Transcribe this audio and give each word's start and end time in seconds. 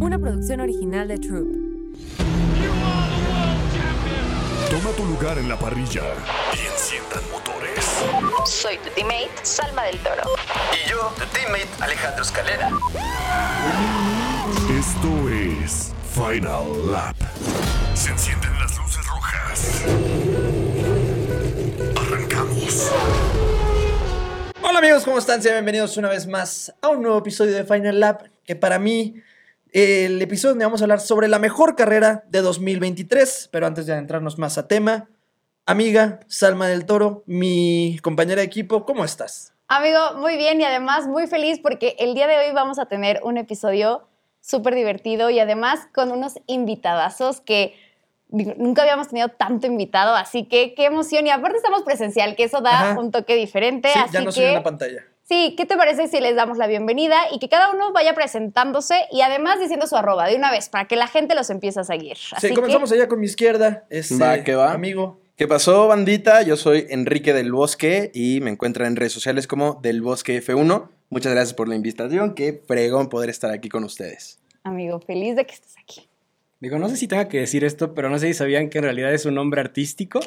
una 0.00 0.18
producción 0.18 0.60
original 0.60 1.08
de 1.08 1.18
Troop. 1.18 1.48
Toma 4.70 4.90
tu 4.96 5.04
lugar 5.04 5.38
en 5.38 5.48
la 5.48 5.58
parrilla 5.58 6.02
y 6.54 6.66
enciendan 6.72 7.22
motores. 7.30 7.84
Soy 8.44 8.76
tu 8.78 8.90
teammate, 8.90 9.30
Salma 9.42 9.84
del 9.84 9.98
Toro. 9.98 10.22
Y 10.72 10.88
yo, 10.88 11.12
tu 11.18 11.24
teammate, 11.26 11.68
Alejandro 11.80 12.22
Escalera. 12.22 12.70
Esto 14.78 15.28
es 15.30 15.92
Final 16.14 16.92
Lap. 16.92 17.16
Se 17.94 18.10
encienden 18.10 18.52
las 18.58 18.76
luces 18.78 19.04
rojas. 19.06 19.84
Arrancamos. 21.96 22.92
Hola 24.62 24.78
amigos, 24.78 25.04
¿cómo 25.04 25.18
están? 25.18 25.42
Sean 25.42 25.54
bienvenidos 25.54 25.96
una 25.96 26.08
vez 26.08 26.26
más 26.26 26.72
a 26.82 26.88
un 26.88 27.02
nuevo 27.02 27.18
episodio 27.18 27.52
de 27.54 27.64
Final 27.64 27.98
Lap, 27.98 28.22
que 28.44 28.54
para 28.54 28.78
mí 28.78 29.22
el 29.72 30.20
episodio 30.22 30.52
donde 30.52 30.64
vamos 30.64 30.80
a 30.80 30.84
hablar 30.84 31.00
sobre 31.00 31.28
la 31.28 31.38
mejor 31.38 31.76
carrera 31.76 32.24
de 32.28 32.40
2023, 32.42 33.48
pero 33.52 33.66
antes 33.66 33.86
de 33.86 33.92
adentrarnos 33.92 34.38
más 34.38 34.58
a 34.58 34.68
tema, 34.68 35.08
amiga 35.66 36.20
Salma 36.26 36.68
del 36.68 36.86
Toro, 36.86 37.22
mi 37.26 37.98
compañera 38.02 38.40
de 38.40 38.46
equipo, 38.46 38.84
¿cómo 38.84 39.04
estás? 39.04 39.52
Amigo, 39.68 40.14
muy 40.16 40.36
bien 40.36 40.60
y 40.60 40.64
además 40.64 41.06
muy 41.06 41.26
feliz 41.26 41.60
porque 41.62 41.94
el 41.98 42.14
día 42.14 42.26
de 42.26 42.38
hoy 42.38 42.54
vamos 42.54 42.78
a 42.78 42.86
tener 42.86 43.20
un 43.22 43.36
episodio 43.36 44.08
súper 44.40 44.74
divertido 44.74 45.28
y 45.28 45.40
además 45.40 45.80
con 45.92 46.10
unos 46.10 46.40
invitadazos 46.46 47.42
que 47.42 47.74
nunca 48.30 48.82
habíamos 48.82 49.08
tenido 49.08 49.28
tanto 49.28 49.66
invitado, 49.66 50.14
así 50.14 50.44
que 50.44 50.74
qué 50.74 50.86
emoción 50.86 51.26
y 51.26 51.30
aparte 51.30 51.58
estamos 51.58 51.82
presencial, 51.82 52.36
que 52.36 52.44
eso 52.44 52.60
da 52.60 52.92
Ajá. 52.92 53.00
un 53.00 53.10
toque 53.10 53.34
diferente, 53.34 53.90
Sí, 53.92 53.98
así 53.98 54.12
ya 54.12 54.20
no 54.22 54.32
se 54.32 54.40
ve 54.40 54.46
en 54.46 54.52
que 54.52 54.58
la 54.58 54.62
pantalla. 54.62 55.04
Sí, 55.28 55.54
¿qué 55.56 55.66
te 55.66 55.76
parece 55.76 56.08
si 56.08 56.20
les 56.20 56.34
damos 56.34 56.58
la 56.58 56.66
bienvenida 56.66 57.16
y 57.32 57.38
que 57.38 57.48
cada 57.48 57.70
uno 57.72 57.92
vaya 57.92 58.14
presentándose 58.14 59.06
y 59.12 59.20
además 59.20 59.60
diciendo 59.60 59.86
su 59.86 59.96
arroba 59.96 60.26
de 60.26 60.36
una 60.36 60.50
vez 60.50 60.68
para 60.68 60.86
que 60.86 60.96
la 60.96 61.06
gente 61.06 61.34
los 61.34 61.50
empiece 61.50 61.80
a 61.80 61.84
seguir? 61.84 62.16
Así 62.32 62.48
Sí, 62.48 62.54
comenzamos 62.54 62.90
que, 62.90 62.96
allá 62.96 63.08
con 63.08 63.20
mi 63.20 63.26
izquierda. 63.26 63.86
Este, 63.90 64.16
Va, 64.16 64.42
que 64.42 64.54
va. 64.54 64.72
Amigo. 64.72 65.20
¿Qué 65.36 65.46
pasó, 65.46 65.86
bandita? 65.86 66.42
Yo 66.42 66.56
soy 66.56 66.86
Enrique 66.90 67.32
del 67.32 67.52
Bosque 67.52 68.10
y 68.12 68.40
me 68.40 68.50
encuentran 68.50 68.88
en 68.88 68.96
redes 68.96 69.12
sociales 69.12 69.46
como 69.46 69.74
del 69.82 70.02
Bosque 70.02 70.42
F1. 70.42 70.88
Muchas 71.10 71.32
gracias 71.32 71.54
por 71.54 71.68
la 71.68 71.76
invitación. 71.76 72.34
Qué 72.34 72.60
fregón 72.66 73.08
poder 73.08 73.30
estar 73.30 73.52
aquí 73.52 73.68
con 73.68 73.84
ustedes. 73.84 74.40
amigo, 74.64 74.98
feliz 74.98 75.36
de 75.36 75.46
que 75.46 75.54
estés 75.54 75.76
aquí. 75.80 76.08
Digo, 76.60 76.78
no 76.78 76.88
sé 76.88 76.96
si 76.96 77.06
tenga 77.06 77.28
que 77.28 77.38
decir 77.38 77.62
esto, 77.64 77.94
pero 77.94 78.10
no 78.10 78.18
sé 78.18 78.26
si 78.26 78.34
sabían 78.34 78.68
que 78.68 78.78
en 78.78 78.84
realidad 78.84 79.14
es 79.14 79.26
un 79.26 79.34
nombre 79.34 79.60
artístico. 79.60 80.18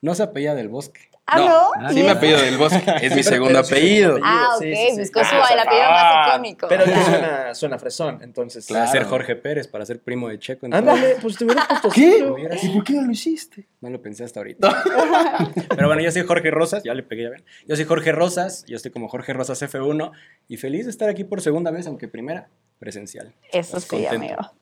No 0.00 0.14
se 0.14 0.22
apellida 0.22 0.54
del 0.54 0.68
bosque. 0.68 1.00
Ah, 1.30 1.36
¿no? 1.82 1.90
Sí 1.92 2.00
¿Y 2.00 2.02
me 2.04 2.08
eso? 2.08 2.16
apellido 2.16 2.40
del 2.40 2.56
Bosque. 2.56 2.82
Es 3.02 3.14
mi 3.14 3.22
segundo 3.34 3.62
sí, 3.62 3.74
apellido. 3.74 4.16
sí, 4.16 4.22
Ah, 4.24 4.48
ok, 4.56 4.62
Sí, 4.62 4.74
sí, 4.74 4.90
sí. 4.94 5.00
buscó 5.00 5.20
su- 5.24 5.34
Ah, 5.34 5.48
el 5.52 5.58
apellido 5.58 5.90
más 5.90 6.28
icónico. 6.28 6.68
Pero 6.68 6.84
que 6.86 6.94
suena, 7.04 7.54
suena 7.54 7.78
fresón, 7.78 8.18
entonces. 8.22 8.66
Claro. 8.66 8.86
Para 8.86 8.92
ser 8.92 9.04
Jorge 9.04 9.36
Pérez, 9.36 9.68
para 9.68 9.84
ser 9.84 10.00
primo 10.00 10.30
de 10.30 10.38
Checo. 10.38 10.64
entonces, 10.64 10.88
Ándale, 10.90 11.16
pues 11.20 11.36
te 11.36 11.44
hubiera 11.44 11.68
puesto 11.68 11.90
¿Qué? 11.90 12.12
así, 12.12 12.20
¿no? 12.22 12.38
¿Y 12.38 12.74
por 12.74 12.84
qué 12.84 12.92
no 12.94 13.02
lo 13.02 13.12
hiciste? 13.12 13.68
No 13.82 13.90
lo 13.90 14.00
pensé 14.00 14.24
hasta 14.24 14.40
ahorita. 14.40 14.82
Pero 15.76 15.86
bueno, 15.88 16.00
yo 16.00 16.10
soy 16.10 16.22
Jorge 16.22 16.50
Rosas, 16.50 16.82
ya 16.82 16.94
le 16.94 17.02
pegué, 17.02 17.24
ya 17.24 17.30
ven. 17.30 17.44
Yo 17.66 17.76
soy 17.76 17.84
Jorge 17.84 18.12
Rosas, 18.12 18.64
yo 18.66 18.76
estoy 18.76 18.90
como 18.90 19.08
Jorge 19.08 19.34
Rosas 19.34 19.60
F1 19.60 20.12
y 20.48 20.56
feliz 20.56 20.86
de 20.86 20.90
estar 20.92 21.10
aquí 21.10 21.24
por 21.24 21.42
segunda 21.42 21.70
vez, 21.70 21.86
aunque 21.88 22.08
primera 22.08 22.48
presencial. 22.78 23.34
Eso 23.52 23.72
Pues 23.72 23.82
sí, 23.84 23.88
contento. 23.90 24.14
amigo. 24.16 24.52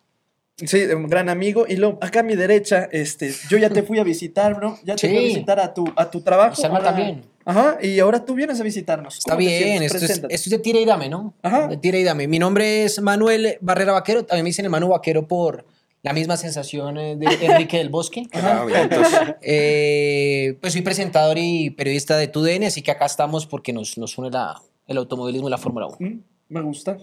Sí, 0.57 0.83
un 0.85 1.07
gran 1.07 1.29
amigo. 1.29 1.67
Y 1.69 1.77
luego, 1.77 1.99
acá 2.01 2.21
a 2.21 2.23
mi 2.23 2.35
derecha, 2.35 2.89
este, 2.91 3.33
yo 3.51 3.59
ya 3.59 3.69
te 3.69 3.83
fui 3.83 3.99
a 3.99 4.05
visitar, 4.05 4.55
bro. 4.55 4.79
Ya 4.85 4.97
te 4.97 5.07
Sí. 5.07 5.09
fui 5.09 5.17
a 5.19 5.29
visitar 5.29 5.61
a 5.61 5.75
tu, 5.75 5.85
a 5.97 6.11
tu 6.11 6.23
trabajo. 6.23 6.57
Salma 6.57 6.79
Ahora- 6.79 6.91
también. 6.95 7.23
Ajá, 7.45 7.79
y 7.81 7.99
ahora 8.01 8.25
tú 8.25 8.35
vienes 8.35 8.59
a 8.59 8.65
visitarnos. 8.65 9.19
Está 9.19 9.33
¿Cómo 9.37 9.47
te 9.47 9.59
bien, 9.65 9.83
esto 9.85 9.99
es, 9.99 10.11
esto 10.11 10.27
es 10.29 10.51
de 10.51 10.59
tira 10.59 10.81
y 10.81 10.85
dame, 10.85 11.09
¿no? 11.09 11.33
Ajá. 11.43 11.69
De 11.69 11.77
tira 11.77 11.97
y 11.99 12.03
dame. 12.03 12.27
Mi 12.27 12.39
nombre 12.41 12.85
es 12.85 13.01
Manuel 13.01 13.59
Barrera 13.61 13.93
Vaquero, 13.93 14.25
también 14.25 14.43
me 14.45 14.49
dicen 14.51 14.65
el 14.65 14.71
Manu 14.71 14.89
Vaquero 14.89 15.29
por 15.29 15.65
la 16.03 16.13
misma 16.13 16.37
sensación 16.37 16.99
eh, 16.99 17.17
de 17.17 17.27
Enrique 17.71 17.77
del 17.79 17.89
Bosque. 17.91 18.27
Ah, 18.33 18.65
bien, 18.67 18.81
entonces, 18.81 19.21
Eh, 19.43 20.57
pues 20.61 20.73
soy 20.73 20.83
presentador 20.83 21.37
y 21.39 21.71
periodista 21.71 22.17
de 22.17 22.27
TUDN, 22.29 22.65
así 22.65 22.83
que 22.83 22.91
acá 22.91 23.05
estamos 23.07 23.47
porque 23.47 23.73
nos, 23.73 23.97
nos 23.99 24.17
une 24.19 24.31
la- 24.31 24.61
el 24.89 24.97
automovilismo 24.97 25.47
y 25.49 25.51
la 25.51 25.59
Fórmula 25.59 25.87
1. 25.87 25.97
Mm, 26.01 26.21
Me 26.49 26.63
gusta. 26.63 26.97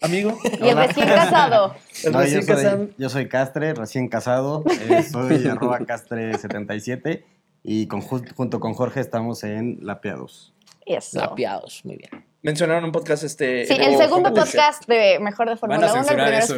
Amigo. 0.00 0.38
Y 0.60 0.68
el 0.68 0.76
recién 0.76 1.06
casado. 1.08 1.74
El 2.04 2.12
No, 2.12 2.24
yo, 2.24 2.30
soy, 2.42 2.46
casado. 2.46 2.88
yo 2.98 3.08
soy 3.08 3.28
Castre, 3.28 3.74
recién 3.74 4.08
casado. 4.08 4.64
eh, 4.88 5.02
soy 5.02 5.46
arroba 5.50 5.78
Castre77 5.80 7.22
y 7.62 7.86
con, 7.86 8.00
junto 8.02 8.60
con 8.60 8.74
Jorge 8.74 9.00
estamos 9.00 9.42
en 9.44 9.78
Lapeados. 9.80 10.52
Eso. 10.86 11.18
Lapiados, 11.18 11.80
muy 11.84 11.96
bien. 11.96 12.24
Mencionaron 12.42 12.84
un 12.84 12.92
podcast 12.92 13.24
este. 13.24 13.64
Sí, 13.64 13.78
de 13.78 13.84
el 13.86 13.96
segundo 13.96 14.28
competencia. 14.28 14.66
podcast 14.66 14.86
de 14.86 15.18
Mejor 15.18 15.48
de 15.48 15.56
Fórmula 15.56 15.90
1, 15.90 16.00
el 16.02 16.06
primero 16.06 16.36
eso. 16.36 16.54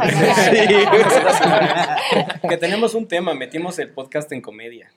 Sí. 0.50 0.66
que 2.48 2.56
tenemos 2.56 2.94
un 2.94 3.06
tema, 3.06 3.34
metimos 3.34 3.78
el 3.78 3.90
podcast 3.90 4.32
en 4.32 4.40
comedia. 4.40 4.90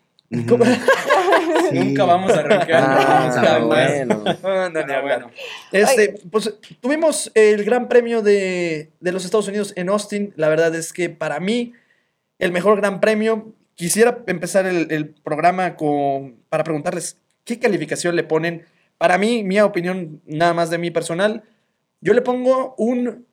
¿Cómo? 0.48 0.66
Nunca 1.74 2.06
vamos 2.06 2.32
a 2.32 2.40
arrancar. 2.40 2.84
Ah, 2.84 3.60
bueno. 3.66 4.24
Ah, 4.44 4.70
no, 4.72 5.02
bueno. 5.02 5.32
Este, 5.72 6.20
pues 6.32 6.54
tuvimos 6.80 7.32
el 7.34 7.64
Gran 7.64 7.88
Premio 7.88 8.22
de, 8.22 8.92
de 9.00 9.12
los 9.12 9.26
Estados 9.26 9.48
Unidos 9.48 9.74
en 9.76 9.90
Austin. 9.90 10.34
La 10.36 10.50
verdad 10.50 10.74
es 10.76 10.94
que 10.94 11.10
para 11.10 11.40
mí, 11.40 11.74
el 12.38 12.52
mejor 12.52 12.78
Gran 12.78 13.00
Premio. 13.00 13.54
Quisiera 13.76 14.24
empezar 14.28 14.66
el, 14.66 14.92
el 14.92 15.08
programa 15.08 15.78
con, 15.78 16.36
para 16.50 16.66
preguntarles 16.66 17.18
qué 17.46 17.60
calificación 17.60 18.14
le 18.14 18.26
ponen. 18.26 18.66
Para 18.98 19.18
mí, 19.18 19.42
mi 19.46 19.58
opinión, 19.62 20.22
nada 20.26 20.54
más 20.54 20.70
de 20.70 20.78
mi 20.78 20.92
personal, 20.92 21.44
yo 22.02 22.14
le 22.14 22.22
pongo 22.22 22.76
un 22.78 23.26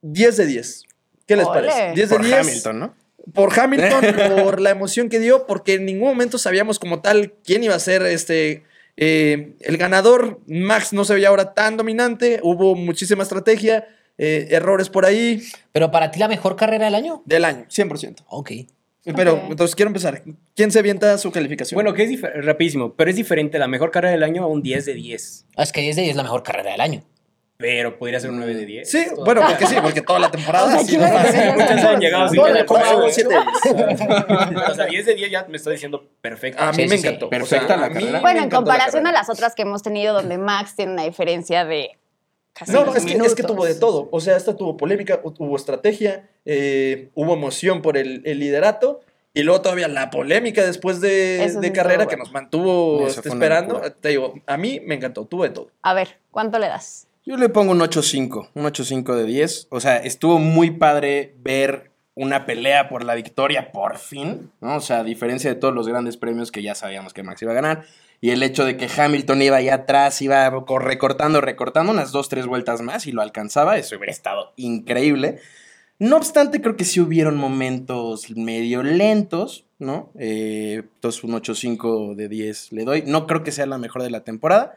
10 0.00 0.36
de 0.38 0.46
10. 0.46 0.82
¿Qué 1.26 1.36
les 1.36 1.46
Ole. 1.46 1.60
parece? 1.68 1.92
10 1.94 2.08
de 2.08 2.16
Por 2.16 2.24
10 2.24 2.38
Hamilton, 2.38 2.78
¿no? 2.78 2.94
Por 3.34 3.58
Hamilton, 3.58 4.04
por 4.44 4.60
la 4.60 4.70
emoción 4.70 5.08
que 5.08 5.18
dio, 5.18 5.46
porque 5.46 5.74
en 5.74 5.84
ningún 5.86 6.08
momento 6.08 6.38
sabíamos 6.38 6.78
como 6.78 7.00
tal 7.00 7.32
quién 7.44 7.62
iba 7.64 7.74
a 7.74 7.78
ser 7.80 8.02
este 8.02 8.64
eh, 8.96 9.54
el 9.60 9.76
ganador. 9.76 10.40
Max 10.46 10.92
no 10.92 11.04
se 11.04 11.14
veía 11.14 11.28
ahora 11.28 11.54
tan 11.54 11.76
dominante, 11.76 12.40
hubo 12.42 12.74
muchísima 12.74 13.22
estrategia, 13.22 13.86
eh, 14.18 14.48
errores 14.50 14.88
por 14.88 15.04
ahí 15.06 15.42
Pero 15.72 15.90
para 15.90 16.10
ti 16.10 16.18
la 16.18 16.26
mejor 16.28 16.56
carrera 16.56 16.86
del 16.86 16.94
año. 16.96 17.22
del 17.24 17.44
año, 17.44 17.66
100%. 17.68 18.24
Ok. 18.28 18.50
Pero 19.16 19.34
Ok. 19.34 19.40
entonces 19.50 19.74
quiero 19.76 19.88
empezar. 19.88 20.22
¿Quién 20.54 20.70
se 20.72 20.80
avienta 20.80 21.16
su 21.16 21.30
calificación? 21.30 21.76
Bueno, 21.76 21.94
que 21.94 22.02
es 22.02 22.20
rapidísimo, 22.44 22.94
pero 22.94 23.08
es 23.08 23.16
diferente 23.16 23.58
la 23.58 23.68
mejor 23.68 23.90
carrera 23.90 24.12
del 24.12 24.22
año 24.22 24.42
a 24.42 24.46
un 24.48 24.60
10 24.62 24.84
de 24.84 24.94
10. 24.94 25.46
Ah, 25.56 25.62
Es 25.62 25.72
que 25.72 25.80
10 25.80 25.96
de 25.96 26.02
10 26.02 26.10
es 26.10 26.16
la 26.16 26.24
mejor 26.24 26.42
carrera 26.42 26.72
del 26.72 26.80
año. 26.80 27.04
Pero 27.60 27.98
podría 27.98 28.20
ser 28.20 28.30
un 28.30 28.36
9 28.36 28.54
de 28.54 28.64
10. 28.64 28.88
sí, 28.88 29.04
bueno, 29.24 29.42
porque 29.44 29.66
sí, 29.66 29.74
porque 29.82 30.00
toda 30.00 30.20
la 30.20 30.30
temporada. 30.30 30.66
O 30.66 30.70
sea, 30.70 30.78
sí, 30.78 30.86
¿quién 30.96 31.00
¿no? 31.00 31.12
va 31.12 31.20
a 31.22 31.24
Sí, 31.26 31.36
decir 31.38 31.52
muchas 31.54 31.84
han 31.84 32.00
llegado 32.00 32.28
sin 32.28 32.42
que 32.44 32.50
la 32.52 32.60
¿eh? 32.60 33.10
siete 33.10 33.34
de 33.34 33.40
o 34.70 34.74
sea, 34.76 34.86
10 34.86 35.06
de 35.06 35.14
10 35.16 35.30
ya 35.32 35.44
me 35.48 35.56
estoy 35.56 35.72
diciendo 35.72 36.04
perfecto. 36.20 36.62
A 36.62 36.70
mí 36.70 36.84
Sí, 36.84 36.88
me 36.88 36.94
encantó. 36.94 37.28
Perfecta 37.28 37.76
la 37.76 37.86
a 37.86 37.88
mí 37.88 37.94
carrera. 37.96 38.20
Bueno, 38.20 38.42
en 38.44 38.48
la 38.48 38.56
comparación 38.56 39.06
a 39.08 39.12
las 39.12 39.28
otras 39.28 39.56
que 39.56 39.62
hemos 39.62 39.82
tenido, 39.82 40.14
donde 40.14 40.38
Max 40.38 40.76
tiene 40.76 40.92
una 40.92 41.02
diferencia 41.02 41.64
de 41.64 41.98
casi 42.52 42.70
No, 42.70 42.84
no, 42.84 42.94
es 42.94 43.04
que, 43.04 43.14
es 43.14 43.34
que 43.34 43.42
tuvo 43.42 43.64
de 43.64 43.74
todo. 43.74 44.08
O 44.12 44.20
sea, 44.20 44.36
esta 44.36 44.56
tuvo 44.56 44.76
polémica, 44.76 45.20
hu- 45.20 45.34
hubo 45.40 45.56
estrategia, 45.56 46.28
eh, 46.44 47.08
hubo 47.14 47.34
emoción 47.34 47.82
por 47.82 47.96
el, 47.96 48.22
el 48.24 48.38
liderato. 48.38 49.00
Y 49.34 49.42
luego 49.42 49.62
todavía 49.62 49.88
la 49.88 50.10
polémica 50.10 50.64
después 50.64 51.00
de, 51.00 51.42
Eso 51.44 51.60
de 51.60 51.66
sí 51.68 51.72
carrera 51.72 52.04
que 52.06 52.14
bueno. 52.14 52.22
nos 52.24 52.32
mantuvo 52.32 53.04
este, 53.08 53.28
esperando. 53.28 53.80
Te 54.00 54.10
digo, 54.10 54.34
a 54.46 54.56
mí 54.56 54.80
me 54.84 54.94
encantó, 54.94 55.24
tuvo 55.26 55.42
de 55.42 55.50
todo. 55.50 55.70
A 55.82 55.92
ver, 55.94 56.18
¿cuánto 56.30 56.60
le 56.60 56.68
das? 56.68 57.07
Yo 57.28 57.36
le 57.36 57.50
pongo 57.50 57.72
un 57.72 57.80
8.5, 57.80 58.48
un 58.54 58.64
8.5 58.64 59.14
de 59.14 59.24
10. 59.26 59.66
O 59.70 59.80
sea, 59.80 59.98
estuvo 59.98 60.38
muy 60.38 60.70
padre 60.70 61.34
ver 61.40 61.90
una 62.14 62.46
pelea 62.46 62.88
por 62.88 63.04
la 63.04 63.14
victoria 63.14 63.70
por 63.70 63.98
fin, 63.98 64.50
¿no? 64.62 64.76
O 64.76 64.80
sea, 64.80 65.00
a 65.00 65.04
diferencia 65.04 65.50
de 65.50 65.56
todos 65.60 65.74
los 65.74 65.86
grandes 65.86 66.16
premios 66.16 66.50
que 66.50 66.62
ya 66.62 66.74
sabíamos 66.74 67.12
que 67.12 67.22
Max 67.22 67.42
iba 67.42 67.52
a 67.52 67.54
ganar. 67.54 67.84
Y 68.22 68.30
el 68.30 68.42
hecho 68.42 68.64
de 68.64 68.78
que 68.78 68.88
Hamilton 68.96 69.42
iba 69.42 69.58
allá 69.58 69.74
atrás, 69.74 70.22
iba 70.22 70.50
co- 70.64 70.78
recortando, 70.78 71.42
recortando 71.42 71.92
unas 71.92 72.12
dos, 72.12 72.30
tres 72.30 72.46
vueltas 72.46 72.80
más 72.80 73.06
y 73.06 73.12
lo 73.12 73.20
alcanzaba, 73.20 73.76
eso 73.76 73.96
hubiera 73.96 74.10
estado 74.10 74.54
increíble. 74.56 75.38
No 75.98 76.16
obstante, 76.16 76.62
creo 76.62 76.76
que 76.76 76.86
sí 76.86 76.98
hubieron 76.98 77.36
momentos 77.36 78.30
medio 78.30 78.82
lentos, 78.82 79.66
¿no? 79.78 80.10
Eh, 80.18 80.82
entonces 80.94 81.22
un 81.24 81.32
8.5 81.32 82.14
de 82.14 82.28
10 82.30 82.72
le 82.72 82.84
doy. 82.84 83.02
No 83.06 83.26
creo 83.26 83.42
que 83.44 83.52
sea 83.52 83.66
la 83.66 83.76
mejor 83.76 84.02
de 84.02 84.10
la 84.10 84.24
temporada. 84.24 84.76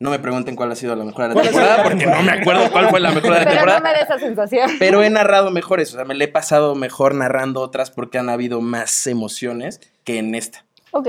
No 0.00 0.10
me 0.10 0.18
pregunten 0.20 0.54
cuál 0.54 0.70
ha 0.70 0.76
sido 0.76 0.94
la 0.94 1.04
mejor 1.04 1.22
de 1.24 1.28
la 1.28 1.34
¿Cuál 1.34 1.46
ha 1.46 1.50
sido 1.50 1.60
temporada, 1.62 1.82
porque 1.82 2.06
no 2.06 2.22
me 2.22 2.30
acuerdo 2.32 2.70
cuál 2.70 2.88
fue 2.88 3.00
la 3.00 3.10
mejor 3.10 3.32
de 3.34 3.38
la 3.40 3.44
Pero 3.44 3.50
no 3.50 3.54
temporada. 3.56 3.80
me 3.80 3.90
da 3.92 3.98
esa 4.04 4.18
sensación. 4.18 4.70
Pero 4.78 5.02
he 5.02 5.10
narrado 5.10 5.50
mejores, 5.50 5.92
o 5.92 5.96
sea, 5.96 6.04
me 6.04 6.14
le 6.14 6.26
he 6.26 6.28
pasado 6.28 6.76
mejor 6.76 7.14
narrando 7.16 7.60
otras 7.60 7.90
porque 7.90 8.18
han 8.18 8.28
habido 8.28 8.60
más 8.60 9.06
emociones 9.08 9.80
que 10.04 10.18
en 10.18 10.36
esta. 10.36 10.64
Ok, 10.92 11.08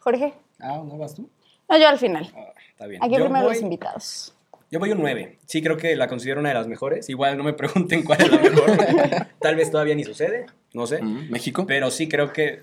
Jorge. 0.00 0.34
Ah, 0.60 0.82
¿no 0.84 0.98
vas 0.98 1.14
tú? 1.14 1.30
No, 1.68 1.78
yo 1.78 1.88
al 1.88 1.98
final. 1.98 2.28
Ah, 2.36 2.52
está 2.72 2.86
bien. 2.86 3.02
Aquí 3.04 3.14
Yo 3.14 3.20
primero 3.24 3.44
voy- 3.44 3.54
los 3.54 3.62
invitados. 3.62 4.34
Yo 4.70 4.80
voy 4.80 4.90
un 4.90 4.98
9. 5.00 5.38
Sí, 5.46 5.62
creo 5.62 5.76
que 5.76 5.94
la 5.94 6.08
considero 6.08 6.40
una 6.40 6.48
de 6.48 6.56
las 6.56 6.66
mejores. 6.66 7.08
Igual 7.08 7.38
no 7.38 7.44
me 7.44 7.52
pregunten 7.52 8.02
cuál 8.02 8.20
es 8.20 8.30
la 8.32 8.38
mejor. 8.38 8.66
Tal 9.40 9.54
vez 9.54 9.70
todavía 9.70 9.94
ni 9.94 10.02
sucede, 10.02 10.46
no 10.72 10.88
sé. 10.88 11.00
Mm, 11.00 11.30
México. 11.30 11.64
Pero 11.68 11.92
sí 11.92 12.08
creo 12.08 12.32
que. 12.32 12.62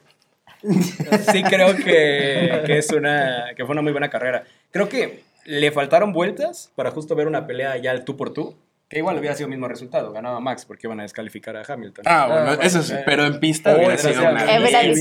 Sí 1.32 1.42
creo 1.44 1.76
que, 1.78 2.64
que 2.66 2.78
es 2.78 2.92
una. 2.92 3.54
que 3.56 3.64
fue 3.66 3.72
una 3.74 3.82
muy 3.82 3.94
buena 3.94 4.10
carrera. 4.10 4.44
Creo 4.72 4.90
que 4.90 5.24
le 5.46 5.72
faltaron 5.72 6.14
vueltas 6.14 6.72
para 6.76 6.92
justo 6.92 7.16
ver 7.16 7.28
una 7.28 7.48
pelea 7.48 7.78
ya 7.78 7.92
al 7.92 8.04
tú 8.06 8.16
por 8.18 8.34
tú. 8.34 8.56
Que 8.90 8.98
igual 8.98 9.18
hubiera 9.18 9.34
sido 9.36 9.46
el 9.46 9.52
mismo 9.52 9.70
resultado, 9.70 10.12
ganaba 10.12 10.42
Max 10.42 10.66
porque 10.66 10.86
iban 10.86 11.00
a 11.00 11.04
descalificar 11.04 11.56
a 11.56 11.64
Hamilton. 11.66 12.04
Ah, 12.06 12.26
bueno, 12.28 12.46
bueno, 12.48 12.62
eso 12.62 12.84
sí, 12.84 12.92
eh. 12.94 13.04
pero 13.06 13.24
en 13.26 13.40
pista 13.40 13.74
hubiera 13.74 13.98
sido 13.98 14.20
una... 14.20 14.42
Sí, 14.42 14.46
diferente. 14.90 14.92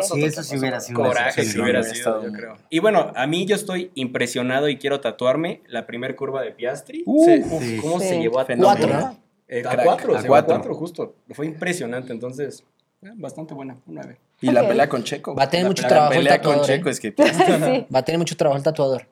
eso- 0.00 0.14
Sí, 0.16 0.30
sí 0.42 0.58
hubiera 0.58 0.80
sido 0.80 0.98
una 1.00 1.08
Coraje 1.10 1.44
si 1.44 1.60
hubiera 1.60 1.82
sido, 1.84 1.94
estado 1.94 2.24
yo 2.24 2.32
creo. 2.32 2.56
Y 2.68 2.80
bueno, 2.80 3.12
a 3.14 3.28
mí 3.28 3.46
yo 3.46 3.54
estoy 3.54 3.92
impresionado 3.94 4.68
y 4.68 4.76
quiero 4.76 5.00
tatuarme 5.00 5.62
la 5.68 5.86
primer 5.86 6.16
curva 6.16 6.42
de 6.42 6.50
Piastri. 6.50 7.04
Sí. 7.04 7.04
Uf, 7.06 7.62
Sí. 7.62 7.78
¿Cómo 7.80 8.00
Sí. 8.00 8.08
se 8.08 8.18
llevó 8.20 8.40
a 8.40 8.44
Fenómeno. 8.44 8.88
cuatro? 8.90 9.18
Eh, 9.46 9.60
a 9.68 9.76
cuatro, 9.84 10.16
A 10.18 10.22
cuatro. 10.24 10.54
cuatro, 10.56 10.74
justo. 10.74 11.14
Fue 11.30 11.46
impresionante, 11.46 12.12
entonces, 12.12 12.64
eh, 13.02 13.10
bastante 13.14 13.54
buena, 13.54 13.76
un 13.86 13.94
nueve. 13.94 14.18
Y 14.40 14.50
la 14.50 14.66
pelea 14.66 14.88
con 14.88 15.04
Checo. 15.04 15.36
Va 15.36 15.44
a 15.44 15.48
tener 15.48 15.62
La 15.62 15.70
mucho 15.70 15.86
trabajo 15.86 16.10
La 16.10 16.16
el 16.18 16.24
pelea 16.24 16.42
con 16.42 16.54
tatuador, 16.56 16.66
Checo 16.66 16.88
es 16.90 16.98
que... 16.98 17.14
Sí. 17.16 17.86
Va 17.94 18.00
a 18.00 18.04
tener 18.04 18.18
mucho 18.18 18.36
trabajo 18.36 18.56
el 18.58 18.64
tatuador. 18.64 19.06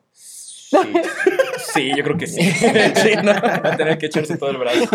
Sí, 0.70 0.76
sí 1.75 1.90
yo 1.96 2.05
creo 2.05 2.17
que 2.17 2.26
sí. 2.28 2.40
Sí, 3.02 3.11
¿no? 3.25 3.32
Va 3.32 3.61
a 3.72 3.76
tener 3.76 3.99
que 3.99 4.06
echarse 4.06 4.37
todo 4.37 4.50
el 4.50 4.56
brazo. 4.58 4.88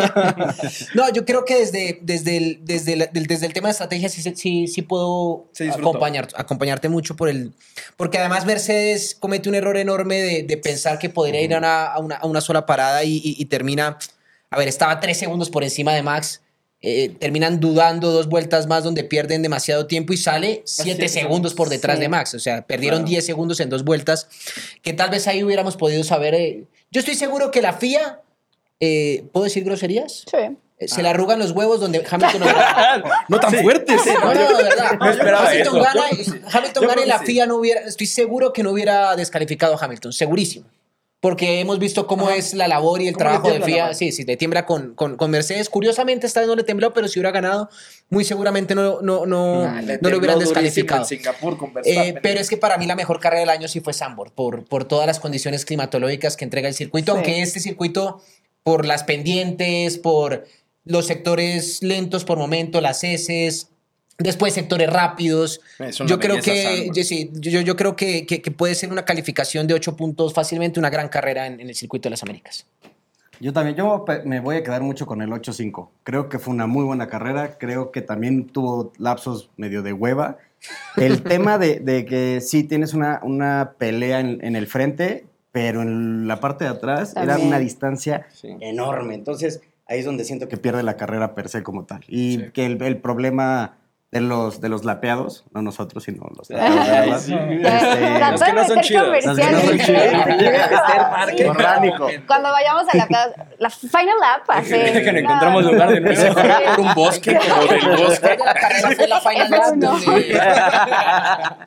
No, 0.94 1.12
yo 1.12 1.26
creo 1.26 1.44
que 1.44 1.56
desde, 1.60 2.00
desde, 2.02 2.38
el, 2.38 2.60
desde, 2.64 2.94
el, 2.94 3.10
desde 3.12 3.46
el 3.46 3.52
tema 3.54 3.68
de 3.68 3.72
estrategia 3.74 4.08
sí, 4.10 4.22
sí, 4.36 4.68
sí 4.68 4.82
puedo 4.82 5.50
acompañar, 5.90 6.28
acompañarte 6.36 6.88
mucho 6.88 7.16
por 7.16 7.28
el... 7.30 7.52
Porque 7.98 8.18
además 8.20 8.46
Mercedes 8.46 9.16
comete 9.20 9.50
un 9.50 9.56
error 9.56 9.76
enorme 9.78 10.22
de, 10.22 10.44
de 10.44 10.58
pensar 10.58 10.98
que 10.98 11.10
podría 11.10 11.42
ir 11.42 11.54
a 11.54 11.58
una, 11.58 11.86
a 11.88 12.00
una, 12.00 12.16
a 12.16 12.26
una 12.26 12.40
sola 12.42 12.66
parada 12.66 13.04
y, 13.04 13.18
y- 13.18 13.36
y 13.38 13.46
termina... 13.46 13.98
A 14.52 14.58
ver, 14.58 14.68
estaba 14.70 15.00
tres 15.02 15.18
segundos 15.18 15.50
por 15.50 15.64
encima 15.66 15.94
de 15.94 16.04
Max. 16.04 16.42
Eh, 16.88 17.10
terminan 17.20 17.60
dudando 17.60 18.12
dos 18.12 18.28
vueltas 18.30 18.68
más 18.68 18.84
donde 18.84 19.04
pierden 19.04 19.42
demasiado 19.42 19.88
tiempo 19.88 20.14
y 20.14 20.18
sale 20.18 20.62
siete 20.66 20.92
siete 21.08 21.08
segundos 21.10 21.56
por 21.56 21.70
detrás 21.70 21.96
Sí. 21.98 22.02
de 22.04 22.10
Max. 22.10 22.34
O 22.36 22.40
sea, 22.40 22.62
perdieron 22.68 23.00
Claro. 23.00 23.10
10 23.10 23.26
segundos 23.26 23.60
en 23.60 23.70
dos 23.70 23.84
vueltas 23.84 24.28
que 24.84 24.94
tal 24.94 25.10
vez 25.10 25.28
ahí 25.28 25.44
hubiéramos 25.44 25.78
podido 25.78 26.04
saber... 26.04 26.36
eh, 26.36 26.66
yo 26.92 27.00
estoy 27.00 27.16
seguro 27.16 27.50
que 27.50 27.62
la 27.64 27.74
FIA... 27.74 28.22
eh, 28.80 29.24
¿Puedo 29.32 29.46
decir 29.46 29.64
groserías? 29.64 30.24
Sí. 30.30 30.38
Eh, 30.78 30.88
Se 30.90 31.02
le 31.02 31.08
arrugan 31.10 31.40
los 31.40 31.52
huevos 31.52 31.80
donde 31.80 32.04
Hamilton 32.08 32.40
no 32.42 32.46
gana. 32.46 33.04
No 33.30 33.40
tan 33.40 33.54
fuerte. 33.54 33.96
No, 33.96 34.34
no, 34.34 34.58
de 34.58 34.64
verdad. 34.64 34.92
No 35.00 35.10
esperaba 35.10 35.48
Hamilton 35.50 35.76
eso. 35.78 35.84
gana, 35.86 36.02
Yo- 36.12 36.34
Hamilton 36.52 36.84
yo 36.84 36.90
gana 36.90 37.02
y 37.04 37.08
la 37.08 37.20
sí. 37.20 37.26
FIA 37.26 37.46
no 37.48 37.56
hubiera, 37.56 37.82
estoy 37.82 38.08
seguro 38.08 38.52
que 38.54 38.62
no 38.62 38.72
hubiera 38.72 39.16
descalificado 39.16 39.74
a 39.76 39.84
Hamilton, 39.84 40.12
segurísimo. 40.14 40.66
Porque 41.26 41.60
hemos 41.60 41.80
visto 41.80 42.06
cómo 42.06 42.30
es 42.30 42.54
la 42.54 42.68
labor 42.68 43.02
y 43.02 43.08
el 43.08 43.16
¿Cómo 43.16 43.24
le 43.26 43.30
trabajo 43.32 43.50
de 43.50 43.60
FIA. 43.62 43.96
Sí, 43.96 44.12
sí, 44.12 44.26
le 44.26 44.38
tiembla 44.38 44.68
con, 44.68 44.94
con, 44.94 45.18
con 45.18 45.32
Mercedes. 45.32 45.72
Curiosamente, 45.72 46.28
esta 46.28 46.42
vez 46.42 46.48
no 46.48 46.56
le 46.56 46.62
tembló, 46.62 46.94
pero 46.94 47.08
si 47.08 47.18
hubiera 47.18 47.32
ganado, 47.32 47.68
muy 48.12 48.24
seguramente 48.24 48.76
no, 48.76 49.02
no, 49.02 49.26
no, 49.26 49.64
le 49.82 49.98
no 49.98 50.10
lo 50.12 50.20
hubieran 50.20 50.38
descalificado. 50.38 51.02
En 51.02 51.08
Singapur 51.08 51.58
con 51.58 51.72
Eh, 51.84 52.14
pero 52.22 52.40
es 52.40 52.48
que 52.48 52.58
para 52.58 52.78
mí 52.78 52.86
la 52.86 52.96
mejor 52.96 53.20
carrera 53.20 53.40
del 53.40 53.50
año 53.50 53.68
sí 53.68 53.80
fue 53.80 53.92
Sambor, 53.92 54.34
por, 54.34 54.66
por 54.66 54.86
todas 54.86 55.08
las 55.08 55.20
condiciones 55.20 55.66
climatológicas 55.66 56.38
que 56.38 56.44
entrega 56.46 56.68
el 56.68 56.76
circuito, 56.76 57.14
Sí. 57.14 57.18
aunque 57.18 57.42
este 57.42 57.60
circuito, 57.60 58.22
por 58.62 58.86
las 58.86 59.04
pendientes, 59.04 59.98
por 59.98 60.46
los 60.84 61.08
sectores 61.08 61.82
lentos 61.82 62.24
por 62.24 62.38
momento, 62.38 62.82
las 62.82 63.04
heces, 63.04 63.70
después 64.18 64.54
sectores 64.54 64.90
rápidos, 64.92 65.62
una 65.80 65.90
yo 65.92 66.20
creo 66.20 66.42
que, 66.42 66.90
yo, 66.94 67.04
sí, 67.04 67.30
yo, 67.34 67.62
yo 67.62 67.76
creo 67.76 67.96
que, 67.96 68.26
que- 68.26 68.42
que 68.42 68.52
puede 68.52 68.76
ser 68.76 68.92
una 68.92 69.06
calificación 69.06 69.68
de 69.68 69.74
8 69.74 69.96
puntos 69.98 70.34
fácilmente, 70.34 70.80
una 70.80 70.90
gran 70.90 71.10
carrera 71.10 71.48
en, 71.48 71.60
en 71.60 71.70
el 71.70 71.76
circuito 71.76 72.08
de 72.08 72.12
las 72.12 72.24
Américas. 72.24 72.66
Yo 73.42 73.52
también, 73.52 73.76
yo 73.76 74.06
me 74.24 74.40
voy 74.40 74.56
a 74.56 74.64
quedar 74.64 74.82
mucho 74.82 75.06
con 75.06 75.22
el 75.22 75.30
8-5. 75.30 75.90
Creo 76.06 76.30
que 76.30 76.40
fue 76.40 76.54
una 76.54 76.68
muy 76.68 76.86
buena 76.86 77.08
carrera. 77.08 77.58
Creo 77.58 77.92
que 77.92 78.02
también 78.02 78.48
tuvo 78.48 78.94
lapsos 78.98 79.50
medio 79.58 79.82
de 79.84 79.92
hueva. 79.92 80.38
El 80.96 81.22
tema 81.24 81.58
de, 81.58 81.82
de 81.82 82.06
que 82.06 82.40
sí 82.40 82.64
tienes 82.64 82.94
una, 82.94 83.20
una 83.24 83.74
pelea 83.78 84.22
en, 84.22 84.40
en 84.42 84.56
el 84.56 84.68
frente, 84.68 85.26
pero 85.52 85.82
en 85.82 86.30
la 86.30 86.40
parte 86.40 86.64
de 86.64 86.70
atrás 86.70 87.12
era 87.18 87.26
También. 87.34 87.50
una 87.50 87.60
distancia 87.60 88.26
Sí. 88.34 88.56
enorme. 88.62 89.16
Entonces 89.16 89.60
ahí 89.86 90.00
es 90.00 90.06
donde 90.06 90.24
siento 90.24 90.48
que 90.48 90.56
pierde 90.56 90.82
la 90.84 90.96
carrera 90.96 91.36
per 91.36 91.50
se 91.50 91.62
como 91.62 91.84
tal. 91.84 92.06
Y 92.08 92.38
Sí. 92.38 92.44
que 92.54 92.66
el, 92.66 92.82
el 92.82 92.98
problema 93.02 93.76
de 94.16 94.22
los, 94.22 94.62
de 94.62 94.70
los 94.70 94.86
lapeados, 94.86 95.44
no 95.54 95.62
nosotros, 95.62 96.04
sino 96.06 96.24
los 96.38 96.50
lapeados, 96.50 97.22
sí. 97.24 97.34
Este, 97.36 98.20
Los 98.32 98.42
que 98.42 98.54
no 98.54 98.64
son 98.66 98.80
chidos. 98.80 99.08
los 99.26 99.38
que 99.38 99.52
no 99.52 99.60
son 99.60 99.78
chidos. 99.80 100.04
Marketing. 101.12 101.50
Orgánico. 101.50 102.08
Cuando 102.26 102.50
vayamos 102.52 102.86
a 102.94 102.98
la, 102.98 103.08
la 103.60 103.70
Final 103.70 104.16
Lap, 104.22 104.44
así. 104.48 104.70
Dejen, 104.72 105.18
encontramos 105.18 105.66
lugar 105.66 105.90
de 105.90 106.00
nuevo. 106.00 106.22
Sí. 106.22 106.28
Por 106.34 106.80
un 106.80 106.94
bosque 106.94 107.38
como 107.46 107.66
del 107.66 107.98
bosque. 107.98 108.38
La 109.10 109.20
final 109.20 109.52
F1. 109.52 110.32
lap 110.34 111.58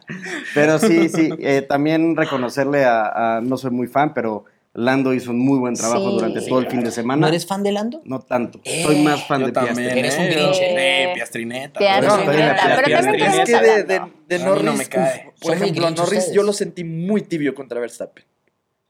Pero 0.55 0.79
sí, 0.79 1.09
sí, 1.11 1.31
eh, 1.41 1.63
también 1.63 2.17
reconocerle 2.17 2.85
a, 2.87 3.37
a- 3.37 3.41
no 3.43 3.59
soy 3.59 3.71
muy 3.73 3.89
fan, 3.89 4.15
pero 4.15 4.45
Lando 4.81 5.13
hizo 5.13 5.33
un 5.33 5.39
muy 5.41 5.59
buen 5.59 5.75
trabajo 5.75 6.09
Sí. 6.11 6.15
durante 6.15 6.41
todo 6.43 6.61
el 6.61 6.69
fin 6.71 6.85
de 6.85 6.91
semana. 6.93 7.21
¿No 7.23 7.27
eres 7.29 7.47
fan 7.47 7.63
de 7.65 7.73
Lando? 7.73 8.01
No 8.05 8.21
tanto. 8.21 8.61
Eh, 8.65 8.83
soy 8.85 9.03
más 9.03 9.27
fan 9.27 9.45
de 9.45 9.51
también, 9.53 9.75
Piastri. 9.77 9.99
Eres 9.99 10.17
un 10.19 10.25
¿eh? 10.25 10.31
grinch, 10.31 10.57
¿eh? 10.61 11.07
Sí, 11.09 11.15
piastrineta. 11.15 11.79
Pero 11.81 12.01
Piastri, 12.01 13.19
también. 13.19 13.31
Es 13.33 13.51
que 13.51 13.61
de, 13.61 13.83
de, 13.85 14.01
de 14.29 14.39
Norris, 14.45 14.65
no 14.65 14.73
me 14.75 14.83
uf, 14.85 14.89
cae. 14.89 15.33
por 15.41 15.55
ejemplo, 15.55 15.91
Norris 15.91 16.05
ustedes. 16.19 16.33
yo 16.33 16.43
lo 16.45 16.53
sentí 16.53 16.85
muy 16.85 17.23
tibio 17.23 17.55
contra 17.55 17.81
Verstappen. 17.81 18.25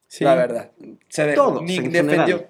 Sí. 0.07 0.25
La 0.25 0.35
verdad. 0.35 0.71
Se 1.09 1.25
dejó. 1.27 1.43
Todos, 1.43 1.63
Ni 1.63 1.77
en 1.77 1.91
defendió. 1.91 2.17
general. 2.19 2.47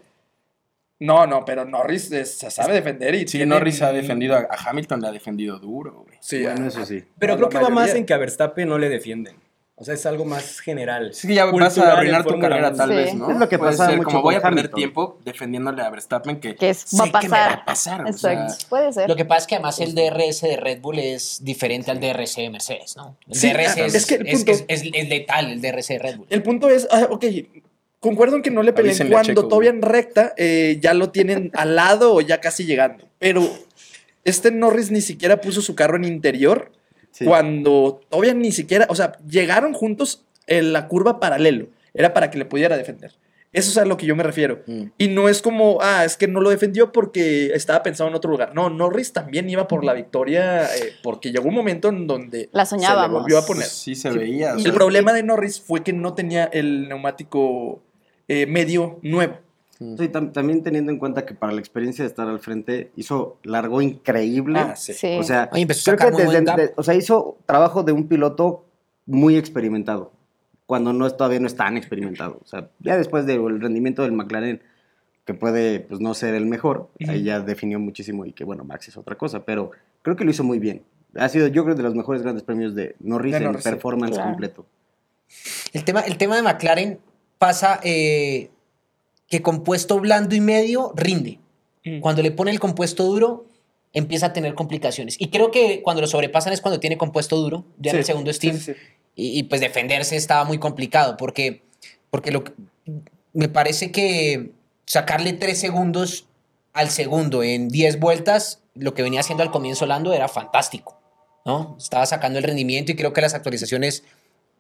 No, 1.00 1.26
no, 1.28 1.44
pero 1.44 1.64
Norris 1.64 2.10
es- 2.10 2.38
se 2.38 2.50
sabe 2.50 2.74
defender 2.74 3.14
y 3.14 3.20
Sí, 3.20 3.38
tiene- 3.38 3.46
Norris 3.46 3.80
ha 3.82 3.92
defendido 3.92 4.34
a, 4.34 4.48
a 4.50 4.68
Hamilton, 4.68 5.00
le 5.00 5.06
ha 5.06 5.12
defendido 5.12 5.58
duro, 5.60 6.02
güey. 6.04 6.18
Sí, 6.20 6.42
Bueno, 6.42 6.66
eso 6.66 6.84
sí. 6.84 7.04
Pero 7.20 7.36
creo 7.36 7.48
que 7.48 7.58
va 7.58 7.68
más 7.68 7.94
en 7.94 8.04
que 8.04 8.14
a 8.14 8.16
Verstappen 8.18 8.68
no 8.68 8.78
le 8.78 8.88
defienden. 8.88 9.36
O 9.80 9.84
sea, 9.84 9.94
es 9.94 10.04
algo 10.06 10.24
más 10.24 10.58
general. 10.58 11.14
Sí, 11.14 11.28
que 11.28 11.34
ya 11.34 11.44
vas 11.44 11.78
a 11.78 11.92
arruinar 11.92 12.24
tu 12.24 12.36
carrera 12.40 12.74
tal 12.74 12.90
Sí. 12.90 12.96
vez, 12.96 13.14
¿no? 13.14 13.30
Es 13.30 13.36
lo 13.38 13.48
que 13.48 13.58
Puede 13.58 13.70
pasaba 13.70 13.90
ser 13.90 13.98
mucho 13.98 14.08
como 14.10 14.22
voy 14.22 14.34
a 14.34 14.40
perder 14.42 14.70
tiempo 14.70 15.18
defendiéndole 15.24 15.82
a 15.82 15.90
Verstappen 15.90 16.40
que, 16.40 16.56
Que 16.56 16.70
es- 16.70 16.78
sé 16.80 16.96
va 16.96 17.18
a 17.18 17.20
que 17.20 17.28
me 17.28 17.30
pasar. 17.30 17.48
va 17.50 17.54
a 17.54 17.64
pasar. 17.64 18.00
o 18.04 18.12
sea, 18.12 18.32
Exacto. 18.32 18.64
Puede 18.68 18.92
ser. 18.92 19.08
Lo 19.08 19.14
que 19.14 19.24
pasa 19.24 19.38
es 19.42 19.46
que 19.46 19.54
además 19.54 19.78
el 19.78 19.94
DRS 19.94 20.48
de 20.48 20.56
Red 20.56 20.80
Bull 20.80 20.98
es 20.98 21.38
diferente 21.44 21.92
al 21.92 22.00
DRS 22.00 22.40
de 22.42 22.50
Mercedes, 22.50 22.96
¿no? 22.96 23.16
El 23.28 23.34
Sí, 23.36 23.48
DRS 23.52 23.80
es, 23.86 23.94
es 23.94 24.06
que 24.06 24.14
el 24.16 24.26
es- 24.26 24.34
punto- 24.36 24.50
es- 24.52 24.64
es- 24.66 24.82
es 24.92 25.08
letal, 25.08 25.52
el 25.52 25.60
DRS 25.60 25.88
de 25.94 25.98
Red 26.00 26.16
Bull. 26.16 26.26
El 26.28 26.42
punto 26.42 26.68
es, 26.70 26.88
ah, 26.90 27.06
ok, 27.10 27.24
concuerdo 28.00 28.34
en 28.36 28.42
que 28.42 28.50
no 28.50 28.64
le 28.64 28.72
peleen 28.72 28.96
cuando 29.08 29.22
Checo, 29.22 29.46
todavía 29.48 29.70
güey. 29.70 29.78
en 29.80 29.88
recta 29.88 30.34
eh, 30.36 30.78
ya 30.80 30.92
lo 30.92 31.10
tienen 31.10 31.52
al 31.54 31.76
lado 31.76 32.14
o 32.14 32.20
ya 32.20 32.40
casi 32.40 32.64
llegando. 32.64 33.04
Pero 33.20 33.48
este 34.24 34.50
Norris 34.50 34.90
ni 34.90 35.02
siquiera 35.02 35.40
puso 35.40 35.62
su 35.62 35.76
carro 35.76 35.96
en 35.96 36.04
interior 36.04 36.72
Sí. 37.18 37.24
cuando 37.24 38.00
todavía 38.08 38.34
ni 38.34 38.52
siquiera, 38.52 38.86
o 38.88 38.94
sea, 38.94 39.18
llegaron 39.28 39.72
juntos 39.72 40.24
en 40.46 40.72
la 40.72 40.86
curva 40.88 41.18
paralelo. 41.20 41.66
Era 41.94 42.14
para 42.14 42.30
que 42.30 42.38
le 42.38 42.44
pudiera 42.44 42.76
defender. 42.76 43.12
Eso 43.52 43.70
es 43.70 43.78
a 43.78 43.86
lo 43.86 43.96
que 43.96 44.04
yo 44.06 44.14
me 44.14 44.22
refiero. 44.22 44.60
Mm. 44.66 44.82
Y 44.98 45.08
no 45.08 45.28
es 45.28 45.40
como, 45.40 45.78
ah, 45.80 46.04
es 46.04 46.16
que 46.18 46.28
no 46.28 46.40
lo 46.40 46.50
defendió 46.50 46.92
porque 46.92 47.46
estaba 47.54 47.82
pensado 47.82 48.08
en 48.10 48.14
otro 48.14 48.30
lugar. 48.30 48.52
No, 48.54 48.68
Norris 48.70 49.12
también 49.14 49.48
iba 49.48 49.66
por 49.66 49.84
la 49.84 49.94
victoria 49.94 50.64
eh, 50.66 50.92
porque 51.02 51.32
llegó 51.32 51.48
un 51.48 51.54
momento 51.54 51.88
en 51.88 52.06
donde 52.06 52.50
La 52.52 52.66
se 52.66 52.76
le 52.76 52.82
soñábamos. 52.82 53.22
volvió 53.22 53.38
a 53.38 53.46
poner. 53.46 53.62
pues 53.64 53.72
sí 53.72 53.94
se 53.94 54.10
veía. 54.10 54.52
o 54.54 54.58
Y 54.58 54.62
sea, 54.62 54.70
el 54.70 54.76
problema 54.76 55.12
de 55.14 55.22
Norris 55.22 55.60
fue 55.60 55.82
que 55.82 55.94
no 55.94 56.12
tenía 56.14 56.44
el 56.44 56.88
neumático 56.88 57.80
eh, 58.28 58.46
medio 58.46 58.98
nuevo. 59.02 59.38
Sí, 59.78 60.08
tam- 60.08 60.32
también 60.32 60.62
teniendo 60.64 60.90
en 60.90 60.98
cuenta 60.98 61.24
que 61.24 61.34
para 61.34 61.52
la 61.52 61.60
experiencia 61.60 62.02
de 62.04 62.08
estar 62.08 62.26
al 62.28 62.40
frente 62.40 62.90
hizo 62.96 63.38
largo 63.44 63.80
increíble. 63.80 64.58
Ah, 64.58 64.74
sí. 64.76 64.92
Sí. 64.92 65.16
O 65.18 65.22
sea, 65.22 65.48
Oye, 65.52 65.66
creo 65.84 65.96
que 65.96 66.10
desde, 66.10 66.40
de- 66.40 66.72
o 66.76 66.82
sea, 66.82 66.94
hizo 66.94 67.38
trabajo 67.46 67.82
de 67.84 67.92
un 67.92 68.08
piloto 68.08 68.64
muy 69.06 69.36
experimentado, 69.36 70.12
cuando 70.66 70.92
no 70.92 71.06
es, 71.06 71.16
todavía 71.16 71.38
no 71.40 71.46
es 71.46 71.54
tan 71.56 71.76
experimentado. 71.76 72.40
O 72.42 72.46
sea, 72.46 72.70
ya 72.80 72.96
después 72.96 73.24
del 73.24 73.60
rendimiento 73.60 74.02
del 74.02 74.12
McLaren, 74.12 74.62
que 75.24 75.34
puede 75.34 75.80
pues, 75.80 76.00
no 76.00 76.12
ser 76.14 76.34
el 76.34 76.46
mejor, 76.46 76.88
ahí 77.06 77.22
ya 77.22 77.38
definió 77.40 77.78
muchísimo 77.78 78.24
y 78.26 78.32
que 78.32 78.44
bueno, 78.44 78.64
Max 78.64 78.88
es 78.88 78.96
otra 78.96 79.16
cosa, 79.16 79.44
pero 79.44 79.70
creo 80.02 80.16
que 80.16 80.24
lo 80.24 80.30
hizo 80.30 80.42
muy 80.42 80.58
bien. 80.58 80.82
Ha 81.16 81.28
sido, 81.28 81.46
yo 81.46 81.62
creo, 81.64 81.74
de 81.76 81.82
los 81.82 81.94
mejores 81.94 82.22
grandes 82.22 82.42
premios 82.42 82.74
de 82.74 82.96
Norris 83.00 83.32
De 83.32 83.38
en 83.38 83.44
Norris, 83.44 83.62
sí. 83.64 83.70
performance 83.70 84.14
Claro. 84.14 84.30
completo. 84.30 84.66
El 85.72 85.84
tema, 85.84 86.00
el 86.00 86.16
tema 86.18 86.36
de 86.36 86.42
McLaren 86.42 86.98
pasa 87.38 87.78
eh, 87.82 88.50
que 89.28 89.42
compuesto 89.42 90.00
blando 90.00 90.34
y 90.34 90.40
medio 90.40 90.92
rinde. 90.96 91.38
Mm. 91.84 92.00
Cuando 92.00 92.22
le 92.22 92.30
pone 92.30 92.50
el 92.50 92.60
compuesto 92.60 93.04
duro, 93.04 93.46
empieza 93.92 94.26
a 94.26 94.32
tener 94.32 94.54
complicaciones. 94.54 95.16
Y 95.18 95.28
creo 95.28 95.50
que 95.50 95.82
cuando 95.82 96.00
lo 96.00 96.06
sobrepasan 96.06 96.52
es 96.52 96.60
cuando 96.60 96.80
tiene 96.80 96.96
compuesto 96.96 97.36
duro, 97.36 97.64
ya 97.78 97.92
en 97.92 97.98
el 97.98 98.04
segundo 98.04 98.32
steam. 98.32 98.58
sí, 98.58 98.74
sí. 98.74 98.80
Y, 99.14 99.36
y, 99.36 99.42
pues 99.42 99.60
defenderse 99.60 100.14
estaba 100.14 100.44
muy 100.44 100.58
complicado 100.58 101.16
porque, 101.16 101.62
porque 102.08 102.30
lo, 102.30 102.44
me 103.32 103.48
parece 103.48 103.90
que 103.90 104.52
sacarle 104.86 105.32
tres 105.32 105.58
segundos 105.58 106.26
al 106.72 106.88
segundo 106.90 107.42
en 107.42 107.68
10 107.68 107.98
vueltas, 107.98 108.60
lo 108.74 108.94
que 108.94 109.02
venía 109.02 109.20
haciendo 109.20 109.42
al 109.42 109.50
comienzo 109.50 109.86
Lando 109.86 110.12
era 110.12 110.28
fantástico. 110.28 110.98
¿no? 111.44 111.76
Estaba 111.78 112.06
sacando 112.06 112.38
el 112.38 112.44
rendimiento 112.44 112.92
y 112.92 112.96
creo 112.96 113.12
que 113.12 113.20
las 113.20 113.34
actualizaciones... 113.34 114.04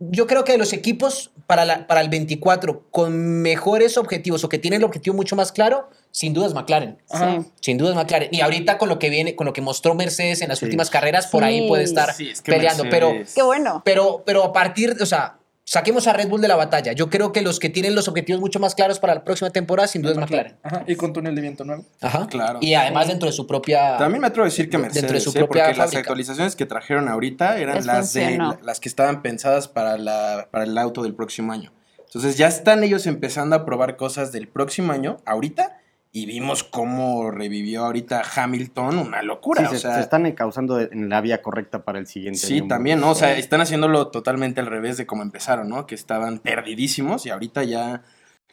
Yo 0.00 0.26
creo 0.28 0.44
que 0.44 0.52
de 0.52 0.58
los 0.58 0.72
equipos 0.72 1.32
para, 1.46 1.64
la- 1.64 1.86
para 1.86 2.00
el 2.00 2.08
24 2.08 2.84
con 2.90 3.16
mejores 3.42 3.96
objetivos 3.98 4.44
o 4.44 4.48
que 4.48 4.58
tienen 4.58 4.80
el 4.80 4.84
objetivo 4.84 5.16
mucho 5.16 5.34
más 5.34 5.50
claro, 5.50 5.88
sin 6.12 6.34
duda 6.34 6.46
es 6.46 6.54
McLaren. 6.54 6.98
Ajá. 7.10 7.40
Sí. 7.40 7.46
Sin 7.60 7.78
duda 7.78 7.90
es 7.90 7.96
McLaren. 7.96 8.28
Y 8.32 8.40
ahorita 8.40 8.78
con 8.78 8.88
lo 8.88 8.98
que 8.98 9.10
viene, 9.10 9.34
con 9.34 9.46
lo 9.46 9.52
que 9.52 9.60
mostró 9.60 9.94
Mercedes 9.94 10.40
en 10.42 10.50
las 10.50 10.58
Sí. 10.60 10.66
últimas 10.66 10.90
carreras, 10.90 11.26
por 11.26 11.42
ahí 11.42 11.66
puede 11.66 11.82
estar 11.84 12.12
sí, 12.14 12.30
es 12.30 12.42
que 12.42 12.52
peleando. 12.52 12.84
Pero, 12.90 13.12
Qué 13.34 13.42
bueno. 13.42 13.82
pero, 13.84 14.22
pero 14.24 14.44
a 14.44 14.52
partir, 14.52 14.96
o 15.00 15.06
sea, 15.06 15.37
saquemos 15.68 16.06
a 16.06 16.14
Red 16.14 16.28
Bull 16.28 16.40
de 16.40 16.48
la 16.48 16.56
batalla. 16.56 16.92
Yo 16.92 17.10
creo 17.10 17.30
que 17.30 17.42
los 17.42 17.58
que 17.58 17.68
tienen 17.68 17.94
los 17.94 18.08
objetivos 18.08 18.40
mucho 18.40 18.58
más 18.58 18.74
claros 18.74 18.98
para 18.98 19.14
la 19.14 19.24
próxima 19.24 19.50
temporada, 19.50 19.86
sin 19.86 20.00
duda 20.00 20.12
es 20.12 20.18
McLaren. 20.18 20.56
Ajá, 20.62 20.84
y 20.86 20.96
con 20.96 21.12
túnel 21.12 21.34
de 21.34 21.42
viento 21.42 21.64
nuevo. 21.64 21.84
Ajá. 22.00 22.26
Claro. 22.26 22.58
Y 22.62 22.72
además 22.72 23.08
dentro 23.08 23.26
de 23.26 23.32
su 23.32 23.46
propia... 23.46 23.98
También 23.98 24.22
me 24.22 24.28
atrevo 24.28 24.44
a 24.44 24.48
decir 24.48 24.70
que 24.70 24.78
Mercedes, 24.78 25.02
Dentro 25.02 25.14
de 25.16 25.20
su 25.20 25.30
¿eh? 25.30 25.44
propia 25.44 25.66
porque 25.66 25.78
las 25.78 25.94
actualizaciones 25.94 26.56
que 26.56 26.64
trajeron 26.64 27.08
ahorita 27.08 27.58
eran 27.58 27.76
Les 27.76 27.86
las, 27.86 28.14
de, 28.14 28.38
las 28.62 28.80
que 28.80 28.88
estaban 28.88 29.20
pensadas 29.20 29.68
para, 29.68 29.98
la, 29.98 30.48
para 30.50 30.64
el 30.64 30.78
auto 30.78 31.02
del 31.02 31.14
próximo 31.14 31.52
año. 31.52 31.70
Entonces 31.98 32.38
ya 32.38 32.48
están 32.48 32.82
ellos 32.82 33.06
empezando 33.06 33.54
a 33.54 33.66
probar 33.66 33.96
cosas 33.96 34.32
del 34.32 34.48
próximo 34.48 34.92
año, 34.92 35.18
ahorita, 35.26 35.76
y 36.22 36.26
vimos 36.26 36.64
cómo 36.64 37.30
revivió 37.30 37.84
ahorita 37.84 38.22
Hamilton, 38.36 38.98
una 38.98 39.22
locura. 39.22 39.60
Sí, 39.62 39.66
o 39.66 39.70
se, 39.70 39.78
sea, 39.78 39.94
se 39.94 40.00
están 40.00 40.26
encauzando 40.26 40.80
en 40.80 41.08
la 41.08 41.20
vía 41.20 41.42
correcta 41.42 41.84
para 41.84 41.98
el 41.98 42.06
siguiente 42.06 42.40
Sí, 42.40 42.58
año. 42.58 42.68
también, 42.68 43.00
¿no? 43.00 43.10
O 43.10 43.14
sea, 43.14 43.36
están 43.36 43.60
haciéndolo 43.60 44.08
totalmente 44.08 44.60
al 44.60 44.66
revés 44.66 44.96
de 44.96 45.06
cómo 45.06 45.22
empezaron, 45.22 45.68
¿no? 45.68 45.86
Que 45.86 45.94
estaban 45.94 46.38
perdidísimos 46.38 47.26
y 47.26 47.30
ahorita 47.30 47.64
ya... 47.64 48.02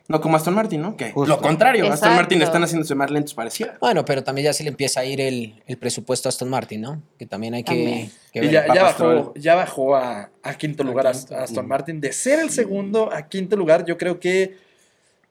No 0.08 0.22
como 0.22 0.38
Aston 0.38 0.54
Martin, 0.54 0.84
¿no? 0.84 0.96
Que 0.96 1.12
Justo. 1.12 1.36
lo 1.36 1.42
contrario, 1.42 1.92
Aston. 1.92 2.14
Martin 2.14 2.40
están 2.44 2.62
haciéndose 2.62 2.94
más 2.94 3.10
lentos, 3.10 3.34
pareciera. 3.34 3.76
Bueno, 3.80 4.06
pero 4.06 4.24
también 4.24 4.46
ya 4.46 4.54
se 4.54 4.62
le 4.62 4.70
empieza 4.70 5.00
a 5.00 5.06
ir 5.06 5.20
el, 5.20 5.64
el 5.66 5.78
presupuesto 5.80 6.28
a 6.28 6.30
Aston 6.30 6.48
Martin, 6.48 6.82
¿no? 6.82 7.02
Que 7.18 7.26
también 7.26 7.56
hay 7.56 7.64
que, 7.64 7.74
También. 7.74 8.12
que 8.32 8.46
Y 8.46 8.52
ya, 8.52 8.68
bajó, 8.68 9.34
ya 9.36 9.56
bajó 9.56 9.96
a, 9.96 10.30
a 10.44 10.54
quinto 10.60 10.84
A 10.84 10.86
lugar 10.86 11.08
a- 11.08 11.12
quinto. 11.12 11.36
a 11.36 11.42
Aston 11.42 11.68
Martin. 11.68 12.00
De 12.02 12.12
ser 12.14 12.38
el 12.38 12.52
segundo 12.52 13.12
a 13.12 13.24
quinto 13.28 13.56
lugar, 13.56 13.84
yo 13.86 13.98
creo 13.98 14.20
que 14.20 14.56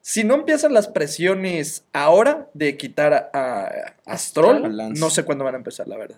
si 0.07 0.23
no 0.23 0.35
empiezan 0.35 0.71
las 0.71 0.87
presiones 0.87 1.83
ahora 1.91 2.47
de 2.53 2.77
quitar 2.77 3.11
a, 3.13 3.29
a- 3.33 3.95
a 4.05 4.17
Stroll, 4.19 4.63
A 4.63 4.69
Lance. 4.69 4.99
no 5.01 5.09
sé 5.09 5.23
cuándo 5.25 5.43
van 5.43 5.55
a 5.55 5.57
empezar, 5.57 5.87
la 5.87 5.97
verdad. 5.97 6.17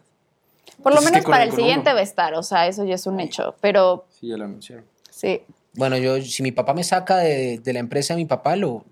Por 0.83 0.91
lo 0.93 0.99
Pues 0.99 1.09
menos 1.09 1.25
para 1.25 1.43
el 1.45 1.53
siguiente 1.53 1.89
uno. 1.89 1.93
va 1.95 1.99
a 2.01 2.03
estar, 2.03 2.33
o 2.33 2.43
sea, 2.43 2.67
eso 2.67 2.83
ya 2.83 2.95
es 2.95 3.07
un 3.07 3.21
hecho. 3.21 3.55
Pero 3.61 4.05
Sí, 4.09 4.27
ya 4.27 4.35
lo 4.35 4.43
anunciaron. 4.43 4.83
sí. 5.09 5.41
Bueno, 5.73 5.95
yo, 5.97 6.21
si 6.21 6.43
mi 6.43 6.51
papá 6.51 6.73
me 6.73 6.83
saca 6.83 7.17
de, 7.19 7.59
de 7.59 7.73
la 7.73 7.79
empresa 7.79 8.13
de 8.13 8.17
mi 8.17 8.25
papá, 8.25 8.57
lo 8.57 8.83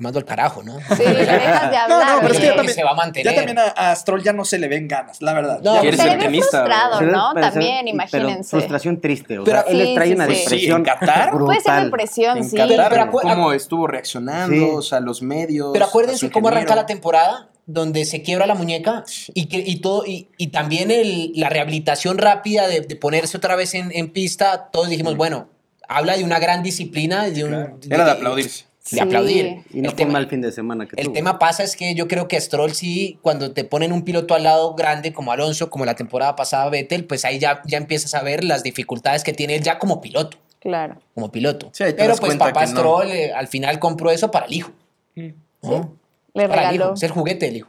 mando 0.00 0.20
al 0.20 0.24
carajo, 0.24 0.62
¿no? 0.62 0.78
Sí, 0.96 1.02
le 1.02 1.12
dejas 1.26 1.70
de 1.72 1.76
hablar. 1.76 1.88
No, 1.88 2.14
no, 2.14 2.20
pero 2.20 2.34
es 2.34 2.38
que 2.38 2.46
ya 2.46 2.50
que 2.52 2.56
también, 2.56 2.74
se 2.76 2.84
va 2.84 2.90
a 2.90 2.94
mantener. 2.94 3.32
ya 3.34 3.36
también 3.36 3.58
a, 3.58 3.90
a 3.90 3.96
Stroll 3.96 4.22
ya 4.22 4.32
no 4.32 4.44
se 4.44 4.58
le 4.58 4.68
ven 4.68 4.86
ganas, 4.86 5.20
la 5.20 5.32
verdad. 5.34 5.60
No, 5.62 5.80
¿Quieres 5.80 5.98
se 5.98 6.06
ser 6.06 6.12
le 6.12 6.18
ve 6.18 6.24
tenista, 6.24 6.58
frustrado, 6.58 7.00
¿no? 7.00 7.30
pero 7.34 7.50
También, 7.50 7.78
pero 7.84 7.88
imagínense. 7.88 8.50
frustración 8.50 9.00
triste. 9.00 9.38
O 9.40 9.44
Pero- 9.44 9.62
sea, 9.62 9.70
él 9.72 9.86
Sí, 9.88 9.94
trae 9.96 10.06
sí, 10.08 10.14
una 10.14 10.26
sí. 10.26 10.30
depresión. 10.34 10.60
Sí, 10.60 10.70
en 10.70 10.84
Qatar. 10.84 11.30
brutal. 11.34 11.46
Puede 11.46 11.60
ser 11.60 11.84
depresión, 11.84 12.44
sí. 12.44 12.56
Qatar, 12.56 12.90
pero 12.90 13.10
cómo 13.10 13.52
estuvo 13.52 13.86
reaccionando, 13.88 14.54
Sí. 14.54 14.70
o 14.72 14.82
sea, 14.82 15.00
los 15.00 15.20
medios. 15.20 15.70
Pero 15.72 15.84
acuérdense 15.86 16.30
cómo 16.30 16.46
arranca 16.48 16.76
la 16.76 16.86
temporada, 16.86 17.48
donde 17.66 18.04
se 18.04 18.22
quiebra 18.22 18.46
la 18.46 18.54
muñeca 18.54 19.02
y, 19.34 19.46
que, 19.46 19.58
y, 19.58 19.80
todo, 19.80 20.06
y, 20.06 20.28
y 20.38 20.48
también 20.48 20.92
el- 20.92 21.32
la 21.34 21.48
rehabilitación 21.48 22.18
rápida 22.18 22.68
de, 22.68 22.82
de 22.82 22.94
ponerse 22.96 23.36
otra 23.36 23.56
vez 23.56 23.74
en, 23.74 23.90
en 23.92 24.12
pista. 24.12 24.68
Todos 24.70 24.88
dijimos, 24.90 25.16
bueno, 25.16 25.48
habla 25.88 26.16
de 26.16 26.22
una 26.22 26.38
gran 26.38 26.62
disciplina, 26.62 27.24
de 27.28 27.42
un, 27.44 27.54
Era 27.90 28.04
de 28.04 28.10
aplaudirse. 28.12 28.67
De 28.90 28.96
Sí. 28.96 29.00
aplaudir. 29.00 29.62
Y 29.72 29.80
no 29.82 29.90
el 29.90 29.94
fue 29.94 29.96
tema, 29.96 30.12
mal 30.12 30.28
fin 30.28 30.40
de 30.40 30.50
semana 30.52 30.86
que 30.86 30.96
el 30.96 31.06
tuvo. 31.06 31.14
tema 31.14 31.38
pasa 31.38 31.62
es 31.62 31.76
que 31.76 31.94
yo 31.94 32.08
creo 32.08 32.26
que 32.28 32.40
Stroll 32.40 32.72
sí, 32.74 33.18
cuando 33.22 33.52
te 33.52 33.64
ponen 33.64 33.92
un 33.92 34.02
piloto 34.04 34.34
al 34.34 34.44
lado 34.44 34.74
grande 34.74 35.12
como 35.12 35.32
Alonso, 35.32 35.70
como 35.70 35.84
la 35.84 35.94
temporada 35.94 36.36
pasada 36.36 36.68
Vettel, 36.70 37.04
pues 37.04 37.24
ahí 37.24 37.38
ya, 37.38 37.60
ya 37.66 37.78
empiezas 37.78 38.14
a 38.14 38.22
ver 38.22 38.44
las 38.44 38.62
dificultades 38.62 39.24
que 39.24 39.32
tiene 39.32 39.56
él 39.56 39.62
ya 39.62 39.78
como 39.78 40.00
piloto. 40.00 40.38
Claro. 40.60 40.96
Como 41.14 41.30
piloto. 41.30 41.70
Sí, 41.72 41.84
ahí 41.84 41.92
te 41.92 41.98
Pero 41.98 42.16
pues 42.16 42.34
papá 42.36 42.62
no. 42.62 42.66
Stroll 42.68 43.10
eh, 43.10 43.32
al 43.32 43.46
final 43.46 43.78
compró 43.78 44.10
eso 44.10 44.30
para 44.30 44.46
el 44.46 44.54
hijo. 44.54 44.72
Mm. 45.14 45.28
¿no? 45.62 45.96
Le 46.34 46.48
Para 46.48 46.62
el 46.62 46.68
regaló. 46.70 46.84
hijo, 46.86 46.94
es 46.94 47.02
el 47.04 47.10
juguete 47.10 47.46
del 47.46 47.56
hijo. 47.58 47.68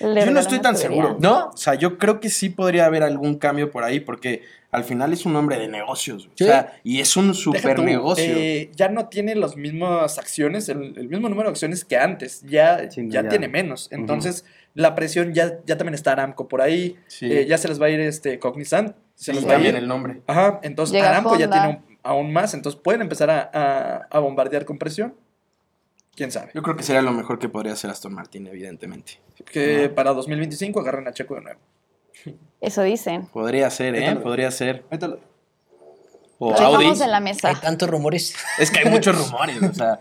le 0.00 0.24
Yo 0.24 0.30
no 0.30 0.40
estoy 0.40 0.60
tan 0.60 0.76
seguro, 0.76 1.16
¿no? 1.20 1.50
O 1.52 1.56
sea, 1.56 1.74
yo 1.74 1.98
creo 1.98 2.20
que 2.20 2.28
sí 2.30 2.48
podría 2.48 2.86
haber 2.86 3.02
algún 3.02 3.36
cambio 3.36 3.70
por 3.70 3.84
ahí, 3.84 4.00
porque 4.00 4.42
al 4.72 4.84
final 4.84 5.12
es 5.12 5.24
un 5.26 5.36
hombre 5.36 5.58
de 5.58 5.68
negocios. 5.68 6.28
Sí. 6.34 6.44
O 6.44 6.46
sea, 6.48 6.80
y 6.82 7.00
es 7.00 7.16
un 7.16 7.34
super 7.34 7.76
tú, 7.76 7.82
negocio. 7.84 8.24
eh, 8.26 8.70
ya 8.74 8.88
no 8.88 9.06
tiene 9.08 9.34
las 9.36 9.56
mismas 9.56 10.18
acciones, 10.18 10.68
el, 10.68 10.94
el 10.98 11.08
mismo 11.08 11.28
número 11.28 11.48
de 11.48 11.52
acciones 11.52 11.84
que 11.84 11.96
antes. 11.98 12.42
Ya, 12.42 12.90
Sí, 12.90 13.06
ya, 13.08 13.22
ya. 13.22 13.28
tiene 13.28 13.48
menos. 13.48 13.88
Entonces, 13.92 14.44
la 14.74 14.94
presión 14.94 15.34
ya, 15.34 15.58
ya 15.66 15.76
también 15.76 15.94
está 15.94 16.12
Aramco 16.12 16.48
por 16.48 16.62
ahí. 16.62 16.96
Sí. 17.06 17.30
eh, 17.30 17.46
ya 17.46 17.58
se 17.58 17.68
les 17.68 17.80
va 17.80 17.86
a 17.86 17.90
ir 17.90 18.00
este 18.00 18.38
Cognizant. 18.38 18.96
Se 19.14 19.32
Sí, 19.32 19.38
les 19.38 19.46
va 19.48 19.56
a 19.56 19.60
ir. 19.60 19.76
el 19.76 19.86
nombre. 19.86 20.22
Ajá, 20.26 20.58
entonces 20.62 20.94
Llega 20.94 21.10
Aramco 21.10 21.38
ya 21.38 21.48
tiene 21.50 21.68
un- 21.68 21.98
aún 22.02 22.32
más. 22.32 22.54
Entonces 22.54 22.80
pueden 22.82 23.02
empezar 23.02 23.30
a, 23.30 23.50
a- 23.52 24.06
a 24.10 24.18
bombardear 24.20 24.64
con 24.64 24.78
presión. 24.78 25.14
Quién 26.16 26.30
sabe. 26.30 26.50
Yo 26.54 26.62
creo 26.62 26.76
que 26.76 26.82
sería 26.82 27.00
lo 27.02 27.12
mejor 27.12 27.38
que 27.38 27.48
podría 27.48 27.72
hacer 27.74 27.90
Aston 27.90 28.12
Martin, 28.14 28.46
evidentemente. 28.46 29.18
Que 29.50 29.88
para 29.88 30.12
2025 30.12 30.80
agarren 30.80 31.06
a 31.08 31.12
Checo 31.12 31.34
de 31.36 31.40
nuevo. 31.42 31.60
Eso 32.60 32.82
dicen. 32.82 33.26
Podría 33.26 33.70
ser, 33.70 33.94
¿eh? 33.96 34.16
Podría 34.16 34.50
ser. 34.50 34.84
O 36.38 36.52
Audi. 36.54 36.86
en 36.86 37.10
la 37.10 37.18
Hay 37.18 37.22
mesa. 37.22 37.54
tantos 37.60 37.88
rumores. 37.88 38.34
Es 38.58 38.70
que 38.70 38.80
hay 38.80 38.90
muchos 38.90 39.16
rumores, 39.26 39.62
o 39.62 39.72
sea. 39.72 39.96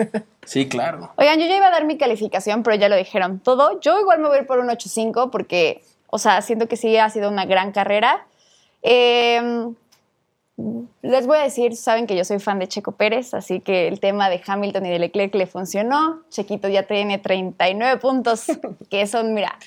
Sí, 0.45 0.67
claro. 0.67 1.11
Oigan, 1.17 1.39
yo 1.39 1.45
ya 1.45 1.55
iba 1.57 1.67
a 1.67 1.71
dar 1.71 1.85
mi 1.85 1.97
calificación, 1.97 2.63
pero 2.63 2.75
ya 2.77 2.89
lo 2.89 2.95
dijeron 2.95 3.39
todo. 3.39 3.79
Yo 3.79 3.99
igual 3.99 4.19
me 4.19 4.27
voy 4.27 4.37
a 4.37 4.41
ir 4.41 4.47
por 4.47 4.59
un 4.59 4.67
8.5 4.69 5.29
porque, 5.29 5.83
o 6.07 6.17
sea, 6.17 6.41
siento 6.41 6.67
que 6.67 6.77
sí 6.77 6.97
ha 6.97 7.09
sido 7.09 7.29
una 7.29 7.45
gran 7.45 7.71
carrera. 7.71 8.25
Eh, 8.81 9.69
les 11.01 11.27
voy 11.27 11.37
a 11.37 11.43
decir, 11.43 11.75
saben 11.75 12.07
que 12.07 12.15
yo 12.15 12.25
soy 12.25 12.39
fan 12.39 12.59
de 12.59 12.67
Checo 12.67 12.91
Pérez, 12.93 13.33
así 13.33 13.59
que 13.59 13.87
el 13.87 13.99
tema 13.99 14.29
de 14.29 14.41
Hamilton 14.45 14.85
y 14.85 14.89
de 14.89 14.99
Leclerc 14.99 15.33
le 15.35 15.47
funcionó. 15.47 16.21
Chequito 16.29 16.67
ya 16.67 16.83
tiene 16.83 17.17
39 17.17 17.99
puntos, 17.99 18.45
que 18.89 19.07
son, 19.07 19.33
mira, 19.33 19.57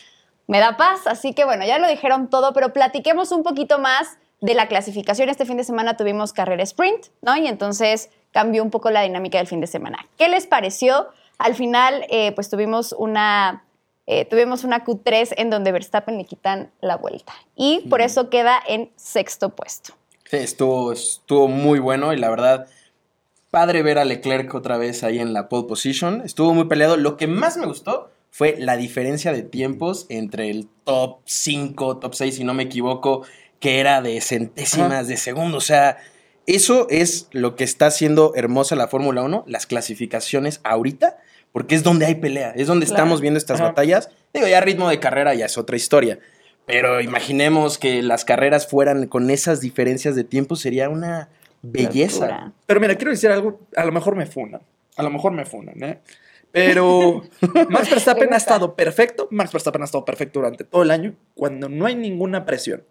me 0.47 0.59
da 0.59 0.77
paz. 0.77 1.07
Así 1.07 1.33
que 1.33 1.45
bueno, 1.45 1.65
ya 1.65 1.79
lo 1.79 1.89
dijeron 1.89 2.29
todo, 2.29 2.53
pero 2.53 2.73
platiquemos 2.73 3.33
un 3.33 3.43
poquito 3.43 3.79
más 3.79 4.19
de 4.41 4.55
la 4.55 4.69
clasificación. 4.69 5.29
Este 5.29 5.47
fin 5.47 5.57
de 5.57 5.65
semana 5.65 5.97
tuvimos 5.97 6.33
carrera 6.33 6.63
sprint, 6.63 7.07
¿no? 7.23 7.37
Y 7.37 7.47
entonces 7.47 8.11
cambió 8.33 8.63
un 8.63 8.71
poco 8.71 8.91
la 8.91 9.03
dinámica 9.03 9.39
del 9.39 9.47
fin 9.47 9.61
de 9.61 9.67
semana. 9.67 10.07
¿Qué 10.19 10.29
les 10.29 10.47
pareció? 10.47 11.09
Al 11.39 11.55
final, 11.55 12.05
eh, 12.11 12.33
pues 12.33 12.51
tuvimos 12.51 12.93
una, 12.93 13.65
eh, 14.07 14.25
tuvimos 14.27 14.65
una 14.65 14.85
Q3 14.85 15.35
en 15.37 15.51
donde 15.51 15.73
Verstappen 15.73 16.19
le 16.19 16.25
quitan 16.25 16.71
la 16.81 16.97
vuelta. 16.97 17.33
Y 17.57 17.81
por 17.89 18.01
eso 18.01 18.29
queda 18.29 18.61
en 18.67 18.91
sexto 18.97 19.51
puesto. 19.51 19.95
Sí, 20.25 20.37
estuvo, 20.37 20.93
estuvo 20.93 21.49
muy 21.49 21.79
bueno 21.79 22.13
y 22.13 22.17
la 22.17 22.29
verdad, 22.31 22.67
padre 23.51 23.83
ver 23.83 23.99
a 23.99 24.05
Leclerc 24.05 24.55
otra 24.55 24.79
vez 24.79 25.05
ahí 25.05 25.21
en 25.21 25.33
la 25.33 25.49
pole 25.49 25.69
position. 25.69 26.23
Estuvo 26.25 26.55
muy 26.55 26.65
peleado. 26.65 26.97
Lo 26.97 27.17
que 27.17 27.27
más 27.27 27.57
me 27.57 27.67
gustó 27.67 28.11
fue 28.37 28.57
la 28.59 28.77
diferencia 28.77 29.33
de 29.33 29.43
tiempos 29.43 30.07
entre 30.09 30.51
el 30.51 30.67
top 30.83 31.21
5, 31.25 31.99
top 31.99 32.15
6, 32.17 32.35
si 32.35 32.43
no 32.43 32.53
me 32.53 32.65
equivoco, 32.65 33.25
que 33.61 33.79
era 33.79 34.03
de 34.03 34.21
centésimas 34.21 35.07
de 35.07 35.17
segundo. 35.17 35.59
O 35.59 35.61
sea, 35.61 35.99
eso 36.49 36.89
es 36.91 37.29
lo 37.31 37.55
que 37.55 37.63
está 37.63 37.87
haciendo 37.87 38.33
hermosa 38.35 38.75
la 38.75 38.89
Fórmula 38.89 39.23
1, 39.23 39.45
las 39.47 39.67
clasificaciones 39.69 40.61
ahorita, 40.65 41.17
porque 41.53 41.77
es 41.77 41.85
donde 41.85 42.07
hay 42.07 42.17
pelea, 42.17 42.51
es 42.57 42.67
donde 42.67 42.87
Claro. 42.87 42.97
estamos 43.05 43.21
viendo 43.21 43.39
estas 43.39 43.61
Ajá. 43.61 43.69
batallas. 43.69 44.11
Digo, 44.33 44.49
ya 44.49 44.61
ritmo 44.61 44.89
de 44.89 44.99
carrera 44.99 45.33
ya 45.35 45.47
es 45.47 45.57
otra 45.57 45.77
historia. 45.77 46.19
Pero 46.67 47.01
imaginemos 47.01 47.79
que 47.79 48.03
las 48.03 48.25
carreras 48.25 48.67
fueran 48.67 49.07
con 49.07 49.31
esas 49.31 49.61
diferencias 49.61 50.17
de 50.17 50.25
tiempo, 50.25 50.57
sería 50.57 50.89
una 50.89 51.29
belleza. 51.63 52.53
Pero 52.67 52.81
mira, 52.81 52.97
quiero 52.97 53.13
decir 53.13 53.31
algo, 53.31 53.61
a 53.77 53.85
lo 53.85 53.93
mejor 53.93 54.17
me 54.17 54.27
funan. 54.27 54.63
A 54.97 55.05
lo 55.05 55.11
mejor 55.11 55.31
me 55.31 55.45
funan, 55.45 55.81
¿eh? 55.85 56.01
Pero 56.55 57.23
Max 57.69 57.91
Verstappen 57.91 58.33
ha 58.33 58.37
estado 58.37 58.77
perfecto. 58.77 59.27
Max 59.33 59.53
Verstappen 59.53 59.83
ha 59.83 59.87
estado 59.87 60.05
perfecto 60.05 60.39
durante 60.39 60.63
todo 60.65 60.83
el 60.85 60.91
año 60.93 61.15
cuando 61.35 61.69
no 61.69 61.85
hay 61.85 61.97
ninguna 61.97 62.47
presión. 62.47 62.85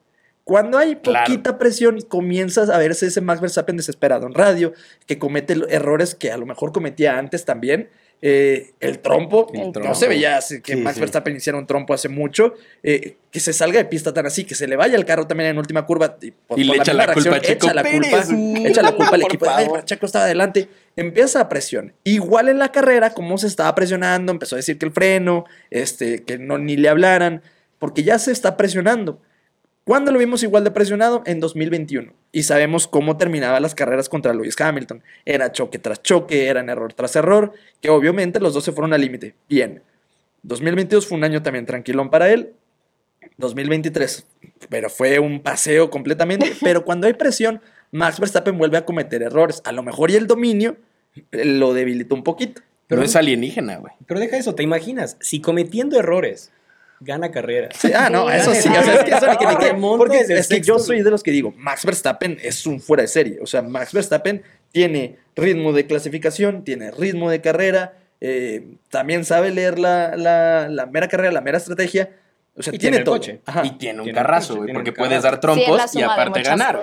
Cuando 0.43 0.77
hay 0.77 0.98
Claro. 0.98 1.25
poquita 1.25 1.58
presión, 1.58 2.01
comienzas 2.01 2.70
a 2.70 2.77
verse 2.77 3.08
ese 3.08 3.22
Max 3.22 3.39
Verstappen 3.39 3.77
desesperado 3.77 4.27
en 4.27 4.34
radio, 4.34 4.74
que 5.08 5.17
comete 5.17 5.55
errores 5.70 6.13
que 6.13 6.32
a 6.34 6.38
lo 6.38 6.46
mejor 6.46 6.74
cometía 6.74 7.17
antes 7.17 7.46
también. 7.46 7.89
Eh, 8.25 8.72
el 8.79 9.00
trompo, 9.00 9.48
El 9.53 9.62
no 9.67 9.72
trompo. 9.74 9.96
se 9.96 10.08
veía 10.08 10.38
así 10.38 10.62
que 10.62 10.74
Sí, 10.75 10.79
Max 10.82 10.96
sí. 10.96 11.01
Verstappen 11.01 11.36
hiciera 11.36 11.58
un 11.58 11.65
trompo 11.67 11.93
hace 11.93 12.08
mucho. 12.10 12.53
eh, 12.84 13.15
que 13.32 13.39
se 13.39 13.51
salga 13.51 13.79
de 13.79 13.86
pista 13.86 14.13
tan 14.13 14.25
así, 14.27 14.43
que 14.43 14.53
se 14.55 14.67
le 14.67 14.75
vaya 14.75 14.96
el 14.96 15.05
carro 15.05 15.25
también 15.27 15.50
en 15.50 15.58
última 15.58 15.86
curva. 15.86 16.17
Y, 16.22 16.32
por- 16.32 16.60
Y 16.60 16.63
le 16.65 16.74
por 16.74 16.82
echa 16.84 16.93
la 16.93 17.05
culpa 17.13 17.29
a 17.29 17.34
reacción, 17.39 17.41
Checo 17.41 17.65
echa 17.65 17.74
la 17.74 17.84
culpa, 17.84 18.70
echa 18.70 18.82
la 18.84 18.91
culpa 18.96 19.15
al 19.15 19.22
equipo. 19.24 19.46
Ay, 19.50 19.67
estaba 19.89 20.25
adelante. 20.25 20.67
Empieza 20.96 21.40
la 21.40 21.50
presión. 21.50 21.94
Igual 22.04 22.50
en 22.50 22.60
la 22.60 22.72
carrera, 22.72 23.14
como 23.14 23.38
se 23.38 23.48
estaba 23.48 23.74
presionando, 23.74 24.32
empezó 24.32 24.56
a 24.56 24.58
decir 24.58 24.78
que 24.78 24.86
el 24.86 24.92
freno, 24.92 25.46
este, 25.72 26.24
que 26.24 26.38
no 26.38 26.58
ni 26.58 26.78
le 26.78 26.90
hablaran, 26.90 27.42
porque 27.80 28.04
ya 28.04 28.20
se 28.20 28.32
está 28.32 28.58
presionando. 28.58 29.20
¿Cuándo 29.86 30.12
lo 30.12 30.20
vimos 30.20 30.44
igual 30.44 30.64
de 30.64 30.72
presionado? 30.72 31.24
En 31.26 31.42
2021. 31.42 32.14
Y 32.32 32.44
sabemos 32.44 32.88
cómo 32.88 33.18
terminaban 33.18 33.62
las 33.62 33.76
carreras 33.76 34.08
contra 34.08 34.34
Lewis 34.34 34.60
Hamilton. 34.60 35.04
Era 35.26 35.52
choque 35.52 35.78
tras 35.78 36.02
choque, 36.02 36.48
eran 36.48 36.70
error 36.70 36.94
tras 36.94 37.16
error, 37.18 37.52
que 37.82 37.90
obviamente 37.90 38.40
los 38.40 38.54
dos 38.54 38.64
se 38.64 38.72
fueron 38.72 38.94
al 38.94 39.02
límite. 39.02 39.36
Bien. 39.50 39.82
2022 40.44 41.06
fue 41.06 41.18
un 41.18 41.26
año 41.26 41.44
también 41.44 41.66
tranquilón 41.66 42.10
para 42.10 42.32
él. 42.32 42.54
2023, 43.38 44.26
pero 44.70 44.90
fue 44.90 45.20
un 45.20 45.42
paseo 45.42 45.90
completamente. 45.90 46.54
Pero 46.62 46.86
cuando 46.86 47.08
hay 47.08 47.14
presión, 47.14 47.62
Max 47.94 48.20
Verstappen 48.20 48.58
vuelve 48.58 48.78
a 48.78 48.86
cometer 48.86 49.22
errores. 49.24 49.62
A 49.64 49.72
lo 49.72 49.82
mejor 49.84 50.12
y 50.12 50.16
el 50.16 50.28
dominio 50.28 50.76
eh, 51.32 51.46
lo 51.46 51.74
debilitó 51.74 52.16
un 52.16 52.24
poquito. 52.24 52.62
Pero 52.88 53.00
no 53.00 53.06
es 53.06 53.16
alienígena, 53.16 53.78
güey. 53.78 53.94
Pero 54.06 54.20
deja 54.20 54.36
eso, 54.38 54.54
¿te 54.56 54.64
imaginas? 54.64 55.16
Si 55.22 55.40
cometiendo 55.40 55.98
errores 55.98 56.52
gana 57.00 57.32
carrera. 57.32 57.70
Sí, 57.78 57.92
ah, 57.96 58.10
no, 58.10 58.30
eso 58.30 58.54
sí. 58.54 58.64
sí. 58.64 58.70
O 58.70 58.84
sea, 58.84 58.96
es 58.96 59.04
que 59.04 59.12
eso 59.12 59.28
ni 59.28 59.38
que 59.58 59.74
ni 59.74 59.80
Porque 59.98 60.20
es 60.20 60.48
que 60.48 60.62
yo 60.62 60.80
soy 60.80 61.02
de 61.02 61.12
los 61.12 61.22
que 61.24 61.32
digo, 61.32 61.54
Max 61.58 61.86
Verstappen 61.86 62.38
es 62.42 62.66
un 62.66 62.80
fuera 62.80 63.04
de 63.04 63.08
serie. 63.08 63.40
O 63.42 63.46
sea, 63.46 63.62
Max 63.62 63.94
Verstappen 63.94 64.42
tiene 64.72 65.18
ritmo 65.36 65.72
de 65.74 65.86
clasificación, 65.86 66.64
tiene 66.64 66.92
ritmo 66.92 67.30
de 67.30 67.42
carrera, 67.42 67.94
eh, 68.22 68.66
también 68.90 69.26
sabe 69.26 69.52
leer 69.52 69.80
la, 69.80 70.16
la- 70.18 70.68
la 70.70 70.86
mera 70.86 71.08
carrera, 71.08 71.32
la 71.32 71.42
mera 71.42 71.58
estrategia. 71.58 72.10
O 72.56 72.62
sea, 72.62 72.74
Y 72.74 72.78
tiene, 72.78 73.00
todo. 73.00 73.16
coche. 73.16 73.42
Ajá. 73.46 73.66
Y 73.66 73.72
tiene 73.78 74.00
un 74.00 74.04
Tiene 74.06 74.18
carrazo, 74.18 74.50
coche, 74.50 74.58
güey, 74.58 74.68
tiene 74.68 74.78
porque 74.80 74.90
un 74.92 74.96
puedes 74.96 75.22
carrazo. 75.24 75.28
dar 75.32 75.40
trompos 75.40 75.92
Sí, 75.92 76.00
y 76.00 76.02
aparte 76.04 76.44
ganar. 76.44 76.82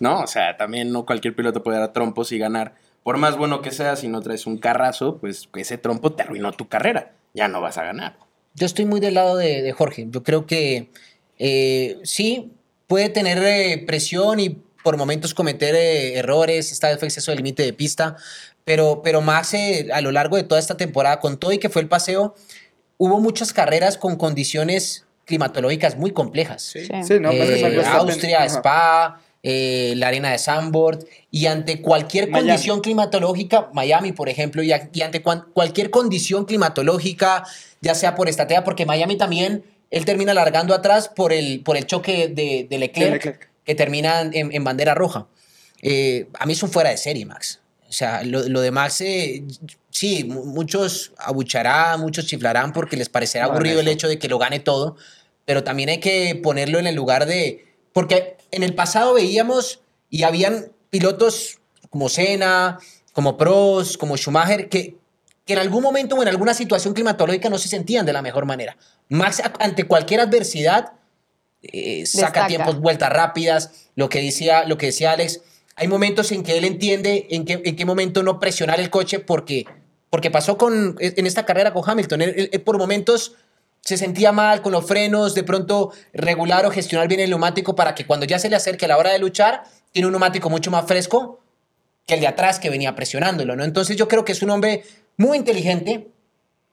No, 0.00 0.20
o 0.22 0.26
sea, 0.26 0.56
también 0.56 0.90
no 0.92 1.04
cualquier 1.04 1.34
piloto 1.36 1.62
puede 1.62 1.78
dar 1.78 1.92
trompos 1.92 2.32
y 2.32 2.38
ganar. 2.38 2.74
Por 3.02 3.16
más 3.18 3.36
bueno 3.36 3.60
que 3.62 3.70
sea, 3.70 3.96
si 3.96 4.08
no 4.08 4.20
traes 4.22 4.46
un 4.46 4.58
carrazo, 4.58 5.18
pues 5.18 5.48
ese 5.56 5.78
trompo 5.78 6.12
te 6.12 6.22
arruinó 6.22 6.52
tu 6.52 6.68
carrera. 6.68 7.12
Ya 7.34 7.48
no 7.48 7.60
vas 7.60 7.76
a 7.78 7.84
ganar. 7.84 8.16
Yo 8.54 8.66
estoy 8.66 8.84
muy 8.86 9.00
del 9.00 9.14
lado 9.14 9.36
de, 9.36 9.62
de 9.62 9.72
Jorge. 9.72 10.06
Yo 10.10 10.22
creo 10.22 10.46
que 10.46 10.90
eh, 11.38 11.98
sí, 12.02 12.52
puede 12.86 13.08
tener 13.10 13.38
eh, 13.42 13.84
presión 13.86 14.40
y 14.40 14.58
por 14.82 14.96
momentos 14.96 15.34
cometer 15.34 15.74
eh, 15.74 16.16
errores, 16.18 16.72
está 16.72 16.96
fue 16.98 17.08
exceso 17.08 17.30
de 17.30 17.36
límite 17.36 17.62
de 17.62 17.72
pista, 17.74 18.16
pero, 18.64 19.02
pero 19.04 19.20
Max 19.20 19.54
eh, 19.54 19.88
a 19.92 20.00
lo 20.00 20.10
largo 20.12 20.36
de 20.36 20.42
toda 20.42 20.58
esta 20.58 20.76
temporada, 20.76 21.20
con 21.20 21.38
todo 21.38 21.52
y 21.52 21.58
que 21.58 21.68
fue 21.68 21.82
el 21.82 21.88
paseo, 21.88 22.34
hubo 22.96 23.20
muchas 23.20 23.52
carreras 23.52 23.96
con 23.98 24.16
condiciones 24.16 25.06
climatológicas 25.24 25.96
muy 25.96 26.12
complejas. 26.12 26.62
Sí, 26.62 26.88
no, 27.20 27.30
que 27.30 27.60
Eh. 27.60 27.82
Austria. 27.86 28.44
Spa, 28.46 29.20
eh, 29.42 29.94
la 29.96 30.08
arena 30.08 30.30
de 30.32 30.38
Sandboard, 30.38 31.04
y 31.30 31.46
ante 31.46 31.80
cualquier 31.80 32.28
Miami. 32.28 32.48
condición 32.48 32.80
climatológica, 32.80 33.70
Miami, 33.72 34.12
por 34.12 34.28
ejemplo, 34.28 34.62
y, 34.62 34.72
ante 34.72 35.22
cuan- 35.22 35.46
cualquier 35.54 35.90
condición 35.90 36.44
climatológica, 36.44 37.44
ya 37.80 37.94
sea 37.94 38.14
por 38.14 38.28
estrategia, 38.28 38.64
porque 38.64 38.84
Miami 38.84 39.16
también, 39.16 39.64
él 39.90 40.04
termina 40.04 40.34
largando 40.34 40.74
atrás 40.74 41.08
por 41.08 41.32
el, 41.32 41.62
por 41.62 41.76
el 41.76 41.86
choque 41.86 42.28
de, 42.28 42.66
de 42.68 42.78
Leclerc, 42.78 43.48
que 43.64 43.74
termina 43.74 44.20
en, 44.20 44.52
en 44.52 44.64
bandera 44.64 44.94
roja. 44.94 45.26
Eh, 45.80 46.26
a 46.38 46.44
mí 46.44 46.52
es 46.52 46.62
un 46.62 46.70
fuera 46.70 46.90
de 46.90 46.96
serie, 46.98 47.24
Max. 47.24 47.59
O 47.90 47.92
sea, 47.92 48.22
lo, 48.22 48.48
lo 48.48 48.60
de 48.60 48.70
Max, 48.70 49.00
eh, 49.00 49.42
sí, 49.90 50.22
mu- 50.24 50.44
muchos 50.44 51.12
abucharán, 51.18 52.00
muchos 52.00 52.24
chiflarán 52.26 52.72
porque 52.72 52.96
les 52.96 53.08
parecerá 53.08 53.46
No, 53.46 53.52
aburrido 53.52 53.80
el 53.80 53.88
hecho 53.88 54.06
de 54.08 54.18
que 54.18 54.28
lo 54.28 54.38
gane 54.38 54.60
todo, 54.60 54.96
pero 55.44 55.64
también 55.64 55.88
hay 55.88 55.98
que 55.98 56.38
ponerlo 56.40 56.78
en 56.78 56.86
el 56.86 56.94
lugar 56.94 57.26
de... 57.26 57.66
Porque 57.92 58.36
en 58.52 58.62
el 58.62 58.74
pasado 58.76 59.14
veíamos 59.14 59.80
y 60.08 60.22
habían 60.22 60.70
pilotos 60.90 61.58
como 61.90 62.08
Senna, 62.08 62.78
como 63.12 63.36
Prost, 63.36 63.96
como 63.96 64.16
Schumacher, 64.16 64.68
que, 64.68 64.96
que 65.44 65.52
en 65.54 65.58
algún 65.58 65.82
momento 65.82 66.14
o 66.14 66.22
en 66.22 66.28
alguna 66.28 66.54
situación 66.54 66.94
climatológica 66.94 67.50
no 67.50 67.58
se 67.58 67.68
sentían 67.68 68.06
de 68.06 68.12
la 68.12 68.22
mejor 68.22 68.46
manera. 68.46 68.76
Max, 69.08 69.42
ante 69.58 69.84
cualquier 69.84 70.20
adversidad, 70.20 70.92
eh, 71.62 72.06
saca 72.06 72.26
Destaca. 72.26 72.46
tiempos, 72.46 72.78
vueltas 72.78 73.10
rápidas, 73.10 73.72
lo 73.96 74.08
que 74.08 74.22
decía, 74.22 74.64
lo 74.64 74.78
que 74.78 74.86
decía 74.86 75.10
Alex, 75.10 75.40
hay 75.76 75.88
momentos 75.88 76.30
en 76.32 76.42
que 76.42 76.58
él 76.58 76.64
entiende 76.64 77.26
en 77.30 77.44
qué, 77.44 77.60
en 77.64 77.76
qué 77.76 77.84
momento 77.84 78.22
no 78.22 78.38
presionar 78.38 78.80
el 78.80 78.90
coche 78.90 79.18
porque, 79.18 79.64
porque 80.10 80.30
pasó 80.30 80.58
con, 80.58 80.96
en 81.00 81.26
esta 81.26 81.46
carrera 81.46 81.72
con 81.72 81.88
Hamilton. 81.88 82.20
Por 82.64 82.78
momentos 82.78 83.36
se 83.80 83.96
sentía 83.96 84.32
mal 84.32 84.62
con 84.62 84.72
los 84.72 84.86
frenos, 84.86 85.34
de 85.34 85.42
pronto 85.42 85.92
regular 86.12 86.66
o 86.66 86.70
gestionar 86.70 87.08
bien 87.08 87.20
el 87.20 87.30
neumático 87.30 87.74
para 87.74 87.94
que 87.94 88.06
cuando 88.06 88.26
ya 88.26 88.38
se 88.38 88.50
le 88.50 88.56
acerque 88.56 88.84
a 88.84 88.88
la 88.88 88.98
hora 88.98 89.10
de 89.10 89.18
luchar, 89.18 89.64
tiene 89.92 90.06
un 90.06 90.12
neumático 90.12 90.50
mucho 90.50 90.70
más 90.70 90.86
fresco 90.86 91.40
que 92.06 92.14
el 92.14 92.20
de 92.20 92.26
atrás 92.26 92.58
que 92.58 92.70
venía 92.70 92.94
presionándolo, 92.94 93.56
¿no? 93.56 93.64
Entonces 93.64 93.96
yo 93.96 94.08
creo 94.08 94.24
que 94.24 94.32
es 94.32 94.42
un 94.42 94.50
hombre 94.50 94.84
muy 95.16 95.38
inteligente, 95.38 96.08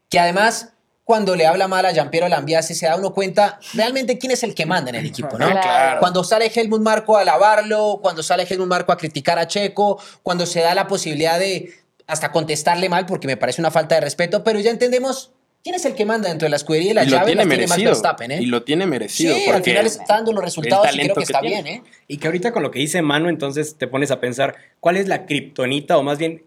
que 0.10 0.20
además 0.20 0.74
cuando 1.08 1.38
le 1.38 1.48
habla 1.48 1.70
mal 1.70 1.86
a 1.86 1.94
Giampiero 1.94 2.28
Lambiase 2.28 2.76
se 2.76 2.86
da 2.86 2.98
uno 2.98 3.14
cuenta 3.14 3.62
realmente 3.74 4.18
quién 4.18 4.34
es 4.34 4.44
el 4.44 4.54
que 4.54 4.66
manda 4.66 4.90
en 4.90 4.96
el 4.98 5.06
equipo, 5.06 5.40
¿no? 5.40 5.50
Claro. 5.50 6.02
Cuando 6.02 6.22
sale 6.26 6.52
Helmut 6.54 6.82
Marco 6.82 7.16
a 7.16 7.22
alabarlo, 7.22 8.00
cuando 8.02 8.22
sale 8.22 8.44
Helmut 8.44 8.68
Marco 8.68 8.92
a 8.92 8.98
criticar 8.98 9.40
a 9.40 9.48
Checo, 9.48 10.02
cuando 10.22 10.46
se 10.46 10.60
da 10.60 10.76
la 10.76 10.86
posibilidad 10.86 11.40
de 11.40 11.72
hasta 12.08 12.34
contestarle 12.34 12.90
mal 12.90 13.06
porque 13.06 13.26
me 13.26 13.38
parece 13.38 13.62
una 13.62 13.72
falta 13.72 13.96
de 13.96 14.02
respeto, 14.02 14.44
pero 14.44 14.60
ya 14.60 14.70
entendemos 14.70 15.32
quién 15.64 15.76
es 15.76 15.86
el 15.86 15.96
que 15.96 16.04
manda 16.04 16.28
dentro 16.28 16.46
de 16.46 16.50
la 16.50 16.58
escudería 16.58 16.92
y 16.92 16.94
la 16.96 17.04
y 17.06 17.08
lo 17.08 17.12
llave 17.16 17.26
tiene 17.28 17.38
las 17.46 17.48
tiene 17.48 17.62
Max 17.68 17.70
merecido. 17.70 17.92
Verstappen, 17.92 18.32
¿eh? 18.32 18.42
Y 18.42 18.46
lo 18.48 18.64
tiene 18.64 18.86
merecido. 18.86 19.34
sí, 19.34 19.46
al 19.46 19.54
porque 19.54 19.70
final 19.70 19.86
está 19.86 20.14
dando 20.14 20.34
los 20.34 20.44
resultados 20.44 20.94
y 20.94 21.00
creo 21.00 21.08
que 21.16 21.20
que 21.20 21.24
está 21.24 21.40
tiene. 21.40 21.64
bien, 21.64 21.68
¿eh? 21.68 21.84
Y 22.10 22.18
que 22.18 22.28
ahorita 22.28 22.52
con 22.52 22.64
lo 22.64 22.72
que 22.72 22.80
dice 22.80 23.02
Manu, 23.02 23.30
entonces 23.30 23.78
te 23.78 23.88
pones 23.88 24.12
a 24.12 24.20
pensar, 24.20 24.58
¿cuál 24.82 24.98
es 24.98 25.08
la 25.08 25.26
kriptonita 25.26 25.98
o 25.98 26.04
más 26.04 26.18
bien, 26.18 26.44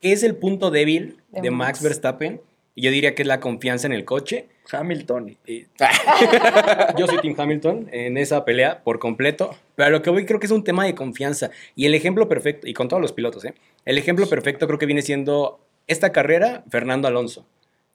qué 0.00 0.12
es 0.12 0.22
el 0.22 0.36
punto 0.36 0.70
débil 0.70 1.18
De 1.32 1.50
Max. 1.50 1.82
Verstappen? 1.82 2.40
Yo 2.76 2.90
diría 2.90 3.14
que 3.14 3.22
es 3.22 3.28
la 3.28 3.40
confianza 3.40 3.86
en 3.86 3.92
el 3.92 4.04
coche. 4.04 4.48
Hamilton. 4.70 5.36
Y- 5.46 5.66
yo 6.98 7.06
soy 7.06 7.18
Tim 7.20 7.34
Hamilton 7.38 7.88
en 7.92 8.16
esa 8.16 8.44
pelea 8.44 8.82
por 8.82 8.98
completo, 8.98 9.54
pero 9.76 9.86
a 9.86 9.90
lo 9.90 10.02
que 10.02 10.10
voy 10.10 10.26
creo 10.26 10.40
que 10.40 10.46
es 10.46 10.52
un 10.52 10.64
tema 10.64 10.84
de 10.84 10.94
confianza. 10.94 11.50
Y 11.76 11.86
el 11.86 11.94
ejemplo 11.94 12.28
perfecto, 12.28 12.66
y 12.66 12.74
con 12.74 12.88
todos 12.88 13.00
los 13.00 13.12
pilotos, 13.12 13.44
¿eh? 13.44 13.54
el 13.84 13.98
ejemplo 13.98 14.26
perfecto 14.28 14.66
creo 14.66 14.78
que 14.78 14.86
viene 14.86 15.02
siendo 15.02 15.60
esta 15.86 16.12
carrera, 16.12 16.64
Fernando 16.70 17.06
Alonso. 17.08 17.46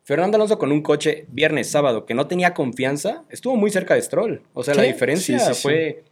Fernando 0.03 0.37
Alonso 0.37 0.57
con 0.57 0.71
un 0.71 0.81
coche 0.81 1.25
viernes, 1.29 1.69
sábado, 1.69 2.05
que 2.05 2.13
no 2.13 2.27
tenía 2.27 2.53
confianza, 2.53 3.23
estuvo 3.29 3.55
muy 3.55 3.69
cerca 3.69 3.93
de 3.95 4.01
Stroll. 4.01 4.41
O 4.53 4.63
sea, 4.63 4.73
la 4.73 4.83
diferencia 4.83 5.37
sí, 5.39 5.45
sí, 5.47 5.53
sí. 5.53 5.61
fue 5.61 6.03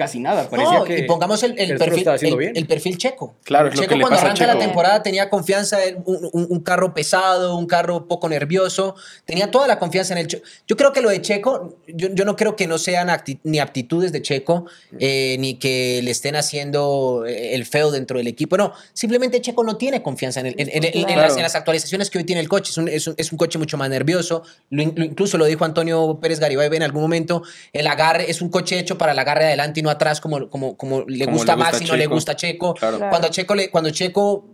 casi 0.00 0.18
nada. 0.18 0.48
Parecía 0.48 0.78
No, 0.78 0.84
que 0.84 0.98
y 1.00 1.02
pongamos 1.02 1.42
el, 1.42 1.58
el 1.58 1.76
perfil, 1.76 2.08
el, 2.56 2.66
perfil 2.66 2.96
checo. 2.96 3.34
Claro, 3.44 3.68
es 3.68 3.74
lo 3.74 3.82
checo 3.82 3.90
que 3.90 3.96
le 3.96 4.00
cuando 4.00 4.16
pasa 4.16 4.28
a 4.28 4.30
arranca 4.30 4.46
la 4.46 4.52
Checo. 4.54 4.64
temporada 4.64 5.02
tenía 5.02 5.28
confianza, 5.28 5.84
en 5.84 6.02
un, 6.06 6.30
un- 6.32 6.46
un 6.48 6.60
carro 6.60 6.94
pesado, 6.94 7.56
un 7.58 7.66
carro 7.66 8.08
poco 8.08 8.28
nervioso, 8.30 8.94
tenía 9.26 9.50
toda 9.50 9.66
la 9.68 9.78
confianza 9.78 10.14
en 10.14 10.18
el 10.20 10.26
Checo. 10.26 10.42
Yo 10.66 10.76
creo 10.78 10.92
que 10.94 11.02
lo 11.02 11.10
de 11.10 11.20
Checo, 11.20 11.76
yo, 11.86 12.08
yo 12.14 12.24
no 12.24 12.34
creo 12.34 12.56
que 12.56 12.66
no 12.66 12.78
sean 12.78 13.08
acti- 13.08 13.38
ni 13.44 13.58
aptitudes 13.58 14.10
de 14.12 14.22
Checo, 14.22 14.64
eh, 14.98 15.36
ni 15.38 15.56
que 15.56 16.00
le 16.02 16.10
estén 16.10 16.34
haciendo 16.36 17.24
eh, 17.26 17.54
el 17.54 17.66
feo 17.66 17.90
dentro 17.90 18.16
del 18.16 18.26
equipo. 18.26 18.56
No, 18.56 18.72
simplemente 18.94 19.40
Checo 19.42 19.62
no 19.64 19.76
tiene 19.76 20.02
confianza 20.02 20.40
en, 20.40 20.46
el- 20.46 20.54
en- 20.58 20.68
en- 20.70 20.84
en- 20.84 20.94
en 20.96 21.04
Claro. 21.04 21.20
las, 21.22 21.36
en 21.36 21.42
las 21.42 21.54
actualizaciones 21.54 22.08
que 22.08 22.16
hoy 22.18 22.24
tiene 22.24 22.40
el 22.40 22.48
coche. 22.48 22.70
Es 22.70 22.78
un, 22.78 22.88
es 22.88 23.06
un- 23.06 23.14
es 23.18 23.32
un 23.32 23.36
coche 23.38 23.58
mucho 23.58 23.76
más 23.76 23.90
nervioso. 23.90 24.42
Lo 24.70 24.82
lo- 24.84 25.04
incluso 25.04 25.36
lo 25.36 25.44
dijo 25.44 25.64
Antonio 25.64 26.18
Pérez 26.22 26.40
Garibay 26.40 26.70
en 26.72 26.82
algún 26.82 27.02
momento. 27.02 27.42
El 27.72 27.86
agarre 27.86 28.30
es 28.30 28.40
un 28.40 28.48
coche 28.48 28.78
hecho 28.78 28.96
para 28.96 29.12
el 29.12 29.18
agarre 29.18 29.44
adelante 29.46 29.80
y 29.80 29.82
no 29.82 29.89
atrás, 29.90 30.20
como, 30.20 30.48
como, 30.48 30.76
como 30.76 31.02
le 31.06 31.24
Como 31.26 31.36
gusta 31.38 31.56
Max 31.56 31.80
y 31.80 31.84
no 31.84 31.94
le 31.96 32.04
Checo. 32.04 32.14
gusta 32.14 32.32
a 32.32 32.36
Checo. 32.36 32.74
Claro. 32.74 32.96
Claro. 32.98 33.10
Cuando 33.10 33.28
Checo, 33.28 33.54
le, 33.54 33.70
cuando 33.70 33.90
Checo, 33.90 34.48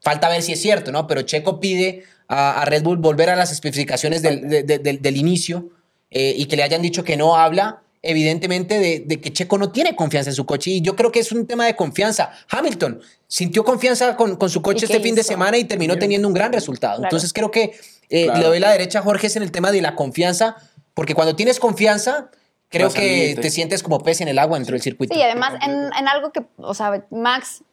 falta 0.00 0.28
ver 0.28 0.42
si 0.42 0.52
es 0.52 0.60
cierto, 0.60 0.92
¿no? 0.92 1.06
Pero 1.06 1.22
Checo 1.22 1.60
pide 1.60 2.04
a, 2.28 2.60
a 2.62 2.64
Red 2.64 2.82
Bull 2.82 2.98
volver 2.98 3.30
a 3.30 3.36
las 3.36 3.52
especificaciones 3.52 4.22
del, 4.22 4.48
de- 4.48 4.62
de- 4.62 4.78
del- 4.78 5.00
del 5.00 5.16
inicio 5.16 5.70
eh, 6.10 6.34
y 6.36 6.46
que 6.46 6.56
le 6.56 6.62
hayan 6.62 6.82
dicho 6.82 7.04
que 7.04 7.16
no 7.16 7.36
habla, 7.36 7.82
evidentemente, 8.02 8.78
de, 8.78 9.00
de 9.06 9.20
que 9.20 9.32
Checo 9.32 9.58
no 9.58 9.70
tiene 9.70 9.94
confianza 9.96 10.30
en 10.30 10.36
su 10.36 10.46
coche. 10.46 10.70
Y 10.70 10.80
yo 10.80 10.96
creo 10.96 11.10
que 11.12 11.20
es 11.20 11.32
un 11.32 11.46
tema 11.46 11.66
de 11.66 11.76
confianza. 11.76 12.30
Hamilton 12.50 13.00
sintió 13.26 13.64
confianza 13.64 14.16
con, 14.16 14.36
con 14.36 14.48
su 14.50 14.62
coche 14.62 14.84
¿Y 14.84 14.88
qué 14.88 14.94
este 14.94 15.02
fin 15.06 15.14
de 15.14 15.20
hizo? 15.22 15.28
semana 15.28 15.58
y 15.58 15.64
terminó 15.64 15.96
teniendo 15.98 16.28
un 16.28 16.34
gran 16.34 16.52
resultado. 16.52 16.96
Claro. 16.96 17.08
Entonces 17.08 17.32
creo 17.32 17.50
que 17.50 17.72
eh, 18.10 18.24
Claro. 18.24 18.40
le 18.40 18.46
doy 18.46 18.58
la 18.60 18.70
derecha 18.72 19.00
a 19.00 19.02
Jorge 19.02 19.26
es 19.26 19.36
en 19.36 19.42
el 19.42 19.50
tema 19.50 19.70
de 19.72 19.82
la 19.82 19.94
confianza, 19.94 20.56
porque 20.94 21.14
cuando 21.14 21.36
tienes 21.36 21.58
confianza... 21.60 22.30
Creo 22.68 22.90
que 22.92 23.36
te 23.40 23.50
sientes 23.50 23.82
como 23.82 24.00
pez 24.00 24.20
en 24.20 24.28
el 24.28 24.38
agua 24.38 24.58
dentro 24.58 24.74
del 24.74 24.82
circuito. 24.82 25.14
Sí, 25.14 25.22
además 25.22 25.54
en, 25.62 25.90
en 25.92 26.08
algo 26.08 26.32
que, 26.32 26.42
o 26.58 26.74
sea, 26.74 27.06
Max 27.10 27.64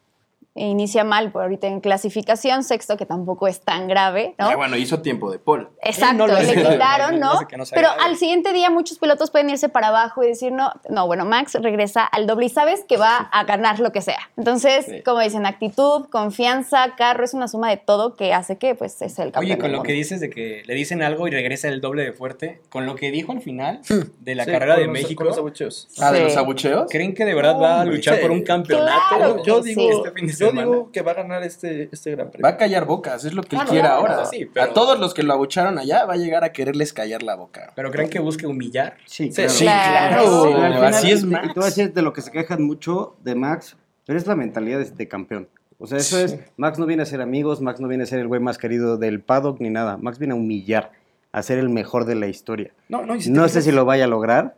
inicia 0.56 1.04
mal 1.04 1.32
por 1.32 1.44
ahorita 1.44 1.68
en 1.68 1.82
clasificación, 1.82 2.64
sexto, 2.64 2.96
que 2.98 3.06
tampoco 3.06 3.48
es 3.48 3.60
tan 3.62 3.88
grave, 3.88 4.36
¿no? 4.40 4.48
Ah, 4.50 4.56
bueno, 4.56 4.78
hizo 4.78 5.02
tiempo 5.02 5.30
de 5.32 5.38
Paul. 5.38 5.70
Exacto, 5.82 6.16
no 6.16 6.28
lo 6.28 6.40
le 6.40 6.56
quitaron, 6.56 7.20
no 7.20 7.34
¿no? 7.34 7.42
no 7.42 7.48
Pero 7.70 7.90
grave. 7.90 8.02
al 8.04 8.16
siguiente 8.18 8.54
día 8.54 8.70
muchos 8.70 8.98
pilotos 8.98 9.32
pueden 9.32 9.50
irse 9.50 9.68
para 9.70 9.90
abajo 9.90 10.24
y 10.24 10.28
decir, 10.28 10.52
no, 10.54 10.72
no, 10.90 11.08
bueno, 11.08 11.26
Max 11.26 11.56
regresa 11.62 12.06
al 12.06 12.26
doble 12.26 12.46
y 12.46 12.50
sabes 12.50 12.86
que 12.88 12.98
va 12.98 13.18
a 13.18 13.44
ganar 13.44 13.80
lo 13.80 13.92
que 13.92 14.02
sea. 14.02 14.20
Entonces, 14.38 14.86
Sí. 14.86 15.02
como 15.04 15.20
dicen, 15.20 15.46
actitud, 15.46 16.06
confianza, 16.10 16.96
carro, 16.98 17.26
es 17.26 17.34
una 17.34 17.48
suma 17.48 17.70
de 17.70 17.78
todo 17.78 18.16
que 18.16 18.34
hace 18.34 18.58
que 18.58 18.76
pues 18.76 19.02
es 19.02 19.20
el 19.20 19.32
campeón. 19.32 19.44
Oye, 19.46 19.58
con 19.58 19.72
lo 19.72 19.84
que 19.84 19.92
dices 19.92 20.20
de 20.22 20.30
que 20.30 20.64
le 20.66 20.74
dicen 20.74 21.04
algo 21.04 21.28
y 21.28 21.32
regresa 21.32 21.68
el 21.68 21.82
doble 21.82 22.04
de 22.04 22.14
fuerte, 22.14 22.62
con 22.70 22.86
lo 22.86 22.96
que 22.96 23.12
dijo 23.12 23.32
al 23.32 23.42
final 23.42 23.82
de 24.20 24.36
la 24.36 24.46
Sí, 24.46 24.52
carrera 24.52 24.76
de 24.78 24.86
los- 24.86 24.94
México, 24.94 25.16
con 25.20 25.28
los 25.28 25.38
abucheos. 25.38 25.88
Ah, 26.00 26.12
de 26.12 26.20
Sí. 26.20 26.24
los 26.26 26.38
abucheos. 26.38 26.90
¿creen 26.90 27.14
que 27.14 27.26
de 27.26 27.34
verdad 27.36 27.60
va 27.60 27.82
a 27.82 27.86
luchar 27.86 28.16
sí. 28.16 28.22
por 28.22 28.32
un 28.32 28.44
campeonato? 28.44 29.16
Claro. 29.18 29.44
Yo 29.44 29.62
que 29.62 29.70
digo, 29.70 30.06
Este 30.06 30.12
fin 30.12 30.28
de 30.28 30.34
yo 30.46 30.50
semana. 30.52 30.68
digo 30.68 30.92
que 30.92 31.02
va 31.02 31.12
a 31.12 31.16
ganar 31.16 31.44
este, 31.44 31.90
este 31.92 32.12
gran 32.12 32.28
Va 32.28 32.32
premio. 32.32 32.48
a 32.48 32.58
callar 32.58 32.86
bocas, 32.86 33.26
es 33.26 33.34
lo 33.34 33.44
que 33.44 33.56
él 33.56 33.62
Ah, 33.62 33.66
no, 33.66 33.70
quiere 33.72 33.88
no, 33.88 33.94
ahora. 33.94 34.16
no, 34.18 34.26
sí, 34.26 34.46
pero- 34.54 34.66
A 34.66 34.74
todos 34.74 35.00
los 35.00 35.14
que 35.14 35.24
lo 35.24 35.34
abucharon 35.34 35.78
allá 35.78 36.06
va 36.06 36.14
a 36.14 36.18
llegar 36.18 36.44
a 36.44 36.52
quererles 36.52 36.94
callar 36.94 37.24
la 37.24 37.36
boca. 37.36 37.72
¿Pero 37.76 37.92
creen 37.92 38.10
que 38.10 38.20
busque 38.20 38.48
humillar? 38.48 38.98
Sí, 39.06 39.32
Sí, 39.32 39.44
Sí, 39.50 39.64
Claro. 39.66 40.24
claro. 40.24 40.44
Sí, 40.44 40.54
al 40.54 40.74
final, 40.74 40.84
Así 40.86 41.12
es 41.12 41.22
y- 41.22 41.24
Y 41.26 41.30
Max. 41.30 41.48
voy 41.56 41.64
a 41.64 41.66
decir 41.68 41.94
de 41.94 42.02
lo 42.02 42.14
que 42.14 42.22
se 42.22 42.32
quejan 42.32 42.64
mucho 42.64 43.16
de 43.24 43.36
Max, 43.36 43.76
pero 44.06 44.18
es 44.18 44.26
la 44.28 44.36
mentalidad 44.36 44.80
de, 44.80 44.86
de 44.90 45.08
campeón. 45.08 45.48
O 45.78 45.88
sea, 45.88 45.98
eso 45.98 46.18
es, 46.18 46.38
Max 46.56 46.80
no 46.80 46.86
viene 46.86 47.04
a 47.04 47.06
ser 47.06 47.20
amigos, 47.22 47.60
Max 47.62 47.82
no 47.82 47.88
viene 47.90 48.04
a 48.04 48.08
ser 48.08 48.20
el 48.20 48.28
güey 48.28 48.40
más 48.40 48.58
querido 48.58 48.98
del 48.98 49.20
paddock 49.22 49.60
ni 49.60 49.70
nada. 49.70 49.98
Max 49.98 50.20
viene 50.20 50.34
a 50.34 50.38
humillar, 50.38 50.92
a 51.34 51.44
ser 51.44 51.58
el 51.60 51.68
mejor 51.70 52.06
de 52.06 52.16
la 52.16 52.28
historia. 52.28 52.72
No, 52.88 53.06
no, 53.06 53.14
y 53.16 53.22
si 53.24 53.30
No 53.30 53.48
sé 53.50 53.62
si 53.62 53.74
lo 53.74 53.84
vaya 53.84 54.06
a 54.06 54.08
lograr, 54.08 54.56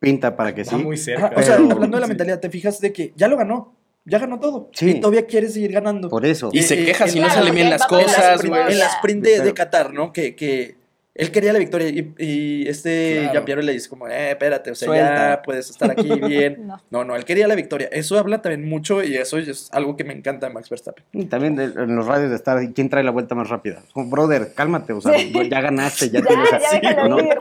pinta 0.00 0.36
para 0.36 0.54
que 0.56 0.62
Está 0.62 0.76
sí. 0.76 0.82
muy 0.82 0.96
cerca. 0.96 1.32
O 1.36 1.42
sea, 1.42 1.54
hablando 1.56 1.96
de 1.96 2.00
la 2.00 2.06
mentalidad, 2.08 2.40
te 2.40 2.50
fijas 2.50 2.80
de 2.80 2.92
que 2.92 3.12
ya 3.16 3.28
lo 3.28 3.36
ganó, 3.36 3.74
ya 4.08 4.18
ganó 4.18 4.40
todo. 4.40 4.70
Sí. 4.72 4.90
Y 4.90 5.00
todavía 5.00 5.26
quiere 5.26 5.48
seguir 5.48 5.72
ganando. 5.72 6.08
Por 6.08 6.24
eso. 6.26 6.50
Y 6.52 6.62
se 6.62 6.80
Eh, 6.82 6.84
queja 6.86 7.06
si 7.08 7.18
no 7.20 7.26
claro, 7.26 7.40
salen 7.40 7.54
bien 7.54 7.70
las 7.70 7.82
en 7.82 7.88
cosas, 7.88 8.44
en 8.44 8.78
la 8.78 8.86
sprint 8.86 9.24
de, 9.24 9.54
Qatar, 9.54 9.92
¿no? 9.92 10.12
Que, 10.12 10.34
que 10.34 10.76
él 11.14 11.32
quería 11.32 11.52
la 11.52 11.58
victoria 11.58 11.88
y, 11.88 12.14
y 12.16 12.68
este 12.68 13.16
Claro. 13.22 13.32
Jean-Pierre 13.32 13.62
le 13.64 13.72
dice 13.72 13.88
como, 13.88 14.06
eh, 14.06 14.30
espérate, 14.30 14.70
o 14.70 14.74
sea, 14.76 14.86
Suelta. 14.86 15.30
ya 15.30 15.42
puedes 15.42 15.68
estar 15.68 15.90
aquí 15.90 16.08
bien. 16.26 16.68
No. 16.68 16.76
no. 16.90 17.04
no, 17.04 17.16
él 17.16 17.24
quería 17.24 17.48
la 17.48 17.56
victoria. 17.56 17.88
Eso 17.90 18.16
habla 18.20 18.40
también 18.40 18.68
mucho 18.68 19.02
y 19.02 19.16
eso 19.16 19.36
es 19.38 19.68
algo 19.72 19.96
que 19.96 20.04
me 20.04 20.12
encanta 20.14 20.46
de 20.46 20.52
Max 20.54 20.70
Verstappen. 20.70 21.04
Y 21.12 21.24
también 21.24 21.56
de- 21.56 21.64
en 21.64 21.96
los 21.96 22.06
radios 22.06 22.30
de 22.30 22.36
estar, 22.36 22.58
¿quién 22.72 22.88
trae 22.88 23.02
la 23.02 23.10
vuelta 23.10 23.34
más 23.34 23.48
rápida? 23.48 23.82
Oh, 23.94 24.04
brother, 24.04 24.52
cálmate, 24.54 24.92
o 24.92 25.00
sea, 25.00 25.16
ya 25.18 25.60
ganaste, 25.60 26.08
ya, 26.10 26.20
Ya, 26.20 26.26
tienes 26.26 26.52
así. 26.52 26.80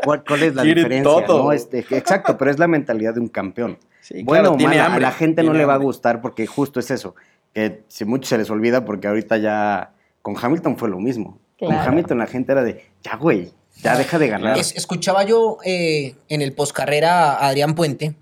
¿Cuál, 0.04 0.24
cuál 0.28 0.42
es 0.44 0.56
la 0.56 0.64
Quiere 0.64 0.82
diferencia? 0.82 1.26
todo. 1.28 1.44
¿no? 1.44 1.52
Este, 1.52 1.80
exacto, 1.92 2.36
pero 2.36 2.50
es 2.50 2.58
la 2.58 2.68
mentalidad 2.68 3.14
de 3.14 3.20
un 3.20 3.28
campeón. 3.28 3.78
Sí, 4.08 4.24
bueno 4.24 4.42
claro, 4.42 4.54
o 4.54 4.58
tiene 4.58 4.76
mala, 4.76 4.86
hambre, 4.86 5.06
a 5.06 5.10
la 5.10 5.16
gente 5.16 5.44
no 5.44 5.54
le 5.54 5.66
va 5.66 5.74
a 5.74 5.78
gustar 5.78 6.22
porque 6.22 6.48
justo 6.48 6.80
es 6.80 6.92
eso, 6.92 7.16
que 7.54 7.84
si 7.90 8.06
mucho 8.06 8.30
se 8.30 8.38
les 8.38 8.50
olvida 8.50 8.86
porque 8.86 9.08
ahorita 9.08 9.38
ya 9.38 9.92
con 10.22 10.36
Hamilton 10.42 10.78
fue 10.78 10.90
lo 10.90 11.00
mismo. 11.00 11.40
Con. 11.60 11.74
Hamilton 11.74 12.20
la 12.20 12.28
gente 12.28 12.52
era 12.54 12.64
de, 12.64 12.86
ya 13.04 13.16
güey, 13.18 13.52
ya 13.84 13.98
deja 13.98 14.18
de 14.20 14.28
ganar. 14.30 14.58
Es- 14.58 14.76
escuchaba 14.76 15.24
yo 15.24 15.58
eh, 15.66 16.16
en 16.30 16.42
el 16.42 16.54
postcarrera 16.54 17.34
a 17.34 17.48
Adrián 17.48 17.76
Puente 17.76 18.14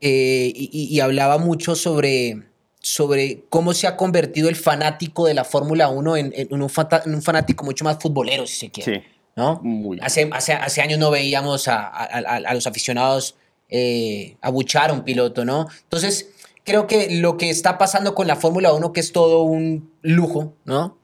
eh, 0.00 0.52
y, 0.54 0.70
y- 0.72 0.94
y 0.96 1.00
hablaba 1.00 1.38
mucho 1.38 1.74
sobre, 1.74 2.42
sobre 2.80 3.42
cómo 3.50 3.74
se 3.74 3.86
ha 3.86 3.96
convertido 3.96 4.48
el 4.48 4.56
fanático 4.56 5.26
de 5.26 5.34
la 5.34 5.44
Fórmula 5.44 5.88
1 5.88 6.16
en, 6.16 6.32
en 6.36 6.62
un, 6.62 6.70
fata- 6.70 7.02
en 7.04 7.14
un 7.14 7.22
fanático 7.22 7.64
mucho 7.64 7.84
más 7.84 7.98
futbolero, 8.00 8.46
si 8.46 8.54
se 8.56 8.70
quiere. 8.70 9.00
Sí, 9.00 9.06
¿no? 9.36 9.60
muy. 9.62 9.98
Hace, 10.00 10.30
hace, 10.32 10.52
hace 10.52 10.80
años 10.80 10.98
no 10.98 11.10
veíamos 11.10 11.68
a, 11.68 11.86
a- 11.86 12.04
a- 12.04 12.36
a 12.36 12.54
los 12.54 12.66
aficionados 12.66 13.36
eh, 13.68 14.36
abuchar 14.40 14.90
a 14.90 14.92
un 14.92 15.04
piloto, 15.04 15.44
¿no? 15.44 15.66
Entonces, 15.84 16.28
creo 16.64 16.86
que 16.86 17.16
lo 17.16 17.36
que 17.36 17.50
está 17.50 17.78
pasando 17.78 18.14
con 18.14 18.26
la 18.26 18.36
Fórmula 18.36 18.72
1, 18.72 18.92
que 18.92 19.00
es 19.00 19.12
todo 19.12 19.42
un 19.42 19.90
lujo, 20.02 20.54
¿no? 20.64 20.98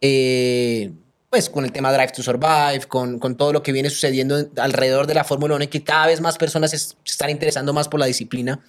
Eh, 0.00 0.92
pues 1.30 1.48
con 1.48 1.64
el 1.64 1.72
tema 1.72 1.92
Drive 1.92 2.12
to 2.12 2.22
Survive, 2.22 2.80
con, 2.88 3.18
con 3.18 3.36
todo 3.36 3.52
lo 3.54 3.62
que 3.62 3.72
viene 3.72 3.88
sucediendo 3.88 4.38
en- 4.38 4.50
alrededor 4.58 5.06
de 5.06 5.14
la 5.14 5.24
Fórmula 5.24 5.54
1 5.54 5.64
y 5.64 5.68
que 5.68 5.82
cada 5.82 6.06
vez 6.06 6.20
más 6.20 6.36
personas 6.36 6.72
se 6.72 6.76
están 7.06 7.30
interesando 7.30 7.72
más 7.72 7.88
por 7.88 8.00
la 8.00 8.06
disciplina, 8.06 8.60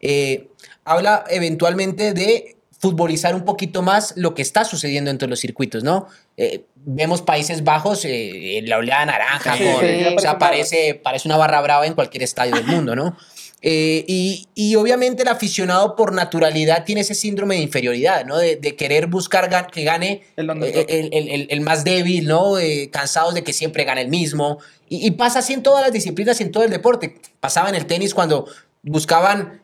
eh, 0.00 0.48
habla 0.84 1.24
eventualmente 1.28 2.14
de 2.14 2.56
futbolizar 2.78 3.34
un 3.34 3.44
poquito 3.44 3.82
más 3.82 4.14
lo 4.16 4.34
que 4.34 4.42
está 4.42 4.64
sucediendo 4.64 5.10
dentro 5.10 5.26
de 5.26 5.30
los 5.30 5.40
circuitos, 5.40 5.82
¿no? 5.84 6.06
Eh, 6.36 6.64
vemos 6.76 7.22
Países 7.22 7.64
Bajos, 7.64 8.04
eh, 8.04 8.58
en 8.58 8.68
la 8.68 8.78
oleada 8.78 9.06
naranja, 9.06 9.56
Sí, 9.56 9.64
con- 9.64 9.80
sí, 9.80 10.04
o 10.16 10.18
sea, 10.20 10.38
parece 10.38 11.00
una 11.24 11.36
barra 11.36 11.60
brava 11.62 11.86
en 11.86 11.94
cualquier 11.94 12.22
estadio 12.22 12.54
del 12.54 12.64
mundo, 12.66 12.94
¿no? 12.94 13.16
Eh, 13.62 14.04
y, 14.06 14.46
y 14.54 14.76
obviamente 14.76 15.22
el 15.22 15.28
aficionado 15.28 15.96
por 15.96 16.12
naturalidad 16.12 16.84
tiene 16.84 17.00
ese 17.00 17.14
síndrome 17.14 17.56
de 17.56 17.62
inferioridad, 17.62 18.24
¿no? 18.26 18.36
De, 18.36 18.56
de 18.56 18.76
querer 18.76 19.06
buscar 19.06 19.50
gan- 19.50 19.70
que 19.70 19.82
gane 19.82 20.22
El 20.36 20.50
eh, 20.62 20.86
el, 20.88 21.08
el- 21.12 21.28
el- 21.30 21.46
el 21.50 21.60
más 21.62 21.82
débil, 21.82 22.28
¿no? 22.28 22.58
Eh, 22.58 22.90
cansados 22.92 23.34
de 23.34 23.42
que 23.42 23.52
siempre 23.54 23.84
gana 23.84 24.02
el 24.02 24.08
mismo. 24.08 24.58
Y, 24.88 25.06
y 25.06 25.10
pasa 25.12 25.38
así 25.38 25.54
en 25.54 25.62
todas 25.62 25.82
las 25.82 25.90
disciplinas 25.92 26.38
y 26.40 26.44
en 26.44 26.52
todo 26.52 26.64
el 26.64 26.70
deporte. 26.70 27.16
Pasaba 27.40 27.70
en 27.70 27.74
el 27.74 27.86
tenis 27.86 28.12
cuando 28.14 28.46
buscaban 28.82 29.62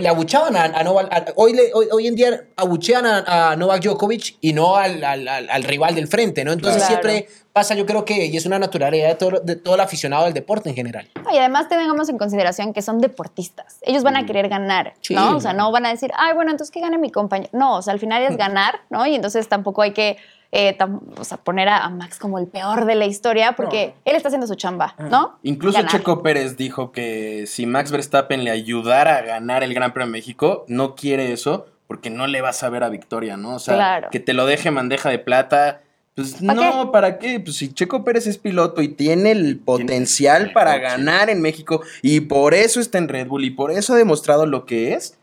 le 0.00 0.08
abuchaban 0.08 0.56
a, 0.56 0.64
a 0.64 0.82
Novak. 0.82 1.12
a- 1.12 1.32
hoy, 1.36 1.52
le- 1.52 1.72
hoy, 1.72 1.86
hoy 1.92 2.06
en 2.08 2.16
día 2.16 2.44
abuchean 2.56 3.06
a, 3.06 3.52
a 3.52 3.56
Novak 3.56 3.82
Djokovic 3.82 4.36
y 4.40 4.52
no 4.52 4.76
al, 4.76 5.02
al- 5.04 5.28
al- 5.28 5.48
al 5.48 5.62
rival 5.64 5.94
del 5.94 6.08
frente, 6.08 6.44
¿no? 6.44 6.52
Entonces 6.52 6.82
Claro. 6.84 7.02
siempre 7.02 7.28
pasa, 7.52 7.74
yo 7.76 7.86
creo 7.86 8.04
que, 8.04 8.26
y 8.26 8.36
es 8.36 8.44
una 8.46 8.58
naturalidad 8.58 9.08
de 9.08 9.14
todo, 9.14 9.40
de 9.40 9.54
todo 9.56 9.76
el 9.76 9.80
aficionado 9.80 10.24
del 10.24 10.34
deporte 10.34 10.68
en 10.70 10.74
general. 10.74 11.08
Y 11.32 11.38
además 11.38 11.68
tengamos 11.68 12.08
en 12.08 12.18
consideración 12.18 12.74
que 12.74 12.82
son 12.82 13.00
deportistas. 13.00 13.78
Ellos 13.82 14.02
van 14.02 14.16
a 14.16 14.26
querer 14.26 14.48
ganar, 14.48 14.94
Sí. 15.00 15.14
¿no? 15.14 15.36
O 15.36 15.40
sea, 15.40 15.52
no 15.52 15.70
van 15.70 15.86
a 15.86 15.90
decir, 15.90 16.10
ay, 16.18 16.34
bueno, 16.34 16.50
entonces 16.50 16.72
que 16.72 16.80
gane 16.80 16.98
mi 16.98 17.10
compañero. 17.10 17.50
No, 17.52 17.76
o 17.76 17.82
sea, 17.82 17.92
al 17.92 18.00
final 18.00 18.22
es 18.24 18.36
ganar, 18.36 18.80
¿no? 18.90 19.06
Y 19.06 19.14
entonces 19.14 19.48
tampoco 19.48 19.82
hay 19.82 19.92
que 19.92 20.16
eh, 20.58 20.76
tam- 20.78 21.00
o 21.18 21.24
sea, 21.24 21.36
poner 21.36 21.68
a, 21.68 21.84
a 21.84 21.90
Max 21.90 22.18
como 22.18 22.38
el 22.38 22.46
peor 22.46 22.86
de 22.86 22.94
la 22.94 23.04
historia 23.04 23.52
porque 23.56 23.92
él 24.06 24.16
está 24.16 24.28
haciendo 24.28 24.46
su 24.46 24.54
chamba, 24.54 24.94
¿no? 24.98 25.38
Incluso 25.42 25.76
Ganar. 25.78 25.92
Checo 25.92 26.22
Pérez 26.22 26.56
dijo 26.56 26.92
que 26.92 27.44
si 27.46 27.66
Max 27.66 27.90
Verstappen 27.90 28.42
le 28.44 28.50
ayudara 28.50 29.16
a 29.16 29.22
ganar 29.22 29.62
el 29.62 29.74
Gran 29.74 29.92
Premio 29.92 30.06
de 30.06 30.12
México, 30.12 30.64
no 30.68 30.94
quiere 30.94 31.32
eso 31.32 31.66
porque 31.86 32.10
no 32.10 32.26
le 32.26 32.40
va 32.40 32.48
a 32.48 32.52
saber 32.52 32.82
a 32.84 32.88
victoria, 32.88 33.36
¿no? 33.36 33.56
O 33.56 33.58
sea, 33.58 33.74
Claro. 33.74 34.08
que 34.10 34.18
te 34.20 34.32
lo 34.32 34.46
deje 34.46 34.70
bandeja 34.70 35.10
de 35.10 35.18
plata. 35.18 35.82
Pues 36.14 36.36
¿Pa' 36.36 36.54
no, 36.54 36.86
qué? 36.86 36.90
¿para 36.92 37.18
qué? 37.18 37.38
Pues 37.40 37.56
si 37.56 37.72
Checo 37.74 38.02
Pérez 38.02 38.26
es 38.26 38.38
piloto 38.38 38.80
y 38.80 38.88
tiene 38.88 39.32
el 39.32 39.58
potencial 39.58 40.44
el 40.46 40.52
para 40.54 40.72
coche. 40.72 40.82
ganar 40.84 41.28
en 41.28 41.42
México 41.42 41.82
y 42.00 42.20
por 42.20 42.54
eso 42.54 42.80
está 42.80 42.96
en 42.98 43.08
Red 43.08 43.26
Bull 43.28 43.44
y 43.44 43.50
por 43.50 43.70
eso 43.70 43.92
ha 43.92 43.96
demostrado 43.96 44.46
lo 44.46 44.64
que 44.64 44.94
es, 44.94 45.18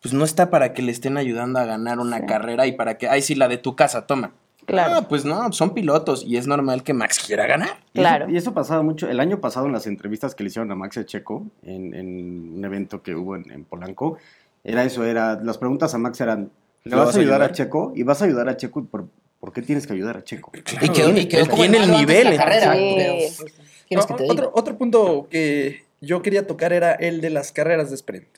pues 0.00 0.14
no 0.14 0.24
está 0.24 0.48
para 0.48 0.72
que 0.72 0.80
le 0.80 0.90
estén 0.92 1.18
ayudando 1.18 1.58
a 1.58 1.66
ganar 1.66 1.98
una 2.00 2.20
Sí. 2.20 2.26
carrera 2.26 2.66
y 2.66 2.72
para 2.72 2.96
que, 2.96 3.08
ay, 3.08 3.20
sí, 3.20 3.34
la 3.34 3.46
de 3.48 3.58
tu 3.58 3.76
casa, 3.76 4.06
toma. 4.06 4.32
Claro. 4.68 4.94
No, 4.94 5.08
pues 5.08 5.24
no, 5.24 5.50
son 5.52 5.74
pilotos 5.74 6.22
y 6.24 6.36
es 6.36 6.46
normal 6.46 6.82
que 6.84 6.92
Max 6.92 7.18
quiera 7.26 7.46
ganar. 7.46 7.70
Y 7.92 7.98
eso- 7.98 8.08
Claro. 8.08 8.28
Y 8.30 8.36
eso 8.36 8.54
pasaba 8.54 8.82
mucho. 8.82 9.08
El 9.08 9.18
año 9.18 9.40
pasado 9.40 9.66
en 9.66 9.72
las 9.72 9.86
entrevistas 9.86 10.34
que 10.34 10.44
le 10.44 10.48
hicieron 10.48 10.70
a 10.70 10.74
Max 10.74 11.00
Checo 11.06 11.46
en, 11.62 11.94
en 11.94 12.54
un 12.56 12.64
evento 12.64 13.02
que 13.02 13.14
hubo 13.14 13.34
en, 13.34 13.50
en 13.50 13.64
Polanco, 13.64 14.18
era 14.64 14.84
eso, 14.84 15.04
era, 15.04 15.40
las 15.42 15.58
preguntas 15.58 15.94
a 15.94 15.98
Max 15.98 16.20
eran, 16.20 16.50
¿le 16.84 16.90
¿Lo 16.96 17.04
vas, 17.04 17.16
a 17.16 17.18
ayudar, 17.20 17.42
a? 17.42 17.50
Checo? 17.52 17.92
¿Y 17.96 18.02
vas 18.02 18.20
a 18.22 18.26
ayudar 18.26 18.48
a 18.48 18.56
Checo? 18.56 18.84
¿Por, 18.84 19.08
¿por 19.40 19.52
qué 19.52 19.62
tienes 19.62 19.86
que 19.86 19.94
ayudar 19.94 20.16
a 20.18 20.24
Checo? 20.24 20.52
y 20.54 20.88
quedó, 20.90 21.16
y 21.16 21.26
quedó 21.26 21.46
como 21.48 21.62
tiene 21.62 21.78
el 21.78 21.90
nivel, 21.90 22.24
la 22.30 22.36
carrera. 22.36 22.74
Sí. 22.74 22.94
pero, 22.96 23.14
¿quieres 23.88 24.06
que 24.06 24.12
No, 24.12 24.16
te 24.16 24.22
diga? 24.24 24.32
otro, 24.34 24.50
otro 24.54 24.76
punto 24.76 25.28
que 25.30 25.84
yo 26.00 26.20
quería 26.22 26.46
tocar 26.46 26.72
era 26.72 26.92
el 26.92 27.20
de 27.22 27.30
las 27.30 27.52
carreras 27.52 27.88
de 27.88 27.94
sprint. 27.96 28.28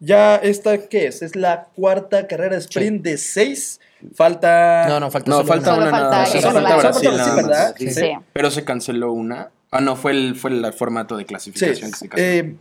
Ya 0.00 0.36
esta, 0.36 0.88
¿qué 0.88 1.06
es? 1.06 1.22
Es 1.22 1.36
la 1.36 1.68
cuarta 1.74 2.26
carrera 2.26 2.56
de 2.56 2.60
sprint 2.60 3.02
de 3.02 3.16
seis. 3.16 3.80
Falta... 4.14 4.86
No, 4.88 5.00
no, 5.00 5.10
falta 5.10 5.30
No, 5.30 5.36
solo 5.38 5.48
falta 5.48 5.74
una. 5.74 5.88
Una 5.88 6.00
falta 6.00 6.26
Solo 6.26 6.60
Brasil 6.60 6.78
Brasil, 6.80 7.10
nada 7.16 7.26
más. 7.26 7.36
¿verdad? 7.36 7.74
Sí. 7.78 7.90
Sí. 7.90 8.12
Pero 8.32 8.50
se 8.50 8.64
canceló 8.64 9.12
una. 9.12 9.50
Ah, 9.70 9.80
no, 9.80 9.96
fue 9.96 10.12
el, 10.12 10.36
fue 10.36 10.50
el 10.50 10.72
formato 10.72 11.16
de 11.16 11.22
Sí. 11.22 11.26
clasificación 11.26 11.90
que 11.90 11.96
se 11.96 12.08
canceló. 12.08 12.28
eh, 12.42 12.56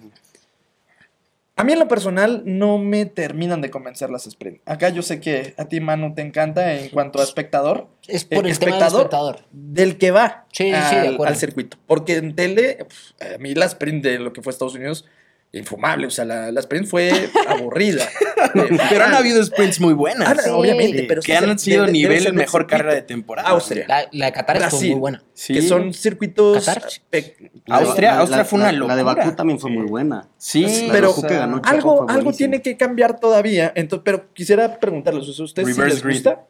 a 1.55 1.63
mí 1.63 1.73
en 1.73 1.77
lo 1.79 1.87
personal 1.87 2.41
no 2.45 2.79
me 2.79 3.05
terminan 3.05 3.61
de 3.61 3.69
convencer 3.69 4.09
las 4.09 4.25
sprint. 4.25 4.61
Acá 4.67 4.89
yo 4.89 5.03
sé 5.03 5.19
que 5.19 5.53
a 5.59 5.65
ti, 5.65 5.79
Manu, 5.79 6.15
te 6.15 6.23
encanta 6.23 6.73
en 6.73 6.89
cuanto 6.89 7.19
a 7.19 7.23
espectador. 7.23 7.87
Es 8.07 8.25
por 8.25 8.47
eh, 8.47 8.49
el 8.49 8.57
tema 8.57 8.77
del 8.77 8.85
espectador. 8.87 9.39
Del 9.51 9.99
que 9.99 10.09
va 10.09 10.45
Sí, 10.51 10.63
sí, 10.63 10.69
sí, 10.71 10.95
al, 10.95 11.01
de 11.03 11.07
acuerdo. 11.13 11.25
al 11.31 11.35
circuito. 11.35 11.77
Porque 11.85 12.15
en 12.15 12.35
tele, 12.35 12.87
pf, 12.89 13.35
a 13.35 13.37
mí 13.37 13.53
la 13.53 13.65
sprint 13.65 14.03
de 14.03 14.17
lo 14.17 14.33
que 14.33 14.41
fue 14.41 14.49
Estados 14.51 14.73
Unidos, 14.73 15.05
infumable. 15.53 16.07
O 16.07 16.09
sea, 16.09 16.25
la, 16.25 16.51
la 16.51 16.59
sprint 16.59 16.87
fue 16.87 17.11
aburrida. 17.47 18.05
Eh, 18.55 18.77
Pero 18.89 19.05
han 19.05 19.11
mal. 19.11 19.21
habido 19.21 19.43
sprints 19.43 19.79
muy 19.79 19.93
buenas. 19.93 20.27
Ah, 20.45 20.55
obviamente, 20.55 20.99
Sí. 20.99 21.05
pero 21.07 21.21
que 21.21 21.31
sí 21.31 21.43
han 21.43 21.57
sido 21.57 21.81
debe 21.83 21.91
nivel 21.93 22.23
del 22.25 22.33
mejor 22.33 22.61
circuito. 22.61 22.67
carrera 22.67 22.93
de 22.93 23.01
temporada. 23.01 23.49
Austria. 23.49 23.85
La, 23.87 24.07
la 24.11 24.25
de 24.27 24.31
Qatar 24.33 24.57
estuvo 24.57 24.69
Brasil. 24.71 24.91
muy 24.91 24.99
buena. 24.99 25.23
Sí. 25.33 25.53
Que 25.53 25.61
son 25.63 25.93
circuitos. 25.93 26.65
Qatar. 26.65 26.83
pe- 27.09 27.35
Austria- 27.69 28.11
La- 28.11 28.19
Austria 28.19 28.37
la- 28.39 28.45
fue 28.45 28.59
una 28.59 28.71
la- 28.71 28.85
La 28.87 28.95
de 28.95 29.01
locura. 29.03 29.23
Bakú 29.23 29.35
también 29.35 29.59
fue 29.59 29.71
Sí. 29.71 29.77
muy 29.77 29.87
buena. 29.87 30.27
Sí, 30.37 30.63
de 30.65 30.89
pero 30.91 31.15
que 31.15 31.33
ganó 31.35 31.61
algo, 31.63 32.05
algo 32.09 32.31
tiene 32.33 32.61
que 32.61 32.77
cambiar 32.77 33.19
todavía. 33.19 33.71
Entonces, 33.75 34.03
pero 34.05 34.31
quisiera 34.33 34.77
preguntarles, 34.79 35.27
¿a 35.39 35.43
¿ustedes 35.43 35.69
sí 35.69 35.73
Reverse 35.73 35.95
les 35.95 36.03
grid. 36.03 36.13
gusta? 36.15 36.45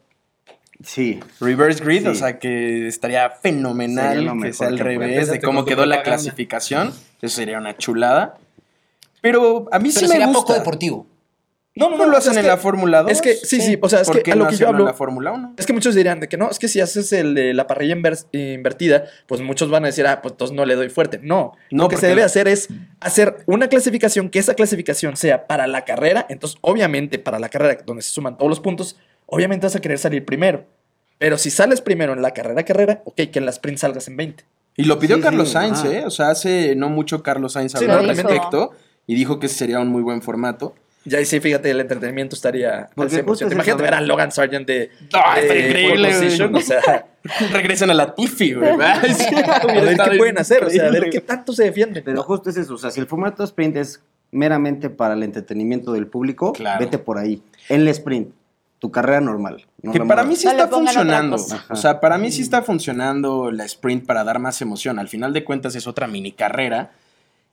Sí. 0.83 1.19
Reverse 1.39 1.83
grid, 1.85 2.01
Sí. 2.01 2.07
o 2.07 2.15
sea 2.15 2.39
que 2.39 2.87
estaría 2.87 3.29
fenomenal 3.29 4.29
que 4.41 4.51
sea 4.51 4.67
al 4.67 4.79
revés 4.79 5.29
de 5.29 5.39
cómo 5.39 5.63
quedó 5.63 5.85
la 5.85 6.03
clasificación. 6.03 6.91
Eso 7.21 7.35
sería 7.37 7.59
una 7.59 7.77
chulada. 7.77 8.37
Pero 9.23 9.67
a 9.71 9.79
mí 9.79 9.89
sí 9.89 9.95
Pero 10.01 10.07
me 10.09 10.11
sería 10.13 10.27
gusta. 10.27 10.41
poco 10.41 10.53
deportivo. 10.53 11.07
No, 11.75 11.89
no, 11.89 11.97
¿No 11.97 12.05
no, 12.05 12.11
lo 12.11 12.17
hacen 12.17 12.33
en 12.35 12.41
que- 12.41 12.47
la 12.47 12.57
Fórmula 12.57 13.01
2? 13.01 13.11
Es 13.11 13.21
que, 13.21 13.33
sí, 13.35 13.59
sí, 13.59 13.79
o 13.81 13.89
sea, 13.89 14.01
es 14.01 14.07
¿Por 14.07 14.21
que 14.21 14.31
a 14.33 14.35
lo 14.35 14.43
no 14.43 14.49
que 14.51 14.57
yo 14.57 14.67
hacerlo 14.67 14.69
en 14.69 14.75
hablo. 14.75 14.85
la 14.85 14.93
Fórmula 14.93 15.31
1? 15.31 15.53
Es 15.57 15.65
que 15.65 15.73
muchos 15.73 15.95
dirían 15.95 16.19
de 16.19 16.27
que 16.29 16.37
no, 16.37 16.51
es 16.51 16.59
que 16.59 16.67
si 16.67 16.79
haces 16.81 17.11
el 17.13 17.33
de 17.33 17.55
la 17.55 17.65
parrilla 17.65 17.95
inver- 17.95 18.27
invertida, 18.31 19.05
pues 19.25 19.41
muchos 19.41 19.71
van 19.71 19.83
a 19.85 19.87
decir, 19.87 20.05
ah, 20.05 20.21
pues 20.21 20.33
entonces 20.33 20.55
no 20.55 20.65
le 20.65 20.75
doy 20.75 20.89
fuerte. 20.89 21.19
No, 21.23 21.53
No, 21.71 21.83
lo 21.85 21.89
que 21.89 21.97
se 21.97 22.05
debe 22.05 22.21
hacer 22.21 22.47
es 22.47 22.67
hacer 22.99 23.37
una 23.47 23.69
clasificación, 23.69 24.29
que 24.29 24.37
esa 24.37 24.53
clasificación 24.53 25.17
sea 25.17 25.47
para 25.47 25.65
la 25.65 25.83
carrera, 25.83 26.27
entonces 26.29 26.59
obviamente 26.61 27.17
para 27.17 27.39
la 27.39 27.49
carrera 27.49 27.79
donde 27.83 28.03
se 28.03 28.11
suman 28.11 28.37
todos 28.37 28.49
los 28.49 28.59
puntos, 28.59 28.97
obviamente 29.25 29.65
vas 29.65 29.75
a 29.75 29.81
querer 29.81 29.97
salir 29.97 30.25
primero. 30.25 30.65
Pero 31.17 31.39
si 31.39 31.49
sales 31.49 31.81
primero 31.81 32.13
en 32.13 32.21
la 32.21 32.31
carrera, 32.35 32.61
carrera, 32.65 33.01
ok, 33.05 33.15
que 33.31 33.39
en 33.39 33.45
la 33.45 33.51
sprint 33.51 33.79
salgas 33.79 34.07
en 34.09 34.17
20. 34.17 34.43
Y 34.75 34.83
lo 34.85 34.99
pidió 34.99 35.15
Sí, 35.15 35.21
sí, 35.21 35.25
Carlos 35.25 35.49
Sainz. 35.49 35.85
¿eh? 35.85 36.03
O 36.05 36.09
sea, 36.11 36.29
hace 36.29 36.75
no 36.75 36.89
mucho 36.89 37.23
Carlos 37.23 37.53
Sainz 37.53 37.71
Sí, 37.71 37.77
habló 37.85 37.93
lo 37.93 37.99
al 38.01 38.07
respecto 38.17 38.71
y 39.07 39.15
dijo 39.15 39.39
que 39.39 39.47
ese 39.47 39.55
sería 39.55 39.79
un 39.79 39.89
muy 39.89 40.01
buen 40.01 40.21
formato. 40.21 40.75
Ya 41.05 41.17
ahí 41.17 41.25
sí, 41.25 41.41
fíjate, 41.41 41.69
el 41.69 41.81
entretenimiento 41.81 42.33
estaría 42.35 42.83
al 42.83 42.89
Porque 42.95 43.17
100%. 43.17 43.25
justo 43.25 43.45
es 43.45 43.51
Imagínate 43.51 43.83
eso, 43.83 43.91
ver 43.91 43.93
a. 43.95 44.01
Logan 44.01 44.31
Sargent 44.31 44.65
de, 44.65 44.89
Ah, 45.13 45.35
está 45.37 45.53
de 45.53 45.67
increíble, 45.67 46.09
position, 46.13 46.55
o 46.55 46.61
sea, 46.61 47.07
Regresan 47.51 47.89
a 47.89 47.93
la 47.93 48.15
Tiffy, 48.15 48.53
güey. 48.53 48.71
qué 49.29 50.17
pueden 50.17 50.37
hacer, 50.37 50.63
o 50.63 50.69
sea, 50.69 50.87
a 50.87 50.91
ver 50.91 51.09
qué 51.09 51.19
tanto 51.19 51.51
se 51.51 51.65
defienden. 51.65 52.03
Pero 52.05 52.23
justo 52.23 52.49
es 52.49 52.57
eso. 52.57 52.73
O 52.75 52.77
sea, 52.77 52.89
si 52.91 53.01
el 53.01 53.07
formato 53.07 53.43
sprint 53.43 53.75
es 53.77 54.01
meramente 54.31 54.89
para 54.89 55.13
el 55.13 55.23
entretenimiento 55.23 55.91
del 55.93 56.07
público, 56.07 56.53
Claro. 56.53 56.79
vete 56.79 56.97
por 56.97 57.17
ahí. 57.17 57.43
En 57.69 57.81
el 57.81 57.87
sprint, 57.89 58.33
tu 58.79 58.89
carrera 58.89 59.19
normal. 59.19 59.65
no 59.81 59.91
Que 59.91 59.99
para 60.01 60.23
mí 60.23 60.37
sí 60.37 60.47
está 60.47 60.69
funcionando. 60.69 61.35
O 61.69 61.75
sea, 61.75 61.99
para 61.99 62.17
mí 62.17 62.31
sí 62.31 62.41
está 62.41 62.61
funcionando 62.61 63.51
la 63.51 63.65
sprint 63.65 64.05
para 64.05 64.23
dar 64.23 64.39
más 64.39 64.61
emoción. 64.61 64.99
Al 64.99 65.09
final 65.09 65.33
de 65.33 65.43
cuentas 65.43 65.75
es 65.75 65.85
otra 65.85 66.07
mini 66.07 66.31
carrera. 66.31 66.91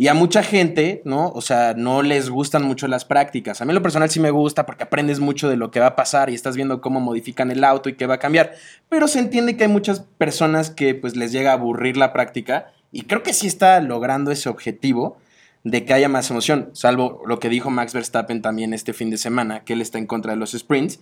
Y 0.00 0.08
a 0.08 0.14
mucha 0.14 0.42
gente, 0.42 1.02
¿no? 1.04 1.28
O 1.34 1.42
sea, 1.42 1.74
no 1.76 2.00
les 2.00 2.30
gustan 2.30 2.62
mucho 2.62 2.88
las 2.88 3.04
prácticas. 3.04 3.60
A 3.60 3.66
mí 3.66 3.74
lo 3.74 3.82
personal 3.82 4.08
sí 4.08 4.18
me 4.18 4.30
gusta 4.30 4.64
porque 4.64 4.84
aprendes 4.84 5.20
mucho 5.20 5.46
de 5.50 5.58
lo 5.58 5.70
que 5.70 5.78
va 5.78 5.88
a 5.88 5.94
pasar 5.94 6.30
y 6.30 6.34
estás 6.34 6.56
viendo 6.56 6.80
cómo 6.80 7.00
modifican 7.00 7.50
el 7.50 7.62
auto 7.62 7.90
y 7.90 7.96
qué 7.96 8.06
va 8.06 8.14
a 8.14 8.18
cambiar. 8.18 8.54
Pero 8.88 9.08
se 9.08 9.18
entiende 9.18 9.58
que 9.58 9.64
hay 9.64 9.68
muchas 9.68 10.00
personas 10.00 10.70
que 10.70 10.94
pues 10.94 11.16
les 11.16 11.32
llega 11.32 11.50
a 11.50 11.52
aburrir 11.52 11.98
la 11.98 12.14
práctica 12.14 12.72
Y 12.90 13.02
creo 13.02 13.22
que 13.22 13.34
sí 13.34 13.46
está 13.46 13.78
logrando 13.82 14.30
ese 14.30 14.48
objetivo 14.48 15.18
de 15.64 15.84
que 15.84 15.92
haya 15.92 16.08
más 16.08 16.30
emoción, 16.30 16.70
salvo 16.72 17.22
lo 17.26 17.38
que 17.38 17.50
dijo 17.50 17.68
Max 17.68 17.92
Verstappen 17.92 18.40
también 18.40 18.72
este 18.72 18.94
fin 18.94 19.10
de 19.10 19.18
semana, 19.18 19.64
que 19.64 19.74
él 19.74 19.82
está 19.82 19.98
en 19.98 20.06
contra 20.06 20.32
de 20.32 20.38
los 20.38 20.52
sprints. 20.52 21.00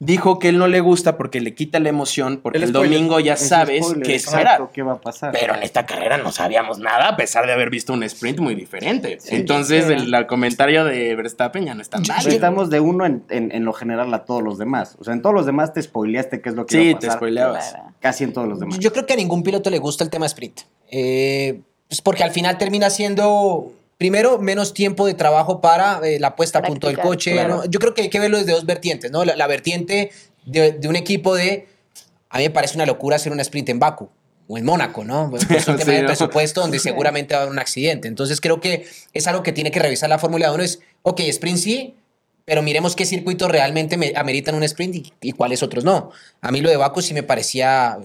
Dijo 0.00 0.38
que 0.40 0.48
él 0.48 0.58
no 0.58 0.66
le 0.66 0.80
gusta 0.80 1.16
porque 1.16 1.40
le 1.40 1.54
quita 1.54 1.78
la 1.78 1.88
emoción, 1.88 2.40
porque 2.42 2.58
el, 2.58 2.72
domingo 2.72 3.20
ya 3.20 3.36
sabes 3.36 3.84
spoiler, 3.84 4.06
qué 4.06 4.16
esperar. 4.16 4.68
¿Qué 4.72 4.82
va 4.82 4.94
a 4.94 5.00
pasar? 5.00 5.32
Pero 5.32 5.54
en 5.54 5.62
esta 5.62 5.86
carrera 5.86 6.18
no 6.18 6.32
sabíamos 6.32 6.78
nada, 6.80 7.08
a 7.10 7.16
pesar 7.16 7.46
de 7.46 7.52
haber 7.52 7.70
visto 7.70 7.92
un 7.92 8.02
sprint 8.02 8.40
muy 8.40 8.54
diferente. 8.56 9.18
Sí, 9.20 9.36
Entonces, 9.36 9.86
sí. 9.86 9.92
el, 9.92 10.12
el 10.12 10.26
comentario 10.26 10.84
de 10.84 11.14
Verstappen 11.14 11.64
ya 11.64 11.74
no 11.74 11.80
es 11.80 11.88
tan 11.88 12.02
válido. 12.02 12.30
Estamos 12.32 12.70
de 12.70 12.80
uno 12.80 13.06
en, 13.06 13.22
en- 13.30 13.52
en 13.52 13.64
lo 13.64 13.72
general 13.72 14.12
a 14.12 14.24
todos 14.24 14.42
los 14.42 14.58
demás. 14.58 14.96
O 14.98 15.04
sea, 15.04 15.14
en 15.14 15.22
todos 15.22 15.34
los 15.34 15.46
demás 15.46 15.72
te 15.72 15.80
spoileaste 15.80 16.40
qué 16.42 16.48
es 16.48 16.54
lo 16.56 16.66
que 16.66 16.76
Sí, 16.76 16.82
iba 16.88 16.96
a 16.98 17.00
te 17.00 17.10
spoileabas. 17.10 17.74
Casi 18.00 18.24
en 18.24 18.32
todos 18.32 18.48
los 18.48 18.58
demás. 18.60 18.78
Yo 18.80 18.92
creo 18.92 19.06
que 19.06 19.12
a 19.14 19.16
ningún 19.16 19.42
piloto 19.44 19.70
le 19.70 19.78
gusta 19.78 20.02
el 20.04 20.10
tema 20.10 20.26
sprint. 20.26 20.62
Eh, 20.90 21.60
pues 21.88 22.00
porque 22.02 22.24
al 22.24 22.32
final 22.32 22.58
termina 22.58 22.90
siendo, 22.90 23.72
primero, 23.98 24.38
menos 24.38 24.74
tiempo 24.74 25.06
de 25.06 25.14
trabajo 25.14 25.60
para 25.60 26.00
eh, 26.06 26.18
la 26.20 26.36
puesta 26.36 26.58
a 26.58 26.62
punto 26.62 26.86
del 26.88 26.98
coche. 26.98 27.32
claro. 27.32 27.56
¿no? 27.58 27.64
Yo 27.66 27.78
creo 27.80 27.94
que 27.94 28.02
hay 28.02 28.08
que 28.10 28.20
verlo 28.20 28.38
desde 28.38 28.52
dos 28.52 28.66
vertientes, 28.66 29.10
¿no? 29.10 29.24
La, 29.24 29.36
la 29.36 29.46
vertiente 29.46 30.10
de, 30.46 30.72
de 30.72 30.88
un 30.88 30.96
equipo 30.96 31.34
de, 31.34 31.68
a 32.28 32.38
mí 32.38 32.44
me 32.44 32.50
parece 32.50 32.76
una 32.76 32.86
locura 32.86 33.16
hacer 33.16 33.32
un 33.32 33.40
sprint 33.40 33.68
en 33.70 33.78
Baku 33.78 34.08
o 34.46 34.58
en 34.58 34.64
Mónaco, 34.64 35.04
¿no? 35.04 35.30
Pues 35.30 35.48
es 35.50 35.66
un 35.68 35.76
tema 35.78 35.90
Sí, 35.90 35.96
de 35.96 36.02
¿no? 36.02 36.06
presupuesto 36.08 36.60
donde 36.60 36.78
seguramente 36.78 37.34
va 37.34 37.40
a 37.40 37.42
haber 37.44 37.52
un 37.52 37.58
accidente. 37.58 38.08
Entonces 38.08 38.40
creo 38.40 38.60
que 38.60 38.86
es 39.12 39.26
algo 39.26 39.42
que 39.42 39.52
tiene 39.52 39.70
que 39.70 39.78
revisar 39.80 40.08
la 40.10 40.18
Fórmula 40.18 40.52
1. 40.52 40.62
Es, 40.62 40.80
ok, 41.02 41.20
sprint 41.20 41.58
sí, 41.58 41.94
pero 42.44 42.60
miremos 42.60 42.94
qué 42.94 43.06
circuitos 43.06 43.50
realmente 43.50 43.96
me- 43.96 44.12
ameritan 44.16 44.54
un 44.54 44.62
sprint 44.64 44.94
y, 44.96 45.12
y 45.22 45.32
cuáles 45.32 45.62
otros 45.62 45.82
no. 45.84 46.10
A 46.42 46.50
mí 46.50 46.60
lo 46.60 46.68
de 46.68 46.76
Baku 46.76 47.00
sí 47.00 47.14
me 47.14 47.22
parecía... 47.22 47.96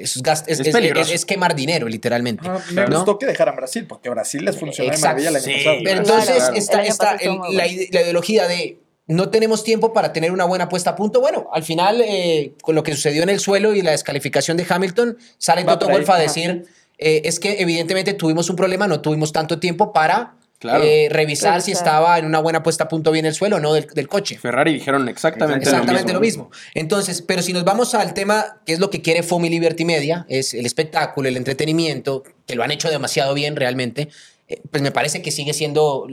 Es, 0.00 0.16
es- 0.16 0.42
Es 0.46 0.60
es- 0.60 0.72
peligroso. 0.72 1.10
es- 1.10 1.20
es 1.20 1.24
quemar 1.26 1.54
dinero, 1.54 1.88
literalmente. 1.88 2.48
Ah, 2.48 2.58
me 2.72 2.86
¿no? 2.86 2.96
gustó 2.96 3.18
que 3.18 3.26
dejaran 3.26 3.54
Brasil, 3.56 3.86
porque 3.86 4.08
Brasil 4.10 4.44
les 4.44 4.56
funcionó 4.58 4.90
de 4.90 4.96
Exacto. 4.96 5.22
maravilla 5.22 5.28
el 5.30 5.36
año 5.36 5.44
Sí. 5.44 5.64
pasado. 5.64 5.76
Pero 5.84 5.98
entonces 6.00 6.68
claro. 6.68 6.82
está, 6.88 7.14
el- 7.16 7.56
la, 7.56 7.66
ide- 7.66 7.88
la 7.92 8.02
ideología 8.02 8.46
de 8.48 8.78
no 9.08 9.28
tenemos 9.30 9.64
tiempo 9.64 9.92
para 9.92 10.12
tener 10.12 10.30
una 10.32 10.44
buena 10.44 10.68
puesta 10.68 10.90
a 10.90 10.96
punto. 10.96 11.20
Bueno, 11.20 11.48
al 11.52 11.64
final, 11.64 12.00
eh, 12.00 12.52
con 12.62 12.74
lo 12.74 12.82
que 12.82 12.92
sucedió 12.94 13.22
en 13.24 13.28
el 13.28 13.40
suelo 13.40 13.74
y 13.74 13.82
la 13.82 13.90
descalificación 13.90 14.56
de 14.56 14.64
Hamilton, 14.68 15.18
sale 15.38 15.64
Va 15.64 15.78
Toto 15.78 15.90
Wolff 15.92 16.08
a 16.08 16.18
decir, 16.18 16.64
eh, 16.98 17.22
es 17.24 17.40
que 17.40 17.60
evidentemente 17.60 18.14
tuvimos 18.14 18.48
un 18.48 18.56
problema, 18.56 18.86
no 18.86 19.00
tuvimos 19.00 19.32
tanto 19.32 19.58
tiempo 19.58 19.92
para 19.92 20.36
Claro. 20.62 20.84
eh, 20.84 21.08
revisar 21.10 21.60
si 21.60 21.72
estaba 21.72 22.18
en 22.20 22.24
una 22.24 22.38
buena 22.38 22.62
puesta 22.62 22.84
a 22.84 22.88
punto 22.88 23.10
bien 23.10 23.26
el 23.26 23.34
suelo 23.34 23.56
o 23.56 23.60
no 23.60 23.74
del, 23.74 23.86
del 23.88 24.06
coche. 24.06 24.38
Ferrari 24.38 24.72
dijeron 24.72 25.08
exactamente, 25.08 25.64
Exactamente 25.64 26.12
lo 26.12 26.20
lo 26.20 26.20
mismo. 26.20 26.44
mismo. 26.50 26.60
Entonces, 26.74 27.20
pero 27.20 27.42
si 27.42 27.52
nos 27.52 27.64
vamos 27.64 27.94
al 27.96 28.14
tema, 28.14 28.60
que 28.64 28.72
es 28.74 28.78
lo 28.78 28.88
que 28.88 29.02
quiere 29.02 29.24
Fomi 29.24 29.50
Liberty 29.50 29.84
Media, 29.84 30.24
es 30.28 30.54
el 30.54 30.64
espectáculo, 30.64 31.28
el 31.28 31.36
entretenimiento, 31.36 32.22
que 32.46 32.54
lo 32.54 32.62
han 32.62 32.70
hecho 32.70 32.88
demasiado 32.90 33.34
bien 33.34 33.56
realmente, 33.56 34.08
eh, 34.46 34.60
pues 34.70 34.82
me 34.84 34.92
parece 34.92 35.20
que 35.20 35.32
sigue 35.32 35.52
siendo 35.52 36.06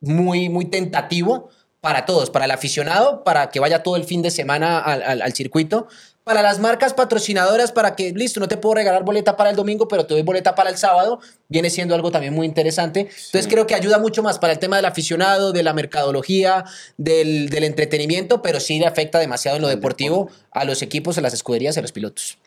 muy, 0.00 0.48
muy 0.48 0.64
tentativo 0.64 1.50
para 1.82 2.06
todos, 2.06 2.30
para 2.30 2.44
el 2.46 2.50
aficionado, 2.52 3.24
para 3.24 3.50
que 3.50 3.60
vaya 3.60 3.82
todo 3.82 3.96
el 3.96 4.04
fin 4.04 4.22
de 4.22 4.30
semana 4.30 4.78
al, 4.78 5.02
al- 5.02 5.20
al 5.22 5.32
circuito, 5.34 5.88
para 6.24 6.42
las 6.42 6.60
marcas 6.60 6.94
patrocinadoras, 6.94 7.72
para 7.72 7.96
que, 7.96 8.12
listo, 8.12 8.38
no 8.40 8.48
te 8.48 8.56
puedo 8.56 8.74
regalar 8.76 9.02
boleta 9.04 9.36
para 9.36 9.50
el 9.50 9.56
domingo, 9.56 9.88
pero 9.88 10.06
te 10.06 10.14
doy 10.14 10.22
boleta 10.22 10.54
para 10.54 10.70
el 10.70 10.76
sábado, 10.76 11.20
viene 11.48 11.68
siendo 11.70 11.94
algo 11.94 12.10
también 12.10 12.32
muy 12.32 12.46
interesante. 12.46 13.00
Entonces 13.00 13.48
creo 13.48 13.66
que 13.66 13.74
ayuda 13.74 13.98
mucho 13.98 14.22
más 14.22 14.38
para 14.38 14.52
el 14.52 14.58
tema 14.58 14.76
del 14.76 14.84
aficionado, 14.84 15.52
de 15.52 15.62
la 15.62 15.72
mercadología, 15.72 16.64
del, 16.96 17.48
del 17.50 17.64
entretenimiento, 17.64 18.40
pero 18.42 18.60
sí 18.60 18.78
le 18.78 18.86
afecta 18.86 19.18
demasiado 19.18 19.56
en 19.56 19.62
lo 19.62 19.68
deportivo 19.68 20.30
a 20.52 20.64
los 20.64 20.82
equipos, 20.82 21.18
a 21.18 21.20
las 21.20 21.34
escuderías 21.34 21.76
y 21.76 21.78
a 21.80 21.82
los 21.82 21.92
pilotos. 21.92 22.38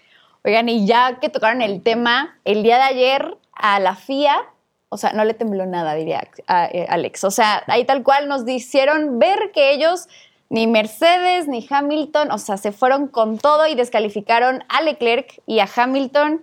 Oigan, 0.44 0.70
y 0.70 0.86
ya 0.86 1.20
que 1.20 1.30
tocaron 1.30 1.62
el 1.62 1.82
tema, 1.82 2.40
el 2.46 2.64
día 2.64 2.78
de 2.78 2.84
ayer 2.84 3.38
a 3.54 3.80
la 3.80 3.96
FIA, 3.96 4.38
o 4.90 4.98
sea, 4.98 5.12
no 5.12 5.26
le 5.26 5.34
tembló 5.34 5.66
nada, 5.66 5.96
diría 5.96 6.28
a- 6.48 6.68
eh, 6.68 6.86
Alex. 6.88 7.24
O 7.24 7.32
sea, 7.32 7.64
ahí 7.68 7.84
tal 7.84 8.04
cual 8.04 8.28
nos 8.30 8.48
hicieron 8.48 9.18
ver 9.20 9.52
que 9.54 9.74
ellos, 9.74 10.08
ni 10.50 10.68
Mercedes 10.68 11.48
ni 11.48 11.66
Hamilton, 11.70 12.32
o 12.32 12.38
sea, 12.38 12.58
se 12.58 12.72
fueron 12.72 13.08
con 13.08 13.38
todo 13.38 13.68
y 13.68 13.76
descalificaron 13.76 14.64
a 14.70 14.82
Leclerc 14.82 15.42
y 15.46 15.60
a 15.60 15.70
Hamilton. 15.74 16.42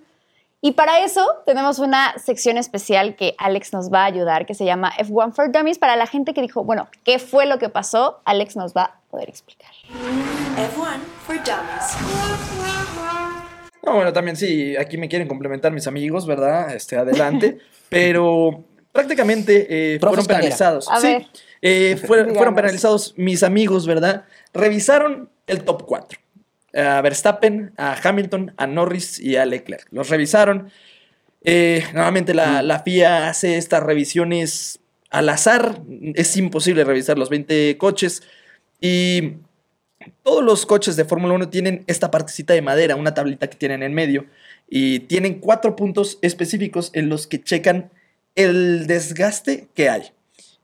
Y 0.64 0.72
para 0.72 1.04
eso 1.04 1.26
tenemos 1.44 1.80
una 1.80 2.16
sección 2.18 2.56
especial 2.56 3.16
que 3.16 3.34
Alex 3.38 3.72
nos 3.72 3.92
va 3.92 4.02
a 4.02 4.04
ayudar, 4.04 4.46
que 4.46 4.54
se 4.54 4.64
llama 4.64 4.92
F1 4.96 5.32
for 5.32 5.50
Dummies. 5.50 5.78
Para 5.78 5.96
la 5.96 6.06
gente 6.06 6.34
que 6.34 6.40
dijo, 6.40 6.62
bueno, 6.62 6.88
¿qué 7.04 7.18
fue 7.18 7.46
lo 7.46 7.58
que 7.58 7.68
pasó? 7.68 8.20
Alex 8.24 8.54
nos 8.54 8.72
va 8.72 8.82
a 8.82 9.00
poder 9.10 9.28
explicar. 9.28 9.72
F1 10.56 11.00
for 11.26 11.36
Dummies. 11.36 12.72
No, 13.84 13.94
bueno, 13.94 14.12
también 14.12 14.36
sí, 14.36 14.76
aquí 14.76 14.96
me 14.98 15.08
quieren 15.08 15.26
complementar 15.26 15.72
mis 15.72 15.88
amigos, 15.88 16.26
¿verdad? 16.26 16.72
Este, 16.74 16.96
adelante. 16.96 17.58
Pero 17.88 18.62
prácticamente 18.92 19.94
eh, 19.94 19.98
fueron 19.98 20.24
penalizados. 20.26 20.88
A 20.88 21.00
sí, 21.00 21.06
ver. 21.08 21.26
Eh, 21.62 21.96
fueron, 22.06 22.54
penalizados 22.54 23.14
mis 23.16 23.42
amigos, 23.42 23.86
¿verdad? 23.86 24.24
Revisaron 24.52 25.30
el 25.46 25.64
top 25.64 25.84
4. 25.86 26.18
A 26.74 27.00
Verstappen, 27.02 27.72
a 27.76 27.96
Hamilton, 28.02 28.54
a 28.56 28.66
Norris 28.66 29.20
y 29.20 29.36
a 29.36 29.46
Leclerc. 29.46 29.86
Los 29.90 30.08
revisaron. 30.08 30.70
Eh, 31.44 31.84
nuevamente 31.92 32.34
la, 32.34 32.62
la 32.62 32.80
FIA 32.80 33.28
hace 33.28 33.56
estas 33.56 33.82
revisiones 33.82 34.80
al 35.10 35.28
azar. 35.28 35.82
Es 36.14 36.36
imposible 36.36 36.84
revisar 36.84 37.18
los 37.18 37.30
20 37.30 37.76
coches. 37.78 38.22
Y 38.80 39.34
todos 40.22 40.42
los 40.42 40.66
coches 40.66 40.96
de 40.96 41.04
Fórmula 41.04 41.34
1 41.34 41.48
tienen 41.50 41.84
esta 41.86 42.10
partecita 42.10 42.54
de 42.54 42.62
madera, 42.62 42.96
una 42.96 43.14
tablita 43.14 43.48
que 43.48 43.56
tienen 43.56 43.82
en 43.82 43.94
medio. 43.94 44.26
Y 44.68 45.00
tienen 45.00 45.38
cuatro 45.40 45.76
puntos 45.76 46.18
específicos 46.22 46.90
en 46.94 47.08
los 47.08 47.26
que 47.26 47.42
checan 47.42 47.90
el 48.34 48.86
desgaste 48.86 49.68
que 49.74 49.90
hay. 49.90 50.12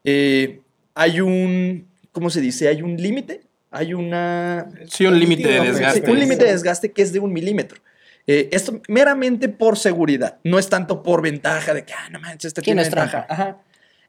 Eh, 0.04 0.60
hay 0.98 1.20
un, 1.20 1.86
¿cómo 2.10 2.28
se 2.28 2.40
dice? 2.40 2.66
Hay 2.66 2.82
un 2.82 2.96
límite. 2.96 3.42
Hay 3.70 3.94
una... 3.94 4.68
Sí, 4.88 5.06
un 5.06 5.16
límite 5.16 5.46
de 5.46 5.60
desgaste. 5.60 6.10
un 6.10 6.18
límite 6.18 6.44
de 6.44 6.50
desgaste 6.50 6.90
que 6.90 7.02
es 7.02 7.12
de 7.12 7.20
un 7.20 7.32
milímetro. 7.32 7.80
Eh, 8.26 8.48
esto 8.50 8.82
meramente 8.88 9.48
por 9.48 9.78
seguridad. 9.78 10.38
No 10.42 10.58
es 10.58 10.68
tanto 10.68 11.04
por 11.04 11.22
ventaja 11.22 11.72
de 11.72 11.84
que, 11.84 11.92
ah, 11.92 12.08
no 12.10 12.18
manches, 12.18 12.46
este 12.46 12.62
tiene 12.62 12.82
no 12.82 12.88
es 12.88 12.92
ventaja. 12.92 13.26
Ajá. 13.28 13.58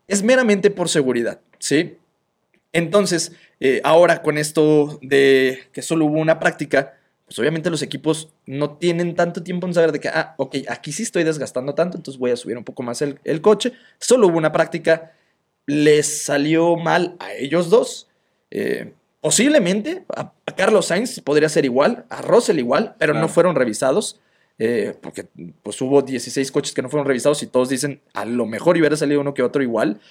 Es 0.07 0.23
meramente 0.23 0.71
por 0.71 0.89
seguridad, 0.89 1.39
¿sí? 1.59 1.97
Entonces, 2.73 3.33
eh, 3.59 3.81
ahora 3.83 4.23
con 4.23 4.39
esto 4.39 4.97
de 5.03 5.59
que 5.71 5.83
solo 5.83 6.05
hubo 6.05 6.17
una 6.17 6.39
práctica, 6.39 6.95
pues 7.25 7.37
obviamente 7.37 7.69
los 7.69 7.83
equipos 7.83 8.33
no 8.47 8.77
tienen 8.77 9.13
tanto 9.13 9.43
tiempo 9.43 9.67
en 9.67 9.75
saber 9.75 9.91
de 9.91 9.99
que, 9.99 10.07
ah, 10.07 10.33
ok, 10.37 10.55
aquí 10.67 10.91
sí 10.91 11.03
estoy 11.03 11.23
desgastando 11.23 11.75
tanto, 11.75 11.97
entonces 11.97 12.19
voy 12.19 12.31
a 12.31 12.35
subir 12.35 12.57
un 12.57 12.63
poco 12.63 12.81
más 12.81 13.03
el, 13.03 13.19
el 13.25 13.41
coche. 13.41 13.73
Solo 13.99 14.25
hubo 14.25 14.39
una 14.39 14.51
práctica, 14.51 15.11
les 15.69 16.23
salió 16.23 16.75
mal 16.75 17.15
a 17.19 17.33
ellos 17.33 17.69
dos. 17.69 18.07
Eh, 18.51 18.93
posiblemente 19.21 20.03
a, 20.15 20.33
a 20.45 20.55
Carlos 20.55 20.87
Sainz 20.87 21.19
podría 21.21 21.47
ser 21.49 21.65
igual, 21.65 22.05
a 22.09 22.21
Russell 22.21 22.57
igual, 22.57 22.95
pero 22.97 23.13
no 23.13 23.27
fueron 23.27 23.55
revisados. 23.55 24.19
eh, 24.61 24.93
porque 25.01 25.25
pues 25.63 25.81
hubo 25.81 26.01
16 26.01 26.51
coches 26.51 26.73
que 26.73 26.81
no 26.81 26.89
fueron 26.89 27.07
revisados 27.07 27.41
y 27.43 27.47
todos 27.47 27.69
dicen 27.69 28.01
a 28.13 28.25
lo 28.25 28.45
mejor 28.45 28.77
hubiera 28.77 28.97
salido 28.97 29.21
uno 29.21 29.33
que 29.33 29.43
otro 29.43 29.63
igual. 29.63 30.01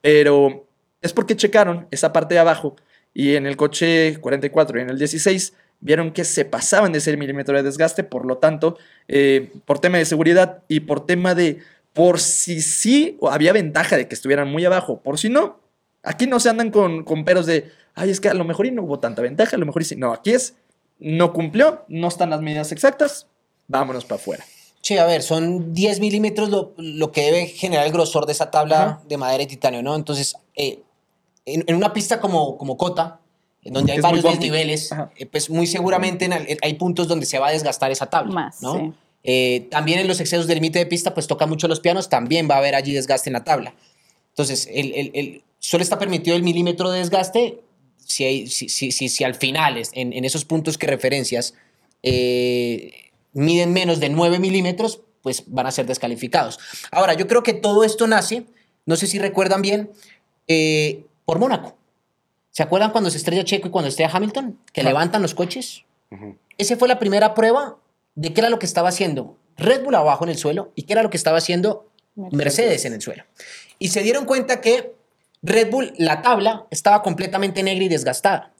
Pero 0.00 0.64
es 1.02 1.12
porque 1.12 1.34
checaron 1.34 1.88
esa 1.90 2.12
parte 2.12 2.34
de 2.34 2.40
abajo 2.40 2.76
y 3.12 3.34
en 3.34 3.46
el 3.46 3.56
coche 3.56 4.18
44 4.20 4.78
y 4.78 4.82
en 4.82 4.90
el 4.90 4.98
16 4.98 5.54
vieron 5.80 6.12
que 6.12 6.24
se 6.24 6.44
pasaban 6.44 6.92
de 6.92 6.98
ese 6.98 7.16
milímetro 7.16 7.56
de 7.56 7.62
desgaste, 7.62 8.04
por 8.04 8.26
lo 8.26 8.38
tanto, 8.38 8.78
eh, 9.08 9.50
por 9.64 9.78
tema 9.78 9.98
de 9.98 10.04
seguridad 10.04 10.62
y 10.68 10.80
por 10.80 11.04
tema 11.04 11.34
de 11.34 11.58
por 11.96 12.20
si 12.20 12.60
sí 12.60 13.16
o 13.20 13.28
había 13.30 13.52
ventaja 13.52 13.96
de 13.96 14.06
que 14.06 14.14
estuvieran 14.14 14.48
muy 14.52 14.64
abajo, 14.64 15.00
por 15.02 15.18
si 15.18 15.28
no, 15.30 15.58
aquí 16.04 16.26
no 16.28 16.38
se 16.38 16.50
andan 16.50 16.70
con, 16.70 17.02
con 17.04 17.24
peros 17.24 17.46
de, 17.46 17.72
ay, 17.94 18.10
es 18.10 18.20
que 18.20 18.28
a 18.28 18.34
lo 18.34 18.44
mejor 18.44 18.66
y 18.66 18.70
no 18.70 18.82
hubo 18.82 19.00
tanta 19.00 19.22
ventaja, 19.22 19.56
a 19.56 19.58
lo 19.58 19.66
mejor 19.66 19.82
y 19.82 19.86
sí. 19.86 19.96
No, 19.96 20.12
aquí 20.12 20.30
es, 20.32 20.54
no 21.00 21.32
cumplió, 21.32 21.84
no 21.88 22.06
están 22.08 22.30
las 22.30 22.40
medidas 22.42 22.70
exactas, 22.70 23.26
vámonos 23.66 24.04
para 24.04 24.20
afuera. 24.20 24.44
Sí, 24.82 24.96
a 24.98 25.06
ver, 25.06 25.22
son 25.22 25.72
10 25.74 25.98
milímetros 25.98 26.48
lo, 26.50 26.72
lo 26.76 27.10
que 27.10 27.22
debe 27.22 27.46
generar 27.46 27.86
el 27.86 27.92
grosor 27.92 28.24
de 28.26 28.32
esa 28.32 28.50
tabla 28.52 28.82
Ajá. 28.82 29.02
de 29.08 29.16
madera 29.16 29.42
y 29.42 29.46
titanio, 29.46 29.82
¿no? 29.82 29.96
Entonces, 29.96 30.36
eh, 30.54 30.80
en, 31.44 31.64
en 31.66 31.74
una 31.74 31.92
pista 31.92 32.20
como, 32.20 32.56
como 32.56 32.76
Cota, 32.76 33.18
en 33.64 33.72
donde 33.72 33.90
hay 33.92 33.98
Es 33.98 34.02
varios 34.04 34.22
desniveles, 34.22 34.90
eh, 35.16 35.26
pues 35.26 35.50
muy 35.50 35.66
seguramente 35.66 36.26
en 36.26 36.34
al- 36.34 36.46
hay 36.62 36.74
puntos 36.74 37.08
donde 37.08 37.26
se 37.26 37.38
va 37.40 37.48
a 37.48 37.50
desgastar 37.52 37.90
esa 37.90 38.06
tabla, 38.06 38.32
Más, 38.32 38.62
¿no? 38.62 38.74
sí. 38.74 38.92
Eh, 39.28 39.66
también 39.70 39.98
en 39.98 40.06
los 40.08 40.20
excesos 40.20 40.46
del 40.46 40.56
límite 40.58 40.78
de 40.78 40.86
pista, 40.86 41.12
pues 41.12 41.26
toca 41.26 41.46
mucho 41.46 41.66
los 41.68 41.80
pianos, 41.80 42.08
también 42.08 42.48
va 42.48 42.54
a 42.54 42.58
haber 42.58 42.74
allí 42.76 42.92
desgaste 42.92 43.28
en 43.28 43.34
la 43.34 43.42
tabla. 43.44 43.74
Entonces, 44.30 44.68
el, 44.72 44.92
el- 44.94 45.10
el- 45.14 45.42
solo 45.58 45.82
está 45.82 45.98
permitido 45.98 46.36
el 46.36 46.42
milímetro 46.44 46.90
de 46.90 47.00
desgaste 47.00 47.60
si, 48.04 48.24
hay- 48.24 48.46
si, 48.46 48.68
si, 48.68 48.92
si, 48.92 49.08
si 49.08 49.24
al 49.24 49.34
final, 49.34 49.82
en, 49.92 50.12
en 50.12 50.24
esos 50.24 50.44
puntos 50.44 50.78
que 50.78 50.86
referencias, 50.86 51.54
eh, 52.02 52.92
miden 53.32 53.72
menos 53.72 54.00
de 54.00 54.08
9 54.08 54.38
milímetros, 54.38 55.00
pues 55.22 55.42
van 55.48 55.66
a 55.66 55.72
ser 55.72 55.86
descalificados. 55.86 56.58
Ahora, 56.92 57.14
yo 57.14 57.26
creo 57.26 57.42
que 57.42 57.52
todo 57.52 57.82
esto 57.84 58.06
nace, 58.06 58.44
no 58.86 58.94
sé 58.96 59.06
si 59.08 59.18
recuerdan 59.18 59.60
bien, 59.60 59.90
eh, 60.46 61.04
por 61.24 61.38
Mónaco. 61.40 61.76
¿Se 62.52 62.62
acuerdan 62.62 62.92
cuando 62.92 63.10
se 63.10 63.18
estrella 63.18 63.44
Checo 63.44 63.68
y 63.68 63.70
cuando 63.70 63.88
estrella 63.88 64.10
Hamilton? 64.14 64.58
Que 64.72 64.82
levantan 64.82 65.20
los 65.20 65.34
coches. 65.34 65.82
Esa 66.56 66.76
fue 66.76 66.86
la 66.88 66.98
primera 66.98 67.34
prueba 67.34 67.76
de 68.16 68.32
qué 68.34 68.40
era 68.40 68.50
lo 68.50 68.58
que 68.58 68.66
estaba 68.66 68.88
haciendo. 68.88 69.36
Red 69.56 69.84
Bull 69.84 69.94
abajo 69.94 70.24
en 70.24 70.30
el 70.30 70.36
suelo 70.36 70.72
y 70.74 70.82
qué 70.82 70.92
era 70.94 71.02
lo 71.04 71.10
que 71.10 71.16
estaba 71.16 71.38
haciendo 71.38 71.88
Mercedes. 72.16 72.34
Mercedes 72.36 72.84
en 72.86 72.92
el 72.94 73.00
suelo. 73.02 73.24
Y 73.78 73.88
se 73.88 74.02
dieron 74.02 74.24
cuenta 74.24 74.60
que 74.60 74.94
Red 75.42 75.70
Bull, 75.70 75.92
la 75.98 76.22
tabla, 76.22 76.66
estaba 76.70 77.02
completamente 77.02 77.62
negra 77.62 77.84
y 77.84 77.88
desgastada. 77.88 78.52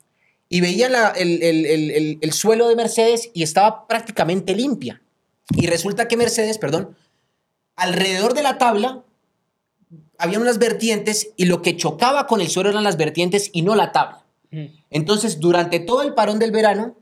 Y 0.49 0.61
veían 0.61 0.93
la- 0.93 1.09
el, 1.11 1.43
el- 1.43 1.67
el- 1.67 1.91
el- 1.91 2.19
el 2.21 2.33
suelo 2.33 2.69
de 2.69 2.77
Mercedes 2.77 3.31
y 3.35 3.43
estaba 3.43 3.87
prácticamente 3.89 4.55
limpia. 4.55 5.03
Y 5.57 5.67
resulta 5.67 6.07
que 6.07 6.17
Mercedes, 6.17 6.59
perdón, 6.59 6.97
alrededor 7.77 8.35
de 8.35 8.43
la 8.43 8.59
tabla 8.59 9.03
había 10.19 10.39
unas 10.41 10.59
vertientes 10.59 11.31
y 11.37 11.47
lo 11.47 11.63
que 11.63 11.77
chocaba 11.77 12.27
con 12.27 12.41
el 12.41 12.49
suelo 12.49 12.71
eran 12.71 12.85
las 12.85 12.97
vertientes 12.97 13.51
y 13.53 13.63
no 13.63 13.75
la 13.75 13.93
tabla. 13.93 14.23
Entonces, 14.91 15.41
durante 15.41 15.81
todo 15.81 16.03
el 16.03 16.15
parón 16.15 16.39
del 16.39 16.51
verano, 16.53 16.97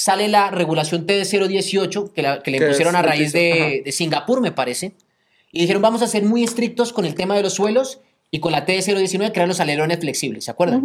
sale 0.00 0.28
la 0.28 0.50
regulación 0.52 1.06
TD018 1.08 2.12
que, 2.12 2.22
la- 2.22 2.40
que 2.42 2.52
le 2.52 2.58
pusieron 2.68 2.94
a 2.94 3.02
raíz 3.02 3.32
de, 3.32 3.82
de 3.84 3.92
Singapur, 3.92 4.40
me 4.40 4.52
parece. 4.52 4.92
Y 5.50 5.60
dijeron, 5.62 5.82
vamos 5.82 6.02
a 6.02 6.06
ser 6.06 6.22
muy 6.22 6.44
estrictos 6.44 6.92
con 6.92 7.04
el 7.04 7.14
tema 7.16 7.34
de 7.34 7.42
los 7.42 7.54
suelos 7.54 8.00
y 8.30 8.38
con 8.38 8.52
la 8.52 8.64
TD019 8.64 9.32
crear 9.32 9.48
los 9.48 9.58
alerones 9.60 9.98
flexibles, 9.98 10.44
¿se 10.44 10.50
acuerdan? 10.52 10.80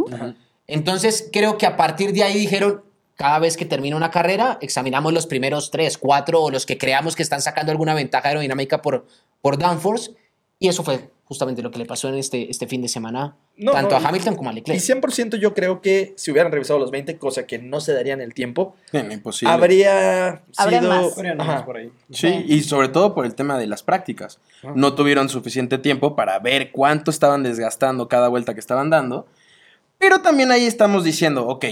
Entonces, 0.65 1.29
creo 1.31 1.57
que 1.59 1.65
a 1.67 1.77
partir 1.77 2.13
de 2.13 2.23
ahí 2.23 2.39
dijeron, 2.39 2.81
cada 3.15 3.37
vez 3.37 3.55
que 3.57 3.65
termina 3.65 3.95
una 3.95 4.09
carrera, 4.09 4.57
examinamos 4.61 5.13
los 5.13 5.27
primeros 5.27 5.69
tres, 5.69 5.97
cuatro 5.99 6.41
o 6.41 6.49
los 6.49 6.65
que 6.65 6.77
creamos 6.79 7.15
que 7.15 7.21
están 7.21 7.41
sacando 7.41 7.71
alguna 7.71 7.93
ventaja 7.93 8.29
aerodinámica 8.29 8.81
por, 8.81 9.05
por 9.41 9.57
downforce. 9.59 10.11
Y 10.57 10.69
eso 10.69 10.83
fue 10.83 11.09
justamente 11.25 11.61
lo 11.61 11.71
que 11.71 11.79
le 11.79 11.85
pasó 11.85 12.09
en 12.09 12.15
este, 12.15 12.51
este 12.51 12.67
fin 12.67 12.81
de 12.81 12.87
semana, 12.87 13.35
No, 13.57 13.71
tanto 13.71 13.91
no, 13.91 13.97
a 13.97 14.01
y- 14.01 14.05
Hamilton 14.05 14.35
como 14.35 14.49
a 14.49 14.53
Y 14.53 14.55
Leclerc. 14.57 14.79
100% 14.81 15.37
yo 15.37 15.53
creo 15.53 15.81
que 15.81 16.13
si 16.17 16.31
hubieran 16.31 16.51
revisado 16.51 16.79
los 16.79 16.91
20, 16.91 17.17
cosa 17.17 17.47
que 17.47 17.59
no 17.59 17.79
se 17.79 17.93
daría 17.93 18.13
en 18.13 18.21
el 18.21 18.33
tiempo, 18.33 18.75
Bien, 18.91 19.11
imposible. 19.11 19.53
habría 19.53 20.43
Habría 20.57 20.81
sido... 20.81 21.35
más 21.37 21.63
por 21.63 21.77
ahí. 21.77 21.91
Sí, 22.11 22.43
y 22.47 22.61
sobre 22.63 22.89
todo 22.89 23.15
por 23.15 23.25
el 23.25 23.35
tema 23.35 23.57
de 23.57 23.67
las 23.67 23.83
prácticas. 23.83 24.39
No 24.75 24.93
tuvieron 24.95 25.29
suficiente 25.29 25.77
tiempo 25.77 26.15
para 26.15 26.37
ver 26.39 26.71
cuánto 26.71 27.09
estaban 27.11 27.43
desgastando 27.43 28.07
cada 28.07 28.27
vuelta 28.27 28.53
que 28.53 28.59
estaban 28.59 28.89
dando. 28.89 29.25
Pero 29.97 30.21
también 30.21 30.51
ahí 30.51 30.65
estamos 30.65 31.03
diciendo, 31.05 31.47
ok, 31.47 31.65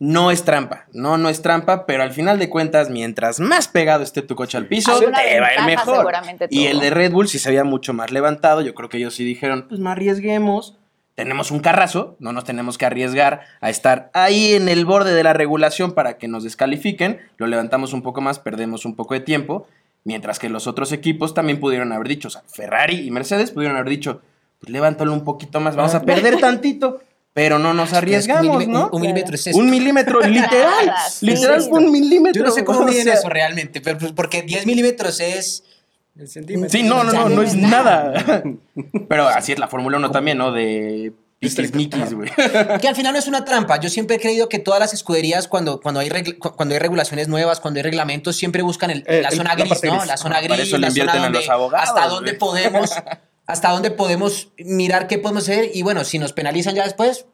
no 0.00 0.30
es 0.30 0.44
trampa, 0.44 0.86
no, 0.94 1.18
no 1.18 1.28
es 1.28 1.42
trampa, 1.42 1.84
pero 1.84 2.02
al 2.02 2.10
final 2.10 2.38
de 2.38 2.48
cuentas, 2.48 2.88
mientras 2.88 3.38
más 3.38 3.68
pegado 3.68 4.02
esté 4.02 4.22
tu 4.22 4.34
coche 4.34 4.56
al 4.56 4.66
piso, 4.66 4.98
te 4.98 5.40
va 5.40 5.46
a 5.46 5.54
ir 5.54 5.66
mejor. 5.66 6.10
Y 6.48 6.66
el 6.66 6.80
de 6.80 6.88
Red 6.88 7.12
Bull 7.12 7.28
sí 7.28 7.38
se 7.38 7.50
veía 7.50 7.64
mucho 7.64 7.92
más 7.92 8.10
levantado. 8.10 8.62
Yo 8.62 8.74
creo 8.74 8.88
que 8.88 8.96
ellos 8.96 9.14
sí 9.14 9.24
dijeron, 9.24 9.66
pues 9.68 9.78
no 9.78 9.90
arriesguemos. 9.90 10.78
Tenemos 11.16 11.50
un 11.50 11.60
carrazo, 11.60 12.16
no 12.18 12.32
nos 12.32 12.44
tenemos 12.44 12.78
que 12.78 12.86
arriesgar 12.86 13.42
a 13.60 13.68
estar 13.68 14.10
ahí 14.14 14.54
en 14.54 14.70
el 14.70 14.86
borde 14.86 15.12
de 15.12 15.22
la 15.22 15.34
regulación 15.34 15.92
para 15.92 16.16
que 16.16 16.28
nos 16.28 16.44
descalifiquen. 16.44 17.20
Lo 17.36 17.46
levantamos 17.46 17.92
un 17.92 18.00
poco 18.00 18.22
más, 18.22 18.38
perdemos 18.38 18.86
un 18.86 18.96
poco 18.96 19.12
de 19.12 19.20
tiempo. 19.20 19.66
Mientras 20.04 20.38
que 20.38 20.48
los 20.48 20.66
otros 20.66 20.92
equipos 20.92 21.34
también 21.34 21.60
pudieron 21.60 21.92
haber 21.92 22.08
dicho, 22.08 22.28
o 22.28 22.30
sea, 22.30 22.42
Ferrari 22.46 23.06
y 23.06 23.10
Mercedes 23.10 23.50
pudieron 23.50 23.76
haber 23.76 23.90
dicho, 23.90 24.22
pues 24.60 24.72
levántalo 24.72 25.12
un 25.12 25.24
poquito 25.24 25.60
más, 25.60 25.76
vamos 25.76 25.94
a 25.94 26.02
perder 26.02 26.38
tantito, 26.40 27.02
pero 27.32 27.58
no 27.58 27.74
nos 27.74 27.92
arriesgamos, 27.92 28.64
Un 28.64 28.72
¿no? 28.72 28.88
Un, 28.92 29.00
milímetro 29.02 29.34
es 29.34 29.46
esto. 29.46 29.58
Un 29.58 29.70
milímetro, 29.70 30.20
literal, 30.26 30.92
sí. 31.10 31.26
literal 31.26 31.66
un 31.70 31.90
milímetro. 31.90 32.42
Yo 32.42 32.48
no 32.48 32.52
sé 32.54 32.64
cómo 32.64 32.80
o 32.80 32.84
miden 32.84 33.04
sea, 33.04 33.14
eso 33.14 33.28
realmente, 33.28 33.80
pero 33.80 33.98
pues, 33.98 34.12
porque 34.12 34.42
10 34.42 34.66
milímetros 34.66 35.20
es... 35.20 35.64
El 36.18 36.28
centímetro. 36.28 36.70
Sí, 36.70 36.82
no, 36.82 37.04
no, 37.04 37.12
no, 37.12 37.28
no 37.28 37.40
es 37.42 37.54
nada. 37.54 38.42
Pero 39.08 39.28
así 39.28 39.52
es 39.52 39.58
la 39.58 39.68
Fórmula 39.68 39.96
1 39.96 40.10
también, 40.10 40.36
¿no? 40.38 40.52
De 40.52 41.12
piquis 41.38 42.12
güey. 42.12 42.30
Que 42.80 42.88
al 42.88 42.94
final 42.96 43.12
no 43.14 43.18
es 43.18 43.26
una 43.26 43.44
trampa. 43.44 43.80
Yo 43.80 43.88
siempre 43.88 44.16
he 44.16 44.20
creído 44.20 44.48
que 44.48 44.58
todas 44.58 44.80
las 44.80 44.92
escuderías, 44.92 45.48
cuando, 45.48 45.80
cuando, 45.80 46.00
hay, 46.00 46.10
cuando 46.10 46.74
hay 46.74 46.78
regulaciones 46.78 47.28
nuevas, 47.28 47.60
cuando 47.60 47.78
hay 47.78 47.84
reglamentos, 47.84 48.36
siempre 48.36 48.60
buscan 48.60 48.90
el- 48.90 49.04
Eh, 49.06 49.22
la 49.22 49.30
zona 49.30 49.54
gris, 49.54 49.70
¿no? 49.84 49.92
gris. 49.92 50.06
La 50.06 50.16
zona 50.18 50.36
Ah, 50.38 50.40
gris, 50.42 50.72
la 50.72 50.90
zona 50.90 51.14
donde, 51.14 51.38
los 51.38 51.48
abogados, 51.48 51.88
hasta 51.88 52.08
dónde 52.08 52.32
güey. 52.32 52.38
podemos, 52.38 52.90
hasta 53.50 53.70
dónde 53.70 53.90
podemos 53.90 54.48
mirar 54.58 55.06
qué 55.06 55.18
podemos 55.18 55.44
hacer. 55.44 55.70
Y 55.74 55.82
bueno, 55.82 56.04
si 56.04 56.18
nos 56.18 56.32
penalizan 56.32 56.74
ya 56.74 56.84
después, 56.84 57.26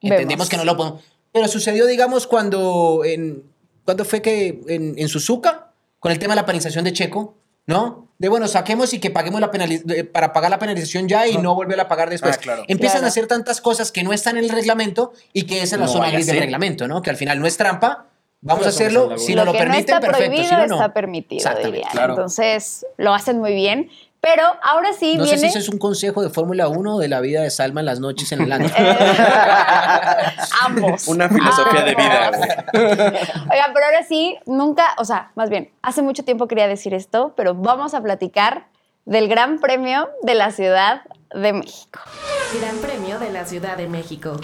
entendemos 0.00 0.28
Vemos. 0.28 0.48
que 0.48 0.56
no 0.56 0.64
lo 0.64 0.76
podemos. 0.76 1.02
Pero 1.32 1.48
sucedió, 1.48 1.86
digamos, 1.86 2.26
cuando 2.26 3.02
en, 3.04 3.42
¿cuándo 3.84 4.04
fue 4.04 4.20
que 4.22 4.60
en, 4.68 4.94
en 4.98 5.08
Suzuka, 5.08 5.72
con 5.98 6.12
el 6.12 6.18
tema 6.18 6.34
de 6.34 6.40
la 6.40 6.46
penalización 6.46 6.84
de 6.84 6.92
Checo, 6.92 7.34
¿no? 7.66 8.08
De 8.18 8.28
bueno, 8.28 8.46
saquemos 8.48 8.92
y 8.92 9.00
que 9.00 9.10
paguemos 9.10 9.40
la 9.40 9.50
penalización, 9.50 10.06
para 10.12 10.32
pagar 10.32 10.50
la 10.50 10.58
penalización 10.58 11.08
ya 11.08 11.26
y 11.26 11.38
no 11.38 11.54
volver 11.54 11.80
a 11.80 11.88
pagar 11.88 12.10
después. 12.10 12.36
Ah, 12.36 12.40
claro. 12.40 12.62
Empiezan 12.68 12.98
Claro. 12.98 13.06
a 13.06 13.08
hacer 13.08 13.26
tantas 13.26 13.60
cosas 13.60 13.90
que 13.90 14.02
no 14.04 14.12
están 14.12 14.36
en 14.36 14.44
el 14.44 14.50
reglamento 14.50 15.12
y 15.32 15.44
que 15.44 15.62
esa 15.62 15.76
es 15.76 15.80
la 15.80 15.86
No 15.86 15.92
zona 15.92 16.10
gris 16.10 16.26
del 16.26 16.38
reglamento, 16.38 16.86
¿no? 16.86 17.02
Que 17.02 17.10
al 17.10 17.16
final 17.16 17.40
no 17.40 17.46
es 17.46 17.56
trampa, 17.56 18.06
vamos 18.40 18.66
a 18.66 18.68
hacerlo, 18.68 19.16
si 19.18 19.32
bola. 19.32 19.44
no 19.44 19.52
lo, 19.52 19.52
no 19.54 19.58
permiten, 19.58 19.80
está 19.80 20.00
perfecto, 20.00 20.26
prohibido 20.26 20.48
si 20.48 20.54
no, 20.54 20.66
no. 20.66 20.74
está 20.76 20.92
permitido, 20.94 21.50
dirían. 21.64 21.90
claro. 21.90 22.12
Entonces, 22.14 22.86
lo 22.96 23.14
hacen 23.14 23.38
muy 23.38 23.54
bien. 23.54 23.90
Pero 24.22 24.44
ahora 24.62 24.92
sí 24.92 25.16
No 25.16 25.26
sé 25.26 25.36
si 25.36 25.46
eso 25.46 25.58
es 25.58 25.68
un 25.68 25.78
consejo 25.78 26.22
de 26.22 26.30
Fórmula 26.30 26.68
1 26.68 26.94
o 26.94 26.98
de 27.00 27.08
la 27.08 27.20
vida 27.20 27.42
de 27.42 27.50
Salma 27.50 27.80
en 27.80 27.86
las 27.86 27.98
noches 27.98 28.30
en 28.30 28.42
el 28.42 28.52
antro. 28.52 28.72
Ambos. 30.64 31.08
Una 31.08 31.28
filosofía 31.28 31.82
de 31.82 31.94
vida. 31.96 32.30
Oigan, 32.72 33.72
pero 33.74 33.86
ahora 33.86 34.04
sí, 34.08 34.38
nunca, 34.46 34.94
o 34.98 35.04
sea, 35.04 35.32
más 35.34 35.50
bien, 35.50 35.72
hace 35.82 36.02
mucho 36.02 36.24
tiempo 36.24 36.46
quería 36.46 36.68
decir 36.68 36.94
esto, 36.94 37.34
pero 37.36 37.56
vamos 37.56 37.94
a 37.94 38.00
platicar 38.00 38.68
del 39.06 39.26
Gran 39.26 39.58
Premio 39.58 40.08
de 40.22 40.34
la 40.36 40.52
Ciudad 40.52 41.02
de 41.34 41.52
México. 41.52 41.98
Gran 42.60 42.76
Premio 42.76 43.18
de 43.18 43.32
la 43.32 43.44
Ciudad 43.44 43.76
de 43.76 43.88
México. 43.88 44.36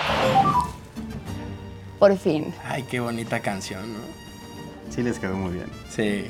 Por 2.01 2.17
fin. 2.17 2.53
Ay, 2.65 2.83
qué 2.83 2.99
bonita 2.99 3.39
canción, 3.39 3.93
¿no? 3.93 4.01
Sí 4.91 5.03
les 5.05 5.21
quedó 5.21 5.37
muy 5.37 5.53
bien. 5.53 5.71
Sí. 5.89 6.27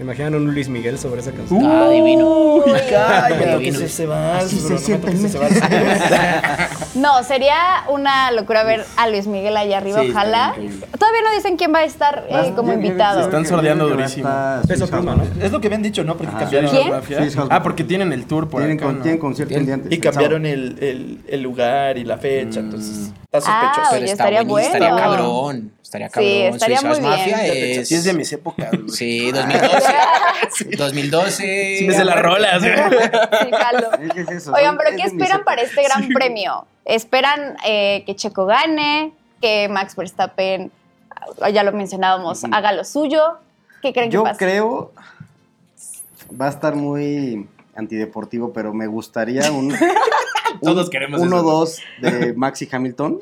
¿Se 0.00 0.04
imaginan 0.04 0.34
un 0.34 0.54
Luis 0.54 0.70
Miguel 0.70 0.98
sobre 0.98 1.20
esa 1.20 1.30
canción? 1.30 1.60
ah, 1.66 1.90
divino. 1.90 2.54
Uy, 2.54 2.62
cállate, 2.88 3.58
Divino. 3.58 3.78
que 3.80 3.86
se 3.86 4.06
va. 4.06 4.38
Así 4.38 4.58
se 4.58 4.78
siente 4.78 5.10
en 5.10 5.30
No, 7.02 7.22
sería 7.22 7.54
una 7.90 8.30
locura 8.32 8.64
ver 8.64 8.86
a 8.96 9.10
Luis 9.10 9.26
Miguel 9.26 9.54
allá 9.58 9.76
arriba, 9.76 10.00
Sí, 10.00 10.08
ojalá. 10.10 10.52
increíble. 10.56 10.86
Todavía 10.98 11.20
no 11.22 11.34
dicen 11.36 11.58
quién 11.58 11.74
va 11.74 11.80
a 11.80 11.84
estar 11.84 12.24
eh, 12.30 12.52
como 12.56 12.72
invitado. 12.72 13.18
Se 13.20 13.26
están 13.26 13.44
sordeando 13.44 13.90
durísimo. 13.90 14.30
Peso 14.66 14.88
pluma, 14.88 15.16
¿no? 15.16 15.24
Es 15.44 15.52
lo 15.52 15.60
que 15.60 15.66
habían 15.66 15.82
dicho, 15.82 16.02
¿no? 16.02 16.16
Porque 16.16 16.30
Ajá. 16.30 16.40
cambiaron... 16.44 16.70
Sí, 16.70 16.78
es 17.18 17.36
Ah, 17.50 17.62
porque 17.62 17.84
tienen 17.84 18.14
el 18.14 18.24
tour 18.24 18.48
por 18.48 18.62
Tienen, 18.62 18.78
acá, 18.78 18.86
con- 18.86 18.96
¿no? 18.96 19.02
tienen 19.02 19.20
concierto 19.20 19.54
el 19.54 19.66
día 19.66 19.74
antes. 19.74 19.92
Y 19.92 19.96
el 19.96 20.00
cambiaron 20.00 20.46
el, 20.46 20.78
el, 20.80 21.18
el 21.28 21.42
lugar 21.42 21.98
y 21.98 22.04
la 22.04 22.16
fecha, 22.16 22.60
entonces 22.60 23.12
está 23.32 23.40
sospechoso. 23.40 23.80
Ah, 23.82 23.88
Pero 23.90 24.02
oye, 24.02 24.12
está 24.12 24.24
estaría 24.24 24.42
buenísimo, 24.42 24.74
estaría 24.74 24.92
bueno. 24.92 25.10
cabrón. 25.10 25.72
Estaría 25.82 26.08
Sí, 26.08 26.12
cabrón. 26.12 26.54
estaría 26.54 26.78
Suiza 26.78 26.88
muy 26.88 27.00
bien. 27.00 27.10
Mafia 27.10 27.46
es... 27.46 27.88
Sí, 27.88 27.94
es 27.94 28.04
de 28.04 28.12
mis 28.14 28.32
épocas, 28.32 28.70
güey. 28.70 28.88
Sí, 28.88 29.32
2012. 29.32 30.76
2012. 30.76 31.76
Sí 31.78 31.84
me 31.86 31.94
sé 31.94 32.04
las 32.04 32.20
rolas, 32.20 32.62
güey. 32.62 32.74
Sí, 32.74 34.20
es 34.20 34.30
eso, 34.30 34.52
Oigan, 34.52 34.76
pero 34.76 34.90
es 34.90 34.96
¿qué 34.96 35.02
esperan 35.02 35.44
para 35.44 35.62
este 35.62 35.82
gran 35.82 36.08
premio? 36.08 36.66
¿Esperan 36.84 37.56
eh, 37.66 38.02
que 38.06 38.14
Checo 38.16 38.46
gane? 38.46 39.12
¿Que 39.40 39.68
Max 39.68 39.96
Verstappen, 39.96 40.70
ah, 41.40 41.48
ya 41.50 41.62
lo 41.62 41.72
mencionábamos, 41.72 42.44
haga 42.52 42.72
lo 42.72 42.84
suyo? 42.84 43.38
¿Qué 43.80 43.92
creen 43.92 44.10
Yo 44.10 44.22
que 44.22 44.30
pasa? 44.30 44.38
creo 44.38 44.92
va 46.40 46.46
a 46.46 46.50
estar 46.50 46.74
muy 46.76 47.48
antideportivo, 47.74 48.52
pero 48.52 48.72
me 48.74 48.86
gustaría 48.86 49.50
un 49.50 49.70
Todos 50.62 50.90
queremos 50.90 51.20
eso. 51.22 51.30
1-2 51.30 51.78
de 52.02 52.32
Max 52.34 52.62
y 52.62 52.68
Hamilton. 52.70 53.20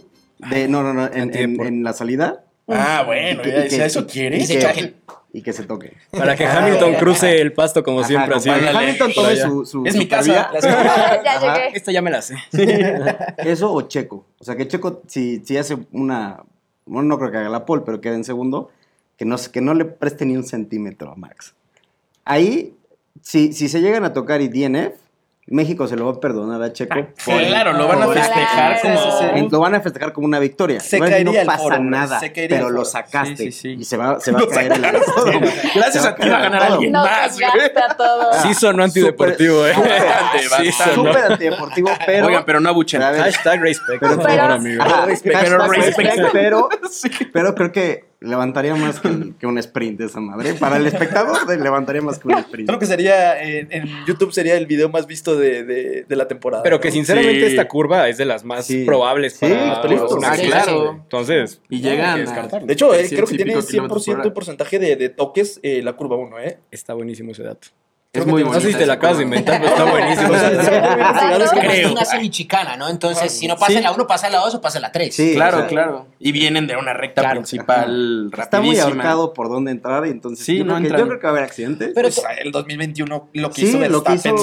De, 0.50 0.68
no, 0.68 0.82
no, 0.82 0.94
no, 0.94 1.06
en, 1.06 1.34
en- 1.36 1.60
en 1.60 1.82
la 1.84 1.92
salida. 1.92 2.44
Ah, 2.68 3.02
bueno, 3.06 3.40
Y 3.40 3.44
que- 3.44 3.50
ya, 3.50 3.58
y 3.60 3.62
que- 3.64 3.70
si 3.70 3.80
a 3.80 3.86
eso 3.86 4.06
y 4.08 4.40
se 4.46 4.54
que- 4.58 4.60
choquen. 4.62 4.94
Y 5.30 5.42
que 5.42 5.52
se 5.52 5.64
toque. 5.64 5.92
Para 6.10 6.34
que 6.36 6.46
Hamilton 6.46 6.94
cruce 6.94 7.40
el 7.40 7.52
pasto 7.52 7.82
como 7.82 7.98
Ajá, 8.00 8.08
siempre, 8.08 8.34
así. 8.36 8.48
para 8.48 8.60
que 8.60 8.68
Ándale, 8.68 8.86
Hamilton 8.86 9.12
tome 9.14 9.36
su, 9.36 9.66
su 9.66 9.84
Es 9.84 9.94
mi 9.96 10.06
casa. 10.08 10.50
ya. 10.62 11.66
Esta 11.74 11.92
ya 11.92 12.00
me 12.00 12.10
la 12.10 12.22
sé. 12.22 12.36
Eso 13.38 13.72
o 13.72 13.82
Checo. 13.82 14.24
O 14.38 14.44
sea, 14.44 14.56
que 14.56 14.66
Checo, 14.66 15.02
si, 15.06 15.42
si 15.44 15.56
hace 15.58 15.76
una. 15.92 16.42
Bueno, 16.86 17.08
no 17.08 17.18
creo 17.18 17.30
que 17.30 17.36
haga 17.36 17.50
la 17.50 17.66
pole, 17.66 17.82
pero 17.84 18.00
quede 18.00 18.14
en 18.14 18.24
segundo. 18.24 18.70
Que 19.18 19.24
no, 19.26 19.36
que 19.52 19.60
no 19.60 19.74
le 19.74 19.84
preste 19.84 20.24
ni 20.24 20.36
un 20.36 20.44
centímetro 20.44 21.10
a 21.12 21.14
Max. 21.16 21.54
Ahí, 22.24 22.74
si, 23.20 23.52
si 23.52 23.68
se 23.68 23.80
llegan 23.80 24.04
a 24.04 24.12
tocar 24.12 24.40
y 24.40 24.48
DNF, 24.48 24.94
México 25.50 25.86
se 25.88 25.96
lo 25.96 26.04
va 26.06 26.12
a 26.12 26.20
perdonar 26.20 26.62
a 26.62 26.72
Checo. 26.72 26.94
por- 27.24 27.42
Claro, 27.46 27.72
lo 27.72 27.88
van 27.88 28.02
a 28.02 28.06
por- 28.06 28.18
festejar 28.18 28.80
como. 28.82 29.48
Lo 29.50 29.60
van 29.60 29.74
a 29.76 29.80
festejar 29.80 30.12
como 30.12 30.26
una 30.26 30.38
victoria. 30.38 30.78
Se 30.80 30.96
a 30.96 31.00
decir, 31.00 31.14
caería 31.24 31.40
el 31.40 31.46
no 31.46 31.52
pasa 31.52 31.62
foro, 31.62 31.76
güey, 31.78 31.88
nada, 31.88 32.20
se 32.20 32.32
caería 32.32 32.56
el 32.58 32.62
pero 32.64 32.70
lo 32.70 32.84
sacaste. 32.84 33.36
Sí, 33.36 33.52
sí, 33.52 33.54
sí. 33.60 33.68
Y 33.80 33.84
se 33.84 33.96
va, 33.96 34.20
se 34.20 34.30
va 34.32 34.40
a 34.40 34.46
caer 34.46 34.72
el 34.72 34.84
sacaste. 34.84 35.40
Gracias 35.74 36.04
a 36.04 36.14
ti 36.16 36.28
va 36.28 36.36
a 36.36 36.40
ganar 36.40 36.62
todo. 36.66 36.74
alguien 36.74 36.92
No 36.92 37.02
más, 37.02 37.38
gasta 37.38 37.96
todo. 37.96 38.32
Sí 38.42 38.54
sonó 38.54 38.84
antideportivo, 38.84 39.66
eh. 39.66 39.74
Sí. 40.60 40.70
Súper 40.94 41.32
antideportivo, 41.32 41.88
pero. 42.06 42.26
Oigan, 42.26 42.44
pero 42.44 42.60
no 42.60 42.68
abuchen. 42.68 43.02
A 43.02 43.14
Hashtag 43.14 43.60
respect, 43.62 44.00
Pero- 44.00 44.18
pero, 46.32 46.68
pero 47.32 47.54
creo 47.54 47.72
que 47.72 48.07
levantaría 48.20 48.74
más 48.74 48.98
que, 49.00 49.08
que 49.38 49.46
un 49.46 49.58
sprint 49.58 50.00
esa 50.00 50.20
madre. 50.20 50.54
Para 50.54 50.76
el 50.76 50.86
espectador, 50.86 51.36
levantaría 51.58 52.02
más 52.02 52.18
que 52.18 52.28
un 52.28 52.34
sprint. 52.38 52.68
Creo 52.68 52.78
que 52.78 52.86
sería, 52.86 53.40
en, 53.42 53.68
en 53.70 53.88
YouTube 54.06 54.32
sería 54.32 54.56
el 54.56 54.66
video 54.66 54.88
más 54.88 55.06
visto 55.06 55.36
de, 55.36 55.62
de, 55.64 56.04
de 56.08 56.16
la 56.16 56.26
temporada. 56.26 56.62
Pero 56.62 56.80
que 56.80 56.90
sinceramente 56.90 57.40
Sí. 57.46 57.46
esta 57.52 57.68
curva 57.68 58.08
es 58.08 58.18
de 58.18 58.24
las 58.24 58.44
más 58.44 58.66
Sí. 58.66 58.84
probables 58.84 59.34
Sí, 59.34 59.46
para 59.46 59.72
Ah, 59.72 59.80
accidente. 59.82 60.46
claro. 60.46 60.90
Entonces, 61.02 61.60
Y 61.68 61.80
llegan 61.80 62.24
que 62.24 62.30
a-. 62.30 62.58
De 62.60 62.72
hecho, 62.72 62.92
eh, 62.94 63.06
creo 63.08 63.26
que 63.26 63.36
tiene 63.36 63.52
pico 63.54 63.66
kilómetros 63.66 64.04
por 64.04 64.14
100% 64.14 64.20
hora. 64.20 64.34
porcentaje 64.34 64.78
de, 64.78 64.96
de 64.96 65.08
toques 65.10 65.60
eh, 65.62 65.82
la 65.82 65.92
curva 65.94 66.16
1, 66.16 66.38
¿eh? 66.40 66.58
Está 66.70 66.94
buenísimo 66.94 67.32
ese 67.32 67.42
dato. 67.44 67.68
Es 68.10 68.26
muy 68.26 68.42
No 68.42 68.54
sé 68.58 68.72
si 68.72 68.78
te 68.78 68.86
la 68.86 68.94
acabas 68.94 69.18
de 69.18 69.24
inventar, 69.24 69.60
pero 69.60 69.70
está 69.72 69.84
buenísimo. 69.90 70.32
O 70.32 70.34
sea, 70.38 70.50
Es 71.42 71.50
que- 71.50 71.60
Creo. 71.60 71.92
una 71.92 72.04
semichicana, 72.06 72.74
¿no? 72.76 72.88
Entonces, 72.88 73.30
si 73.32 73.46
no 73.46 73.56
pasa 73.56 73.80
la 73.82 73.92
1, 73.92 74.06
pasa 74.06 74.30
la 74.30 74.38
2 74.38 74.54
o 74.54 74.60
pasa 74.62 74.80
la 74.80 74.90
3. 74.92 75.14
Sí, 75.14 75.34
Claro, 75.34 75.58
o 75.58 75.60
sea, 75.60 75.68
claro. 75.68 76.06
Y 76.18 76.32
vienen 76.32 76.66
de 76.66 76.76
una 76.76 76.94
recta 76.94 77.20
Claro. 77.20 77.40
principal 77.40 78.30
Está 78.36 78.60
muy 78.60 78.70
rapidísima. 78.76 78.84
ahorcado 79.04 79.34
por 79.34 79.50
dónde 79.50 79.72
entrar 79.72 80.06
y 80.06 80.10
entonces 80.10 80.44
Sí, 80.44 80.58
yo, 80.58 80.64
no 80.64 80.76
creo 80.78 80.90
que, 80.90 80.98
yo 80.98 81.06
creo 81.06 81.18
que 81.20 81.26
va 81.26 81.28
a 81.28 81.32
haber 81.32 81.44
accidentes. 81.44 81.92
Pero 81.94 82.08
Pues, 82.08 82.22
el 82.42 82.50
2021 82.50 83.28
lo 83.34 83.50
que 83.50 83.60
Sí, 83.60 83.66
hizo 83.68 83.78
lo 83.88 84.02
que 84.02 84.10
Verstappen 84.12 84.38
hizo- 84.38 84.42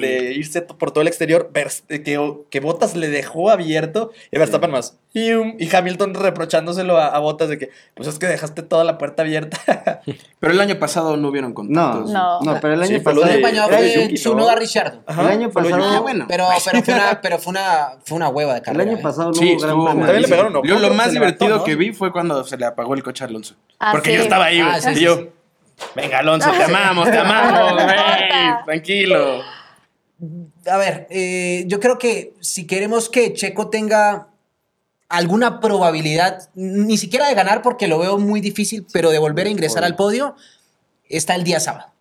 de, 0.00 0.32
irse 0.36 0.60
por 0.62 0.90
todo 0.90 1.00
el 1.00 1.08
exterior, 1.08 1.50
Vers- 1.54 1.84
que, 1.86 2.32
que 2.50 2.60
Bottas 2.60 2.94
le 2.96 3.08
dejó 3.08 3.50
abierto 3.50 4.12
y 4.30 4.38
Verstappen 4.38 4.70
más. 4.70 4.98
Y, 5.14 5.30
y 5.32 5.74
Hamilton 5.74 6.14
reprochándoselo 6.14 6.98
a, 6.98 7.06
a 7.08 7.18
Bottas 7.18 7.48
de 7.48 7.56
que, 7.58 7.70
pues 7.94 8.06
es 8.08 8.18
que 8.18 8.26
dejaste 8.26 8.62
toda 8.62 8.84
la 8.84 8.98
puerta 8.98 9.22
abierta. 9.22 10.02
Pero 10.38 10.52
el 10.52 10.60
año 10.60 10.78
pasado 10.78 11.16
no 11.16 11.28
hubieron 11.28 11.50
no, 11.50 11.54
contactos. 11.54 12.10
No. 12.10 12.40
no, 12.42 12.60
pero 12.60 12.74
el 12.74 12.82
año 12.82 13.02
pasado. 13.14 13.26
El 13.34 13.44
año 13.44 13.68
de 13.68 13.76
fue 13.76 14.02
Yuki, 14.04 14.16
su 14.16 14.30
¿no? 14.30 14.36
noda 14.40 14.54
Richardo. 14.56 15.02
El 15.08 15.18
año 15.26 15.50
pasado. 15.50 15.84
Ah, 15.84 16.00
bueno. 16.00 16.26
Pero, 16.28 16.46
pero, 16.64 16.82
fue 16.82 16.94
una, 16.94 17.20
pero 17.22 17.38
fue, 17.38 17.50
una, 17.50 17.88
fue 18.04 18.16
una 18.16 18.28
hueva 18.28 18.52
de 18.52 18.58
El 18.58 18.64
carrera. 18.64 18.90
año 18.90 18.98
¿eh? 18.98 19.02
pasado 19.02 19.28
no 19.28 19.34
Sí, 19.34 19.54
hubo 19.54 19.58
gran 19.60 19.70
estuvo 19.70 19.84
premio. 19.84 20.04
También 20.06 20.22
le 20.22 20.28
pegaron, 20.28 20.52
¿no? 20.52 20.64
Yo 20.64 20.78
lo 20.78 20.94
más 20.94 21.12
divertido 21.12 21.64
que 21.64 21.74
vi 21.76 21.92
fue 21.92 22.12
cuando 22.12 22.44
se 22.44 22.56
le 22.56 22.66
apagó 22.66 22.94
el 22.94 23.02
coche 23.02 23.24
a 23.24 23.26
Alonso. 23.28 23.54
Ah, 23.78 23.92
Porque 23.92 24.10
sí. 24.10 24.16
yo 24.16 24.22
estaba 24.22 24.44
ahí, 24.46 24.60
güey. 24.60 24.72
Ah, 24.74 24.80
sí, 24.80 24.90
y 24.90 24.94
sí, 24.96 25.00
yo, 25.02 25.16
sí. 25.16 25.28
venga, 25.94 26.18
Alonso, 26.18 26.50
te 26.50 26.64
amamos, 26.64 27.10
te 27.10 27.18
amamos, 27.18 27.72
güey. 27.84 27.96
Tranquilo. 28.66 29.42
A 30.70 30.76
ver, 30.78 31.06
eh, 31.10 31.64
yo 31.66 31.78
creo 31.80 31.98
que 31.98 32.34
si 32.40 32.66
queremos 32.66 33.08
que 33.08 33.32
Checo 33.34 33.68
tenga 33.68 34.28
alguna 35.08 35.60
probabilidad, 35.60 36.48
ni 36.54 36.96
siquiera 36.98 37.28
de 37.28 37.34
ganar 37.34 37.62
porque 37.62 37.86
lo 37.86 37.98
veo 37.98 38.18
muy 38.18 38.40
difícil, 38.40 38.86
pero 38.92 39.10
de 39.10 39.18
volver 39.18 39.46
a 39.46 39.50
ingresar 39.50 39.84
al 39.84 39.94
podio, 39.94 40.34
está 41.08 41.34
el 41.36 41.44
día 41.44 41.60
sábado. 41.60 41.92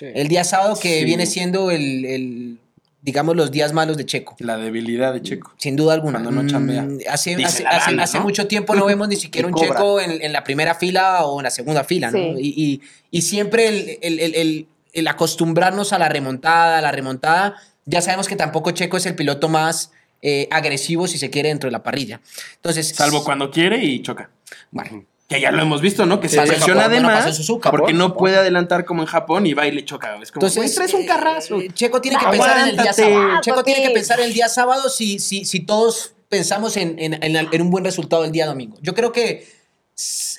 El 0.00 0.28
día 0.28 0.44
sábado 0.44 0.78
que 0.80 1.00
Sí. 1.00 1.04
viene 1.04 1.26
siendo 1.26 1.70
el, 1.70 2.04
el, 2.04 2.58
digamos, 3.02 3.36
los 3.36 3.50
días 3.50 3.72
malos 3.72 3.96
de 3.96 4.04
Checo. 4.04 4.36
La 4.40 4.56
debilidad 4.58 5.12
de 5.14 5.22
Checo. 5.22 5.54
Sin 5.58 5.76
duda 5.76 5.94
alguna. 5.94 6.20
Cuando 6.22 6.42
no 6.42 6.48
chambea. 6.50 6.82
Mm, 6.82 6.98
Hace, 7.08 7.36
Dice 7.36 7.64
hace, 7.66 7.98
hace- 8.00 8.20
mucho 8.20 8.46
tiempo 8.46 8.74
no 8.74 8.86
vemos 8.86 9.08
ni 9.08 9.16
siquiera 9.16 9.46
un 9.48 9.54
cobra. 9.54 9.68
checo 9.68 10.00
en, 10.00 10.22
en 10.22 10.32
la 10.32 10.44
primera 10.44 10.74
fila 10.74 11.24
o 11.24 11.40
en 11.40 11.44
la 11.44 11.50
segunda 11.50 11.84
fila, 11.84 12.10
¿no? 12.10 12.18
Sí. 12.18 12.34
Y, 12.40 12.64
y- 12.64 12.80
y 13.10 13.22
siempre 13.22 13.68
el, 13.68 13.98
el- 14.02 14.20
el- 14.20 14.34
el- 14.34 14.66
el 14.92 15.08
acostumbrarnos 15.08 15.92
a 15.92 15.98
la 15.98 16.08
remontada, 16.08 16.78
a 16.78 16.80
la 16.80 16.90
remontada, 16.92 17.56
ya 17.84 18.00
sabemos 18.00 18.28
que 18.28 18.36
tampoco 18.36 18.70
Checo 18.72 18.96
es 18.96 19.06
el 19.06 19.14
piloto 19.14 19.48
más 19.48 19.92
eh, 20.22 20.48
agresivo, 20.50 21.06
si 21.06 21.18
se 21.18 21.28
quiere, 21.30 21.50
dentro 21.50 21.68
de 21.68 21.72
la 21.72 21.82
parrilla. 21.82 22.20
Entonces, 22.56 22.88
Salvo 22.88 23.22
cuando 23.22 23.50
quiere 23.50 23.84
y 23.84 24.00
choca. 24.02 24.30
Bueno, 24.70 25.04
Que 25.28 25.40
ya 25.40 25.50
lo 25.50 25.60
hemos 25.62 25.80
visto, 25.80 26.06
¿no? 26.06 26.20
Que 26.20 26.28
se 26.28 26.40
presiona 26.40 26.82
Japón, 26.82 26.92
de 26.92 26.96
bueno, 27.00 27.08
pasó 27.08 27.20
en 27.22 27.26
más 27.30 27.36
Suzuka, 27.36 27.70
porque 27.72 27.92
no 27.92 28.14
puede 28.16 28.36
adelantar 28.36 28.84
como 28.84 29.02
en 29.02 29.06
Japón 29.08 29.44
y 29.46 29.54
va 29.54 29.66
y 29.66 29.72
le 29.72 29.84
choca. 29.84 30.16
Es 30.22 30.30
como, 30.30 30.46
Entonces, 30.46 30.74
traes 30.74 30.94
un 30.94 31.02
eh, 31.02 31.06
carrazo. 31.06 31.60
eh, 31.60 31.68
Checo 31.74 32.00
tiene 32.00 32.16
que 32.18 32.26
pensar 32.28 32.58
en 32.58 32.68
el 32.68 32.76
día 32.76 32.92
sábado. 32.92 33.40
Checo 33.42 33.64
tiene 33.64 33.82
que 33.82 33.90
pensar 33.90 34.20
en 34.20 34.26
el 34.26 34.32
día 34.34 34.48
sábado 34.48 34.88
si, 34.88 35.18
si, 35.18 35.44
si 35.44 35.60
todos 35.60 36.14
pensamos 36.28 36.76
en, 36.76 36.96
en- 37.00 37.20
en- 37.22 37.36
en 37.52 37.62
un 37.62 37.70
buen 37.70 37.84
resultado 37.84 38.24
el 38.24 38.30
día 38.30 38.46
domingo. 38.46 38.76
Yo 38.82 38.94
creo 38.94 39.10
que, 39.12 39.48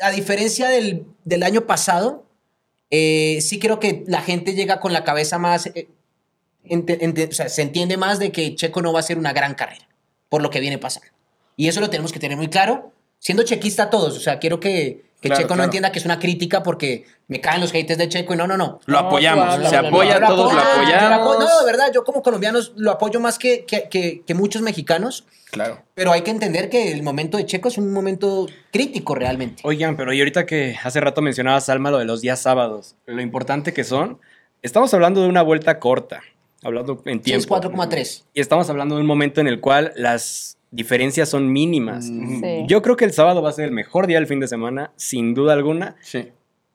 a 0.02 0.12
diferencia 0.12 0.70
del, 0.70 1.06
del 1.26 1.44
año 1.44 1.66
pasado, 1.66 2.26
eh, 2.90 3.40
sí 3.42 3.60
creo 3.60 3.80
que 3.82 4.06
la 4.08 4.22
gente 4.22 4.54
llega 4.54 4.80
con 4.80 4.94
la 4.94 5.04
cabeza 5.04 5.38
más. 5.38 5.66
eh, 5.68 5.90
ente- 6.64 7.00
ente- 7.04 7.28
o 7.30 7.34
sea, 7.34 7.50
se 7.50 7.62
entiende 7.62 7.98
más 7.98 8.20
de 8.20 8.32
que 8.32 8.56
Checo 8.56 8.82
no 8.82 8.94
va 8.94 9.00
a 9.02 9.04
ser 9.04 9.18
una 9.18 9.34
gran 9.34 9.54
carrera, 9.56 9.88
por 10.30 10.42
lo 10.42 10.50
que 10.50 10.60
viene 10.62 10.78
pasando. 10.78 11.10
Y 11.58 11.68
eso 11.68 11.82
lo 11.82 11.90
tenemos 11.90 12.12
que 12.14 12.20
tener 12.20 12.38
muy 12.38 12.48
claro, 12.50 12.94
siendo 13.20 13.44
chequista 13.44 13.90
todos. 13.90 14.16
O 14.18 14.20
sea, 14.20 14.40
quiero 14.40 14.60
que, 14.60 15.06
que 15.22 15.30
Claro, 15.30 15.42
Checo 15.42 15.50
no 15.50 15.56
claro. 15.56 15.64
entienda 15.66 15.92
que 15.92 16.00
es 16.00 16.06
una 16.06 16.20
crítica 16.20 16.62
porque 16.64 17.06
me 17.28 17.42
caen 17.42 17.60
los 17.62 17.72
haters 17.72 17.98
de 17.98 18.08
Checo 18.08 18.34
y 18.34 18.38
no, 18.38 18.48
no, 18.48 18.56
no. 18.58 18.80
Lo 18.86 19.00
apoyamos. 19.00 19.46
claro, 19.56 19.70
se 19.70 19.76
no, 19.78 19.82
no, 19.84 19.88
apoya, 19.90 20.20
Yo 20.20 20.28
todos 20.28 20.54
lo 20.54 20.60
apoyamos. 20.62 21.40
No, 21.40 21.60
de 21.60 21.66
verdad, 21.66 21.92
yo 21.94 22.04
como 22.04 22.22
colombiano 22.22 22.60
lo 22.76 22.92
apoyo 22.92 23.20
más 23.20 23.38
que, 23.40 23.66
que, 23.66 23.88
que- 23.90 24.22
que 24.26 24.34
muchos 24.34 24.62
mexicanos, 24.62 25.26
Claro. 25.52 25.82
pero 25.96 26.12
hay 26.12 26.22
que 26.22 26.32
entender 26.32 26.70
que 26.70 26.92
el 26.92 27.04
momento 27.04 27.38
de 27.38 27.46
Checo 27.46 27.70
es 27.70 27.78
un 27.78 27.92
momento 27.94 28.48
crítico 28.72 29.16
realmente. 29.16 29.62
Oigan, 29.66 29.96
pero 29.98 30.14
y 30.14 30.20
ahorita 30.20 30.46
que 30.46 30.78
hace 30.84 31.00
rato 31.00 31.22
mencionaba 31.22 31.60
Salma 31.62 31.90
lo 31.90 31.98
de 31.98 32.06
los 32.06 32.22
días 32.22 32.40
sábados, 32.42 32.96
lo 33.06 33.22
importante 33.22 33.74
que 33.74 33.84
son, 33.84 34.20
estamos 34.62 34.94
hablando 34.94 35.22
de 35.22 35.28
una 35.30 35.42
vuelta 35.42 35.80
corta, 35.80 36.22
hablando 36.64 37.02
en 37.06 37.22
tiempo. 37.22 37.60
4,3. 37.60 38.24
Y 38.34 38.42
estamos 38.42 38.70
hablando 38.70 38.96
de 38.96 39.02
un 39.02 39.08
momento 39.08 39.42
en 39.42 39.48
el 39.48 39.60
cual 39.62 39.94
las 39.96 40.57
diferencias 40.72 41.30
son 41.30 41.52
mínimas. 41.52 42.06
Sí. 42.06 42.66
Yo 42.68 42.82
creo 42.82 42.96
que 42.98 43.06
el 43.06 43.14
sábado 43.14 43.42
va 43.42 43.50
a 43.50 43.54
ser 43.54 43.66
el 43.66 43.72
mejor 43.72 44.08
día 44.08 44.18
del 44.18 44.28
fin 44.28 44.40
de 44.40 44.48
semana, 44.48 44.92
sin 44.96 45.34
duda 45.34 45.54
alguna, 45.54 45.96
Sí. 46.02 46.30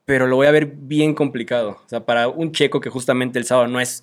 pero 0.04 0.26
lo 0.26 0.36
voy 0.36 0.46
a 0.46 0.50
ver 0.50 0.66
bien 0.66 1.14
complicado. 1.14 1.78
O 1.84 1.88
sea, 1.88 2.00
para 2.04 2.28
un 2.28 2.52
checo 2.52 2.80
que 2.80 2.90
justamente 2.90 3.38
el 3.38 3.44
sábado 3.44 3.68
no 3.68 3.80
es 3.80 4.02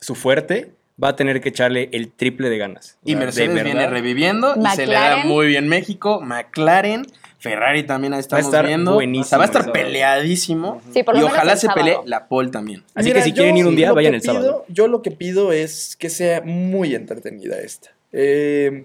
su 0.00 0.14
fuerte, 0.14 0.72
va 1.02 1.08
a 1.08 1.16
tener 1.16 1.40
que 1.40 1.48
echarle 1.50 1.88
el 1.92 2.10
triple 2.12 2.50
de 2.50 2.58
ganas. 2.58 2.98
Y 3.04 3.16
Mercedes 3.16 3.64
viene 3.64 3.86
reviviendo 3.86 4.54
y 4.56 4.66
se 4.76 4.86
le 4.86 4.94
da 4.94 5.00
McLaren. 5.00 5.28
muy 5.28 5.46
bien 5.46 5.66
México. 5.68 6.20
McLaren, 6.20 7.06
Ferrari 7.38 7.84
también 7.84 8.12
ahí 8.12 8.20
estamos 8.20 8.44
estar 8.44 8.66
viendo. 8.66 8.94
buenísimo 8.94 9.22
O 9.24 9.28
sea, 9.28 9.38
va 9.38 9.44
a 9.44 9.46
estar 9.46 9.72
peleadísimo. 9.72 10.82
Sí, 10.92 11.02
por 11.02 11.14
lo 11.14 11.20
y 11.20 11.22
menos 11.22 11.36
ojalá 11.36 11.52
el 11.52 11.58
se 11.58 11.66
sábado. 11.68 11.84
pelee 11.84 11.98
la 12.04 12.28
pole 12.28 12.50
también. 12.50 12.82
Así 12.94 13.06
Mira, 13.08 13.20
que 13.20 13.24
si 13.24 13.32
quieren 13.32 13.56
ir 13.56 13.66
un 13.66 13.76
día, 13.76 13.92
vayan 13.92 14.14
el 14.14 14.20
sábado. 14.22 14.66
Yo 14.68 14.88
lo 14.88 15.00
que 15.00 15.10
pido 15.10 15.52
es 15.52 15.96
que 15.96 16.10
sea 16.10 16.42
muy 16.42 16.94
entretenida 16.94 17.58
esta. 17.60 17.90
Eh, 18.12 18.84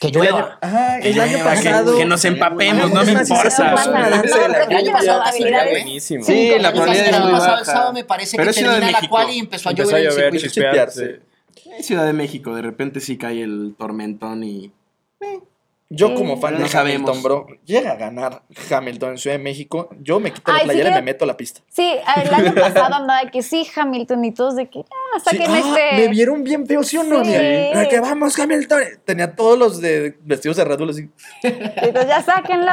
Que 0.00 0.08
el 0.08 0.16
año, 0.16 0.22
llueva. 0.30 0.58
ajá, 0.60 0.96
el 0.98 1.02
Que 1.02 1.20
año 1.20 1.32
llueva, 1.38 1.50
que- 1.54 1.56
pasado. 1.62 1.96
que 1.98 2.04
nos 2.04 2.24
empapemos, 2.24 2.92
no 2.92 3.04
me 3.04 3.12
importa. 3.12 3.74
la 3.74 4.10
las 4.10 5.04
probabilidades- 5.04 5.70
buenísimo. 5.70 6.24
Sí, 6.24 6.52
la 6.58 6.72
probabilidad 6.72 7.06
es 7.06 7.10
muy 7.12 7.18
el 7.18 7.24
año 7.24 7.32
pasado, 7.32 7.50
baja. 7.50 7.60
el 7.60 7.66
sábado 7.66 7.92
me 7.92 8.04
parece 8.04 8.36
Pero 8.36 8.44
que 8.46 8.50
es 8.50 8.56
Ciudad 8.56 8.70
de 8.72 8.76
termina 8.80 8.92
la 8.92 8.98
México. 9.00 9.10
cual 9.16 9.30
y 9.30 9.38
empezó 9.38 9.68
a 9.68 9.72
Empezó 9.72 9.90
llover 9.90 10.24
en 10.28 10.34
el 10.34 10.40
circuito. 10.40 10.42
En 11.76 11.82
Ciudad 11.82 12.04
de 12.06 12.12
México, 12.12 12.54
de 12.54 12.62
repente 12.62 13.00
sí 13.00 13.16
cae 13.16 13.42
el 13.42 13.74
tormentón 13.78 14.44
y. 14.44 14.72
Yo 15.88 16.14
como 16.16 16.40
fan 16.40 16.54
No 16.54 16.58
de 16.58 16.64
Hamilton, 16.64 17.06
sabemos. 17.14 17.22
bro, 17.22 17.46
llega 17.64 17.92
a 17.92 17.94
ganar 17.94 18.42
Hamilton 18.70 19.10
en 19.12 19.18
Ciudad 19.18 19.36
de 19.36 19.42
México, 19.42 19.88
yo 20.00 20.18
me 20.18 20.32
quito 20.32 20.50
la 20.50 20.58
Ay, 20.58 20.62
sí 20.62 20.66
playera 20.66 20.90
y 20.90 20.94
me 20.94 21.02
meto 21.02 21.24
a 21.24 21.28
la 21.28 21.36
pista. 21.36 21.60
Sí, 21.68 21.94
el 22.16 22.34
año 22.34 22.54
pasado 22.56 22.92
andaba 22.94 23.22
de 23.24 23.30
que 23.30 23.40
sí, 23.42 23.64
Hamilton 23.72 24.24
y 24.24 24.32
todos 24.34 24.56
de 24.56 24.68
que, 24.68 24.80
ah, 24.80 25.18
Sí, 25.18 25.36
saquen 25.36 25.48
ah, 25.48 25.58
este. 25.58 25.96
Me 26.02 26.08
vieron 26.08 26.42
bien 26.42 26.66
feo, 26.66 26.82
¿sí 26.82 26.96
o 26.96 27.04
no? 27.04 27.24
Sí. 27.24 27.30
De 27.30 27.86
que 27.88 28.00
vamos, 28.00 28.36
Hamilton. 28.36 28.80
Tenía 29.04 29.36
todos 29.36 29.56
los 29.56 29.80
de 29.80 30.18
vestidos 30.24 30.56
de 30.56 30.64
Red 30.64 30.78
Bull 30.78 30.90
así. 30.90 31.08
Entonces, 31.44 32.06
ya 32.08 32.20
sáquenlo. 32.20 32.72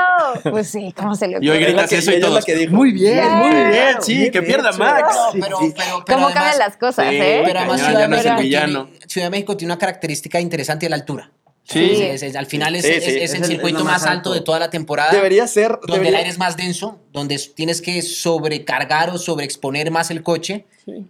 Pues 0.50 0.70
sí, 0.70 0.92
¿cómo 0.98 1.14
se 1.14 1.28
le 1.28 1.38
Y 1.40 1.50
hoy 1.50 1.58
ocurre? 1.58 1.60
Es 1.60 1.62
la 1.62 1.68
gritas 1.84 1.90
que- 1.92 1.98
eso 1.98 2.12
y 2.12 2.20
la 2.20 2.60
dijo. 2.60 2.76
Muy 2.76 2.92
bien, 2.94 3.14
Bien. 3.14 3.32
muy 3.38 3.50
bien. 3.50 3.70
Bien 3.72 3.96
Sí, 4.02 4.32
que 4.32 4.42
pierda 4.42 4.70
hecho. 4.72 4.80
Max. 4.80 5.16
No, 5.16 5.32
pero, 5.34 5.58
pero, 5.60 5.76
pero 5.76 5.92
¿Cómo 6.06 6.26
además- 6.28 6.34
cambian 6.34 6.58
las 6.60 6.78
cosas, 6.78 7.10
Sí, 7.10 7.16
eh? 7.16 7.42
Pero 7.46 7.60
además 7.60 7.80
Ciudad, 7.80 7.94
ya 7.94 8.00
de 8.00 8.08
no 8.08 8.16
es 8.16 8.22
el 8.26 8.32
México 8.32 8.42
villano. 8.42 8.86
tiene, 8.88 9.00
Ciudad 9.08 9.28
de 9.28 9.32
México 9.32 9.56
tiene 9.58 9.74
una 9.74 9.80
característica 9.80 10.40
interesante, 10.40 10.90
la 10.90 10.96
altura. 10.96 11.32
Sí. 11.66 12.02
Es- 12.02 12.22
es- 12.24 12.36
al 12.36 12.46
final 12.46 12.76
es, 12.76 12.86
Sí, 12.86 12.92
es- 12.92 13.04
sí, 13.06 13.10
es 13.12 13.16
es 13.24 13.34
el 13.36 13.42
el- 13.44 13.48
circuito 13.48 13.80
más 13.86 14.02
más 14.02 14.04
alto 14.04 14.30
alto. 14.30 14.34
de 14.34 14.42
toda 14.42 14.60
la 14.60 14.70
temporada. 14.70 15.12
Debería 15.12 15.48
ser. 15.48 15.78
donde 15.88 16.10
el 16.10 16.16
aire 16.16 16.30
es 16.30 16.38
más 16.38 16.58
denso, 16.58 17.00
donde 17.14 17.40
tienes 17.56 17.82
que 17.82 18.02
sobrecargar 18.02 19.10
o 19.12 19.18
sobreexponer 19.18 19.90
más 19.92 20.12
el 20.12 20.24
coche. 20.24 20.66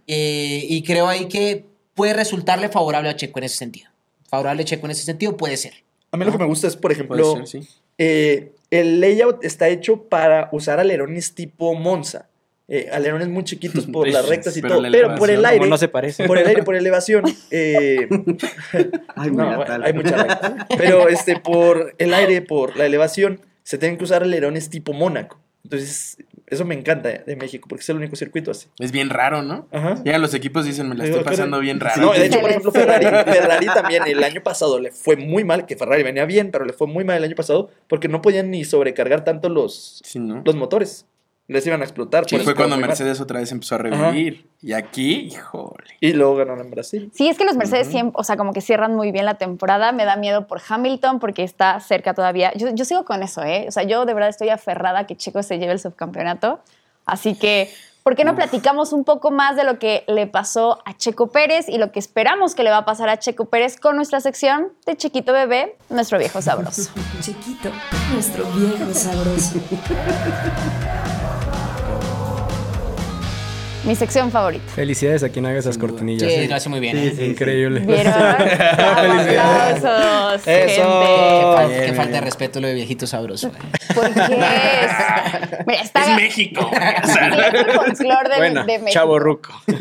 Eh, 0.06 0.64
y 0.68 0.82
creo 0.84 1.08
ahí 1.08 1.26
que 1.26 1.64
puede 1.94 2.12
resultarle 2.14 2.68
favorable 2.68 3.08
a 3.08 3.16
Checo 3.16 3.38
en 3.40 3.44
ese 3.44 3.56
sentido. 3.56 3.90
Favorable 4.28 4.62
a 4.62 4.64
Checo 4.64 4.86
en 4.86 4.92
ese 4.92 5.02
sentido 5.04 5.36
puede 5.36 5.56
ser. 5.56 5.74
A 6.12 6.16
mí 6.16 6.24
lo 6.24 6.32
que 6.32 6.38
me 6.38 6.46
gusta 6.46 6.68
es, 6.68 6.76
por 6.76 6.92
ejemplo, 6.92 7.34
ser, 7.36 7.46
sí. 7.48 7.68
eh, 7.98 8.52
el 8.70 9.00
layout 9.00 9.44
está 9.44 9.68
hecho 9.68 10.04
para 10.04 10.48
usar 10.52 10.78
alerones 10.78 11.34
tipo 11.34 11.74
Monza. 11.74 12.28
Eh, 12.66 12.88
alerones 12.92 13.28
muy 13.28 13.44
chiquitos 13.44 13.86
por 13.86 14.08
las 14.08 14.26
rectas 14.26 14.56
y 14.56 14.62
Pero 14.62 14.76
todo. 14.76 14.90
Pero 14.90 15.14
por 15.16 15.30
el 15.30 15.44
aire. 15.44 15.66
No 15.68 15.76
se 15.76 15.88
parece. 15.88 16.26
Por 16.26 16.38
el 16.38 16.46
aire, 16.46 16.62
por 16.62 16.74
elevación. 16.74 17.24
eh, 17.50 18.08
Ay, 19.16 19.30
no, 19.30 19.44
mira, 19.44 19.56
bueno, 19.56 19.64
tal. 19.66 19.82
hay 19.84 19.92
mucha 19.92 20.16
recta. 20.16 20.66
Pero 20.76 21.08
este, 21.08 21.38
por 21.38 21.94
el 21.98 22.14
aire, 22.14 22.40
por 22.42 22.76
la 22.76 22.86
elevación, 22.86 23.40
se 23.62 23.76
tienen 23.78 23.98
que 23.98 24.04
usar 24.04 24.22
alerones 24.22 24.70
tipo 24.70 24.92
Mónaco. 24.94 25.38
Entonces, 25.62 26.18
eso 26.46 26.64
me 26.66 26.74
encanta 26.74 27.08
de 27.10 27.36
México, 27.36 27.66
porque 27.68 27.80
es 27.82 27.88
el 27.88 27.96
único 27.96 28.16
circuito 28.16 28.50
así. 28.50 28.68
Es 28.78 28.92
bien 28.92 29.08
raro, 29.08 29.42
¿no? 29.42 29.66
Ajá. 29.72 29.94
Llegan 30.04 30.20
los 30.20 30.34
equipos 30.34 30.66
dicen, 30.66 30.88
me 30.90 30.94
la 30.94 31.04
estoy 31.04 31.20
¿qué 31.20 31.24
pasando 31.24 31.58
bien 31.60 31.80
raro. 31.80 32.00
No, 32.02 32.12
de 32.12 32.26
hecho, 32.26 32.40
por 32.40 32.50
ejemplo, 32.50 32.70
Ferrari, 32.70 33.06
Ferrari 33.06 33.66
también 33.66 34.02
el 34.06 34.22
año 34.22 34.42
pasado 34.42 34.78
le 34.78 34.90
fue 34.90 35.16
muy 35.16 35.42
mal, 35.42 35.64
que 35.64 35.76
Ferrari 35.76 36.02
venía 36.02 36.26
bien, 36.26 36.50
pero 36.50 36.66
le 36.66 36.74
fue 36.74 36.86
muy 36.86 37.02
mal 37.04 37.16
el 37.16 37.24
año 37.24 37.34
pasado 37.36 37.70
porque 37.88 38.08
no 38.08 38.20
podían 38.20 38.50
ni 38.50 38.64
sobrecargar 38.64 39.24
tanto 39.24 39.48
los, 39.48 40.00
Sí, 40.04 40.18
¿no? 40.18 40.42
los 40.44 40.54
motores. 40.54 41.06
Les 41.46 41.66
iban 41.66 41.82
a 41.82 41.84
explotar. 41.84 42.24
Sí, 42.26 42.36
por 42.36 42.44
fue 42.44 42.54
cuando. 42.54 42.78
Mercedes 42.78 43.20
otra 43.20 43.40
vez 43.40 43.52
empezó 43.52 43.74
a 43.74 43.78
revivir. 43.78 44.48
Y 44.62 44.72
aquí, 44.72 45.28
híjole. 45.30 45.84
Y 46.00 46.14
luego 46.14 46.36
ganaron 46.36 46.64
en 46.64 46.70
Brasil. 46.70 47.10
Sí, 47.14 47.28
es 47.28 47.36
que 47.36 47.44
los 47.44 47.56
Mercedes 47.56 47.88
siempre, 47.88 48.18
o 48.18 48.24
sea, 48.24 48.38
como 48.38 48.54
que 48.54 48.62
cierran 48.62 48.94
muy 48.94 49.12
bien 49.12 49.26
la 49.26 49.34
temporada. 49.34 49.92
Me 49.92 50.06
da 50.06 50.16
miedo 50.16 50.46
por 50.46 50.62
Hamilton 50.66 51.20
porque 51.20 51.42
está 51.42 51.78
cerca 51.80 52.14
todavía. 52.14 52.52
Yo, 52.54 52.74
yo 52.74 52.86
sigo 52.86 53.04
con 53.04 53.22
eso, 53.22 53.42
¿eh? 53.42 53.66
O 53.68 53.72
sea, 53.72 53.82
yo 53.82 54.06
de 54.06 54.14
verdad 54.14 54.30
estoy 54.30 54.48
aferrada 54.48 55.00
a 55.00 55.06
que 55.06 55.16
Checo 55.16 55.42
se 55.42 55.58
lleve 55.58 55.72
el 55.72 55.78
subcampeonato. 55.78 56.60
Así 57.04 57.34
que, 57.34 57.70
¿por 58.02 58.16
qué 58.16 58.24
no 58.24 58.34
platicamos 58.34 58.94
un 58.94 59.04
poco 59.04 59.30
más 59.30 59.54
de 59.54 59.64
lo 59.64 59.78
que 59.78 60.04
le 60.06 60.26
pasó 60.26 60.80
a 60.86 60.96
Checo 60.96 61.26
Pérez 61.26 61.68
y 61.68 61.76
lo 61.76 61.92
que 61.92 61.98
esperamos 61.98 62.54
que 62.54 62.62
le 62.62 62.70
va 62.70 62.78
a 62.78 62.84
pasar 62.86 63.10
a 63.10 63.18
Checo 63.18 63.44
Pérez 63.46 63.78
con 63.78 63.96
nuestra 63.96 64.20
sección 64.20 64.72
de 64.86 64.96
Chiquito 64.96 65.34
Bebé, 65.34 65.76
nuestro 65.90 66.18
viejo 66.18 66.40
sabroso? 66.40 66.90
Chiquito, 67.20 67.68
nuestro 68.14 68.46
viejo 68.52 68.94
sabroso. 68.94 69.60
Mi 73.86 73.94
sección 73.94 74.30
favorita. 74.30 74.64
Felicidades 74.74 75.22
a 75.24 75.28
quien 75.28 75.44
haga 75.44 75.58
esas 75.58 75.76
cortinillas. 75.76 76.32
Sí, 76.32 76.48
lo 76.48 76.54
hace 76.54 76.70
muy 76.70 76.80
bien. 76.80 76.96
¿eh? 76.96 77.26
Increíble. 77.26 77.80
¿Vieron? 77.80 78.14
Aplausos, 78.78 80.46
Eso. 80.46 80.46
Qué, 80.46 80.68
gente. 80.68 80.82
fal- 81.44 81.68
Bien, 81.68 81.78
qué 81.80 81.84
bien. 81.84 81.94
falta 81.96 82.12
de 82.12 82.20
respeto 82.22 82.60
lo 82.60 82.68
de 82.68 82.74
viejito 82.74 83.06
sabroso. 83.06 83.48
eh. 83.48 83.52
¿Por 83.94 84.10
qué 84.14 84.22
es? 84.22 84.26
Mira, 85.66 85.82
está 85.82 86.00
Es 86.02 86.16
México. 86.16 86.66
güey, 86.70 86.82
o 86.82 87.06
Sí, 87.06 87.12
sea, 87.12 87.28
es 87.28 87.54
el 87.54 87.66
folclor 87.72 88.28
de, 88.30 88.36
Bueno, 88.38 88.60
de 88.64 88.78
México. 88.78 88.90
chavo 88.90 89.18
ruco. 89.18 89.50
Sí. 89.66 89.74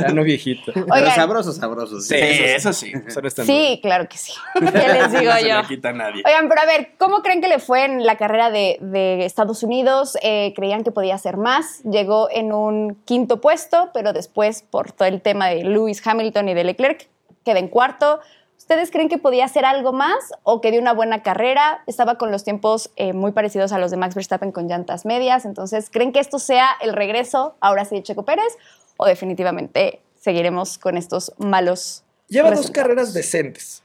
Ya 0.00 0.08
no 0.14 0.22
viejito. 0.24 0.72
Pero 0.72 0.86
Oigan, 0.90 1.14
sabrosos, 1.14 1.56
sabrosos. 1.56 2.06
sí, 2.06 2.14
eso 2.16 2.72
sí. 2.72 2.92
Eso 3.06 3.20
no 3.20 3.28
está 3.28 3.44
sí, 3.44 3.78
claro 3.82 4.08
que 4.08 4.16
sí. 4.16 4.32
¿Qué 4.54 4.62
les 4.62 5.12
digo 5.12 5.24
No 5.32 5.36
se 5.38 5.48
yo? 5.48 5.60
le 5.60 5.68
quita 5.68 5.90
a 5.90 5.92
nadie. 5.92 6.22
Oigan, 6.24 6.48
pero 6.48 6.62
a 6.62 6.66
ver, 6.66 6.92
¿cómo 6.98 7.20
creen 7.22 7.42
que 7.42 7.48
le 7.48 7.58
fue 7.58 7.84
en 7.84 8.06
la 8.06 8.16
carrera 8.16 8.50
de, 8.50 8.78
de 8.80 9.26
Estados 9.26 9.62
Unidos? 9.62 10.16
Eh, 10.22 10.54
¿Creían 10.56 10.82
que 10.82 10.92
podía 10.92 11.14
hacer 11.14 11.36
más? 11.36 11.82
Llegó 11.84 12.28
en 12.30 12.52
un 12.52 12.69
quinto 13.04 13.40
puesto, 13.40 13.90
pero 13.94 14.12
después, 14.12 14.62
por 14.62 14.92
todo 14.92 15.08
el 15.08 15.20
tema 15.20 15.48
de 15.48 15.64
Lewis 15.64 16.04
Hamilton 16.06 16.48
y 16.48 16.54
de 16.54 16.64
Leclerc, 16.64 17.08
queda 17.44 17.58
en 17.58 17.68
cuarto. 17.68 18.20
¿Ustedes 18.58 18.90
creen 18.90 19.08
que 19.08 19.18
podía 19.18 19.46
hacer 19.46 19.64
algo 19.64 19.92
más 19.92 20.32
o 20.42 20.60
que 20.60 20.70
dio 20.70 20.80
una 20.80 20.92
buena 20.92 21.22
carrera? 21.22 21.82
Estaba 21.86 22.16
con 22.18 22.30
los 22.30 22.44
tiempos 22.44 22.90
eh, 22.96 23.12
muy 23.12 23.32
parecidos 23.32 23.72
a 23.72 23.78
los 23.78 23.90
de 23.90 23.96
Max 23.96 24.14
Verstappen 24.14 24.52
con 24.52 24.68
llantas 24.68 25.04
medias. 25.06 25.44
Entonces, 25.44 25.88
¿creen 25.90 26.12
que 26.12 26.20
esto 26.20 26.38
sea 26.38 26.68
el 26.80 26.92
regreso 26.92 27.56
ahora 27.60 27.84
sí 27.84 27.96
de 27.96 28.02
Checo 28.02 28.24
Pérez 28.24 28.56
o 28.96 29.06
definitivamente 29.06 30.00
seguiremos 30.20 30.78
con 30.78 30.96
estos 30.98 31.32
malos 31.38 32.04
Lleva 32.28 32.50
dos 32.52 32.70
carreras 32.70 33.12
decentes, 33.12 33.82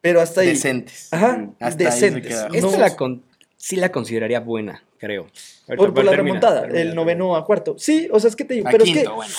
pero 0.00 0.20
hasta 0.20 0.42
ahí. 0.42 0.48
Decentes. 0.48 1.12
Ajá, 1.12 1.48
Hasta 1.58 1.84
ahí 1.88 1.98
se 1.98 2.10
decentes. 2.10 2.46
Esta 2.52 2.70
No- 2.70 2.76
la 2.78 2.94
con- 2.96 3.22
sí 3.58 3.76
la 3.76 3.92
consideraría 3.92 4.40
buena, 4.40 4.82
creo. 4.96 5.24
Ahorita, 5.68 5.76
por, 5.76 5.92
por 5.92 6.04
la 6.04 6.12
termina, 6.12 6.16
remontada, 6.40 6.60
termina, 6.62 6.80
el 6.80 6.86
termina. 6.88 6.94
noveno 7.02 7.36
a 7.36 7.44
cuarto. 7.44 7.74
Sí, 7.78 8.08
o 8.10 8.18
sea, 8.18 8.30
es 8.30 8.36
que 8.36 8.44
te 8.46 8.54
digo, 8.54 8.68
A 8.68 8.70
pero 8.70 8.84
quinto, 8.84 9.00
es 9.00 9.06
que, 9.06 9.12
bueno. 9.14 9.34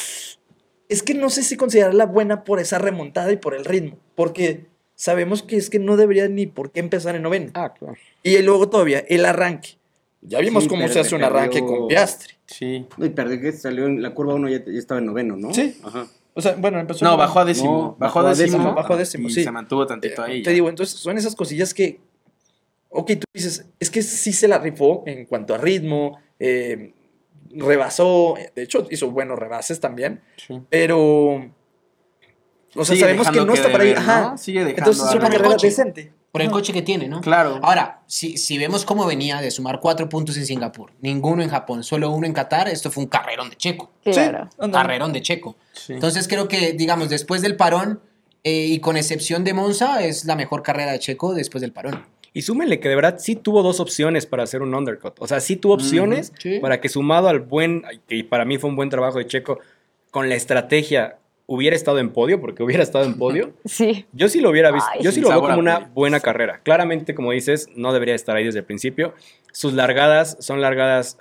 es 0.90 1.04
que 1.04 1.14
no 1.16 1.30
sé 1.32 1.42
si 1.44 1.58
considerarla 1.58 2.06
buena 2.06 2.44
por 2.44 2.60
esa 2.60 2.78
remontada 2.78 3.32
y 3.32 3.38
por 3.38 3.56
el 3.56 3.66
ritmo, 3.66 3.98
porque 4.16 4.68
sabemos 4.96 5.42
que 5.42 5.56
es 5.58 5.70
que 5.72 5.80
no 5.80 5.98
debería 5.98 6.28
ni 6.28 6.46
por 6.46 6.72
qué 6.72 6.80
empezar 6.82 7.16
en 7.16 7.24
noveno. 7.24 7.52
Ah, 7.56 7.74
claro. 7.74 7.96
Y 8.22 8.38
luego 8.44 8.70
todavía 8.70 9.00
el 9.08 9.26
arranque. 9.26 9.78
Ya 10.22 10.40
vimos 10.40 10.64
Sí, 10.64 10.70
cómo 10.70 10.82
pero 10.82 10.94
se 10.94 11.00
hace 11.00 11.16
un 11.16 11.22
perdió- 11.22 11.38
arranque 11.38 11.60
con 11.62 11.88
Piastri. 11.88 12.34
Sí. 12.46 12.86
Y 12.98 13.10
perdí 13.10 13.40
que 13.40 13.54
salió 13.54 13.86
en 13.86 14.02
la 14.02 14.14
curva 14.14 14.34
1 14.36 14.50
ya, 14.50 14.58
ya 14.66 14.78
estaba 14.78 15.00
en 15.00 15.06
noveno, 15.06 15.38
¿no? 15.38 15.54
Sí. 15.54 15.78
Ajá. 15.82 16.08
O 16.34 16.42
sea, 16.42 16.56
bueno, 16.58 16.78
empezó 16.80 17.06
No, 17.06 17.16
bajó 17.16 17.40
a 17.40 17.46
décimo. 17.46 17.72
No, 17.72 17.96
bajó 17.98 18.20
a 18.20 18.30
décimo. 18.30 18.58
décimo, 18.58 18.74
bajó 18.74 18.94
a 18.94 18.98
décimo, 18.98 19.28
y 19.30 19.32
sí. 19.34 19.44
se 19.44 19.52
mantuvo 19.52 19.88
tantito 19.88 20.22
ahí. 20.22 20.44
Te 20.44 20.50
ya. 20.50 20.54
digo, 20.54 20.68
entonces 20.70 21.00
son 21.00 21.18
esas 21.18 21.36
cosillas 21.36 21.74
que, 21.74 22.02
ok, 22.90 23.12
tú 23.20 23.26
dices, 23.34 23.66
es 23.80 23.90
que 23.90 24.02
sí 24.02 24.34
se 24.34 24.48
la 24.48 24.58
rifó 24.60 25.04
en 25.06 25.26
cuanto 25.26 25.54
a 25.54 25.58
ritmo, 25.58 26.20
eh, 26.40 26.94
rebasó, 27.52 28.36
de 28.56 28.62
hecho 28.64 28.88
hizo 28.92 29.10
buenos 29.12 29.38
rebases 29.40 29.80
también, 29.80 30.22
Sí. 30.38 30.62
pero, 30.70 31.36
o 32.76 32.86
sea, 32.86 32.86
Sigue 32.86 33.00
sabemos 33.02 33.30
que 33.30 33.42
no 33.46 33.54
está 33.54 33.72
para 33.72 33.84
ahí, 33.84 33.90
deber, 33.90 34.04
¿no? 34.06 34.12
ajá. 34.12 34.38
Sigue 34.38 34.60
dejando 34.66 34.92
Entonces 34.92 35.04
es 35.06 35.12
una 35.12 35.22
Por 35.22 35.26
el 35.26 35.32
carrera 35.38 35.50
coche. 35.56 35.68
decente. 35.68 36.14
Por 36.32 36.44
el 36.44 36.52
coche 36.52 36.72
que 36.74 36.84
tiene, 36.84 37.08
¿no? 37.08 37.22
Claro. 37.22 37.60
Ahora, 37.64 38.04
si, 38.06 38.38
si 38.38 38.60
vemos 38.60 38.86
cómo 38.86 39.08
venía 39.08 39.42
de 39.42 39.50
sumar 39.50 39.80
cuatro 39.80 40.08
puntos 40.10 40.38
en 40.38 40.46
Singapur, 40.46 40.92
ninguno 41.02 41.42
en 41.42 41.50
Japón, 41.50 41.84
solo 41.84 42.12
uno 42.12 42.28
en 42.28 42.34
Qatar, 42.34 42.70
esto 42.70 42.92
fue 42.92 43.04
un 43.04 43.10
carrerón 43.10 43.50
de 43.50 43.56
Checo. 43.56 43.90
Claro. 44.04 44.48
Sí. 44.64 44.70
Carrerón 44.72 45.12
de 45.12 45.24
Checo. 45.24 45.56
Sí. 45.74 45.94
Entonces 45.94 46.28
creo 46.28 46.48
que, 46.48 46.74
digamos, 46.74 47.10
después 47.10 47.42
del 47.42 47.56
parón, 47.56 48.00
eh, 48.44 48.66
y 48.68 48.80
con 48.80 48.96
excepción 48.96 49.44
de 49.44 49.54
Monza, 49.56 50.04
es 50.06 50.26
la 50.26 50.36
mejor 50.36 50.62
carrera 50.62 50.92
de 50.92 51.00
Checo 51.00 51.34
después 51.34 51.62
del 51.62 51.74
parón. 51.74 52.06
Y 52.34 52.44
súmenle 52.44 52.80
que 52.80 52.90
de 52.90 52.96
verdad 52.96 53.16
sí 53.20 53.36
tuvo 53.36 53.64
dos 53.64 53.80
opciones 53.80 54.26
para 54.26 54.44
hacer 54.44 54.62
un 54.62 54.74
undercut. 54.74 55.16
O 55.20 55.28
sea, 55.28 55.40
sí 55.40 55.56
tuvo 55.56 55.74
opciones 55.74 56.32
sí. 56.40 56.60
para 56.60 56.80
que 56.80 56.90
sumado 56.90 57.28
al 57.28 57.40
buen, 57.40 57.84
que 58.08 58.24
para 58.24 58.46
mí 58.46 58.58
fue 58.58 58.70
un 58.70 58.76
buen 58.76 58.90
trabajo 58.90 59.18
de 59.18 59.28
Checo, 59.28 59.60
con 60.12 60.30
la 60.30 60.36
estrategia 60.36 61.18
hubiera 61.52 61.76
estado 61.76 61.98
en 61.98 62.12
podio, 62.12 62.40
porque 62.40 62.62
hubiera 62.62 62.84
estado 62.84 63.06
en 63.06 63.18
podio. 63.18 63.54
Sí. 63.66 64.06
Yo 64.14 64.30
sí 64.30 64.40
lo 64.40 64.52
hubiera 64.52 64.72
visto. 64.72 64.88
Ay. 64.94 65.02
yo 65.02 65.12
sí 65.12 65.20
lo 65.22 65.30
veo 65.30 65.42
como 65.42 65.58
una 65.58 65.80
buena 65.80 66.20
carrera. 66.20 66.60
Claramente, 66.64 67.16
como 67.16 67.32
dices, 67.32 67.68
no 67.76 67.92
debería 67.92 68.14
estar 68.14 68.36
ahí 68.36 68.46
desde 68.46 68.60
el 68.60 68.66
principio. 68.66 69.16
Sus 69.52 69.74
largadas 69.74 70.38
son 70.40 70.62
largadas 70.62 71.18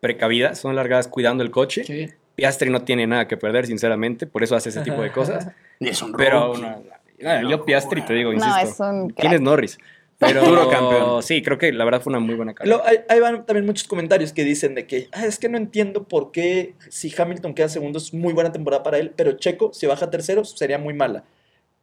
precavidas, 0.00 0.58
son 0.58 0.76
largadas 0.76 1.08
cuidando 1.08 1.42
el 1.42 1.50
coche. 1.50 2.14
Piastri 2.36 2.70
no 2.70 2.82
tiene 2.82 3.06
nada 3.06 3.26
que 3.26 3.36
perder, 3.36 3.66
sinceramente, 3.66 4.26
por 4.26 4.44
eso 4.44 4.54
hace 4.54 4.68
ese 4.68 4.82
tipo 4.82 5.02
de 5.02 5.10
cosas. 5.10 5.48
Y 5.80 5.88
es 5.88 6.00
un 6.02 6.12
Pero 6.12 6.48
rookie. 6.48 6.60
no, 6.60 7.42
no, 7.42 7.50
yo 7.50 7.64
Piastri 7.64 8.02
te 8.02 8.14
digo, 8.14 8.32
No, 8.32 8.36
insisto. 8.36 8.84
es 8.84 8.90
un 8.90 9.10
¿Quién 9.10 9.32
es 9.32 9.40
Norris? 9.40 9.78
Pero 10.18 10.44
Duro 10.44 10.68
campeón. 10.70 11.22
Sí, 11.22 11.42
creo 11.42 11.58
que 11.58 11.72
la 11.72 11.84
verdad 11.84 12.00
fue 12.00 12.10
una 12.10 12.20
muy 12.20 12.34
buena 12.36 12.54
carrera. 12.54 12.76
Lo- 12.78 12.86
ahí, 12.86 12.98
ahí 13.08 13.20
van 13.20 13.44
también 13.44 13.66
muchos 13.66 13.86
comentarios 13.86 14.32
que 14.32 14.44
dicen 14.44 14.74
de 14.74 14.86
que 14.86 15.08
"Ah, 15.12 15.26
es 15.26 15.38
que 15.38 15.48
no 15.50 15.58
entiendo 15.58 16.04
por 16.04 16.32
qué 16.32 16.74
si 16.88 17.12
Hamilton 17.16 17.52
queda 17.52 17.68
segundo 17.68 17.98
es 17.98 18.14
muy 18.14 18.32
buena 18.32 18.50
temporada 18.50 18.82
para 18.82 18.98
él, 18.98 19.12
pero 19.14 19.32
Checo 19.32 19.72
si 19.74 19.86
baja 19.86 20.08
tercero 20.08 20.44
sería 20.44 20.78
muy 20.78 20.94
mala. 20.94 21.24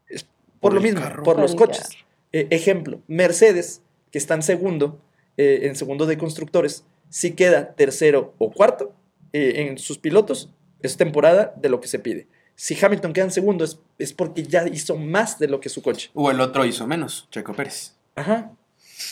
Es 0.07 0.23
por, 0.23 0.71
Por 0.71 0.73
lo 0.75 0.81
mismo, 0.81 1.01
carro. 1.01 1.23
por 1.23 1.39
los 1.39 1.53
coches. 1.55 1.89
Eh, 2.31 2.47
ejemplo, 2.49 3.01
Mercedes, 3.07 3.81
que 4.11 4.17
está 4.17 4.33
en 4.33 4.41
segundo, 4.41 4.99
eh, 5.37 5.59
en 5.63 5.75
segundo 5.75 6.05
de 6.07 6.17
constructores, 6.17 6.85
si 7.09 7.33
queda 7.33 7.73
tercero 7.75 8.33
o 8.39 8.51
cuarto 8.51 8.93
eh, 9.33 9.67
en 9.67 9.77
sus 9.77 9.99
pilotos, 9.99 10.49
es 10.81 10.97
temporada 10.97 11.53
de 11.57 11.69
lo 11.69 11.79
que 11.79 11.87
se 11.87 11.99
pide. 11.99 12.27
Si 12.55 12.75
Hamilton 12.83 13.13
queda 13.13 13.25
en 13.25 13.31
segundo 13.31 13.63
es, 13.63 13.79
es 13.99 14.13
porque 14.13 14.43
ya 14.43 14.67
hizo 14.67 14.95
más 14.95 15.37
de 15.39 15.47
lo 15.47 15.59
que 15.59 15.69
su 15.69 15.81
coche. 15.83 16.09
O 16.15 16.29
el 16.31 16.39
otro 16.41 16.65
hizo 16.65 16.85
menos, 16.87 17.27
Checo 17.31 17.53
Pérez. 17.53 17.95
Ajá. 18.15 18.51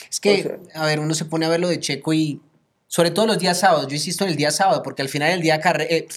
Es 0.10 0.20
que, 0.20 0.42
O 0.42 0.44
sea- 0.70 0.82
a 0.82 0.86
ver, 0.86 1.00
uno 1.00 1.14
se 1.14 1.26
pone 1.26 1.46
a 1.46 1.50
ver 1.50 1.60
lo 1.60 1.68
de 1.70 1.80
Checo 1.80 2.14
y 2.14 2.42
sobre 2.88 3.12
todo 3.12 3.28
los 3.28 3.40
días 3.40 3.60
sábados. 3.60 3.88
Yo 3.88 3.96
insisto 3.96 4.24
en 4.24 4.32
el 4.32 4.36
día 4.36 4.52
sábado 4.52 4.84
porque 4.84 5.02
al 5.02 5.10
final 5.10 5.32
el 5.32 5.42
día, 5.42 5.60
eh, 5.90 6.08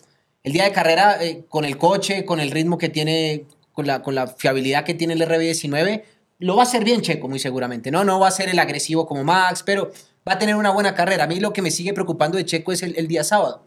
el 0.43 0.53
día 0.53 0.65
de 0.65 0.73
carrera 0.73 1.23
eh, 1.25 1.45
con 1.49 1.65
el 1.65 1.79
coche, 1.79 2.25
con 2.25 2.41
el 2.41 2.51
ritmo 2.51 2.79
que 2.79 2.89
tiene, 2.89 3.47
con 3.73 3.87
la, 3.87 4.03
con 4.03 4.15
la 4.15 4.27
fiabilidad 4.27 4.85
que 4.85 4.95
tiene 4.95 5.15
el 5.15 5.23
RB19, 5.23 6.03
lo 6.41 6.57
va 6.57 6.63
a 6.63 6.67
hacer 6.67 6.85
bien 6.85 7.01
Checo 7.01 7.29
muy 7.29 7.39
seguramente. 7.39 7.91
No, 7.91 8.05
no 8.05 8.19
va 8.21 8.29
a 8.29 8.33
ser 8.33 8.49
el 8.49 8.59
agresivo 8.59 9.07
como 9.07 9.25
Max, 9.25 9.63
pero 9.65 9.91
va 10.29 10.35
a 10.35 10.39
tener 10.39 10.57
una 10.57 10.71
buena 10.71 10.95
carrera. 10.95 11.25
A 11.25 11.27
mí 11.27 11.41
lo 11.41 11.53
que 11.53 11.63
me 11.63 11.71
sigue 11.71 11.93
preocupando 11.95 12.37
de 12.37 12.45
Checo 12.45 12.73
es 12.73 12.83
el, 12.83 12.97
el 12.99 13.07
día 13.09 13.25
sábado. 13.25 13.65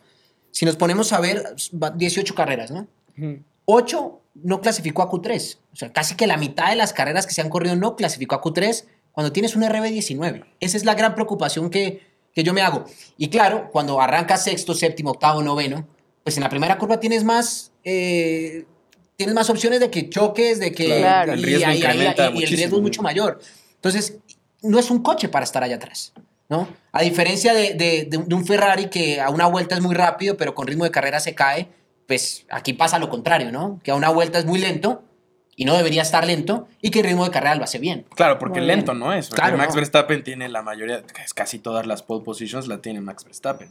Si 0.51 0.65
nos 0.65 0.76
ponemos 0.76 1.13
a 1.13 1.20
ver, 1.20 1.43
va- 1.82 1.91
18 1.91 2.36
carreras, 2.36 2.72
¿no? 2.72 2.88
Ujú. 3.18 3.39
8 3.65 4.22
no 4.36 4.61
clasificó 4.61 5.01
a 5.01 5.09
Q3. 5.09 5.57
O 5.74 5.76
sea, 5.76 5.91
casi 5.91 6.15
que 6.15 6.28
la 6.28 6.38
mitad 6.38 6.70
de 6.70 6.76
las 6.76 6.93
carreras 6.93 7.26
que 7.26 7.34
se 7.34 7.41
han 7.41 7.49
corrido 7.49 7.76
no 7.76 7.95
clasificó 7.95 8.36
a 8.36 8.41
Q3 8.41 8.86
cuando 9.18 9.32
tienes 9.34 9.55
un 9.55 9.63
RB19. 9.63 10.45
Esa 10.59 10.78
es 10.78 10.86
la 10.86 10.93
gran 10.93 11.15
preocupación 11.15 11.72
que, 11.72 12.03
que 12.36 12.43
yo 12.43 12.53
me 12.53 12.61
hago. 12.61 12.86
Y 13.18 13.30
claro, 13.30 13.72
cuando 13.72 13.99
arrancas 13.99 14.43
sexto, 14.43 14.76
séptimo, 14.76 15.09
octavo, 15.09 15.41
noveno, 15.41 15.88
pues 16.24 16.38
en 16.38 16.43
la 16.43 16.49
primera 16.49 16.78
curva 16.78 16.99
tienes 16.99 17.24
más... 17.24 17.72
eh, 17.84 18.65
tienes 19.15 19.34
más 19.34 19.49
opciones 19.49 19.80
de 19.80 19.89
que 19.89 20.07
choques, 20.07 20.59
de 20.59 20.72
que... 20.72 20.86
Claro. 20.99 21.34
El 21.34 21.39
y 21.39 21.45
riesgo 21.45 21.72
incrementa 21.72 22.30
y 22.30 22.43
el 22.43 22.49
riesgo 22.51 22.78
es 22.78 22.84
mucho 22.84 23.01
mayor. 23.01 23.39
Entonces, 23.74 24.20
no 24.61 24.78
es 24.78 24.91
un 24.91 25.01
coche 25.01 25.30
para 25.30 25.45
estar 25.45 25.63
allá 25.63 25.78
atrás. 25.78 26.13
¿no? 26.47 26.68
A 26.91 27.01
diferencia 27.01 27.55
de, 27.55 27.74
de- 27.74 28.07
de 28.07 28.36
un 28.36 28.45
Ferrari 28.45 28.86
que 28.91 29.20
a 29.20 29.32
una 29.32 29.47
vuelta 29.47 29.74
es 29.74 29.82
muy 29.82 29.95
rápido, 29.95 30.38
pero 30.38 30.53
con 30.53 30.68
ritmo 30.68 30.84
de 30.84 30.91
carrera 30.91 31.20
se 31.20 31.34
cae, 31.34 31.70
pues 32.07 32.45
aquí 32.51 32.74
pasa 32.74 32.99
lo 32.99 33.09
contrario, 33.09 33.51
¿no? 33.51 33.80
Que 33.84 33.89
a 33.89 33.95
una 33.95 34.09
vuelta 34.09 34.38
es 34.38 34.45
muy 34.45 34.59
lento 34.59 35.01
y 35.60 35.66
no 35.66 35.76
debería 35.76 36.03
estar 36.03 36.26
lento 36.26 36.68
y 36.82 36.91
que 36.91 36.99
el 36.99 37.05
ritmo 37.08 37.26
de 37.26 37.32
carrera 37.32 37.55
lo 37.55 37.64
hace 37.66 37.80
bien. 37.80 38.05
Claro, 38.16 38.38
porque 38.39 38.60
Muy 38.60 38.68
lento 38.68 38.93
no 38.93 39.12
es. 39.12 39.30
Claro, 39.30 39.58
Max 39.58 39.72
no. 39.74 39.82
Verstappen 39.82 40.24
tiene 40.24 40.47
la 40.47 40.62
mayoría, 40.62 41.03
es 41.26 41.34
casi 41.34 41.58
todas 41.60 41.86
las 41.88 42.03
pole 42.03 42.24
positions 42.24 42.68
la 42.68 42.78
tiene 42.78 43.01
Max 43.01 43.26
Verstappen. 43.26 43.70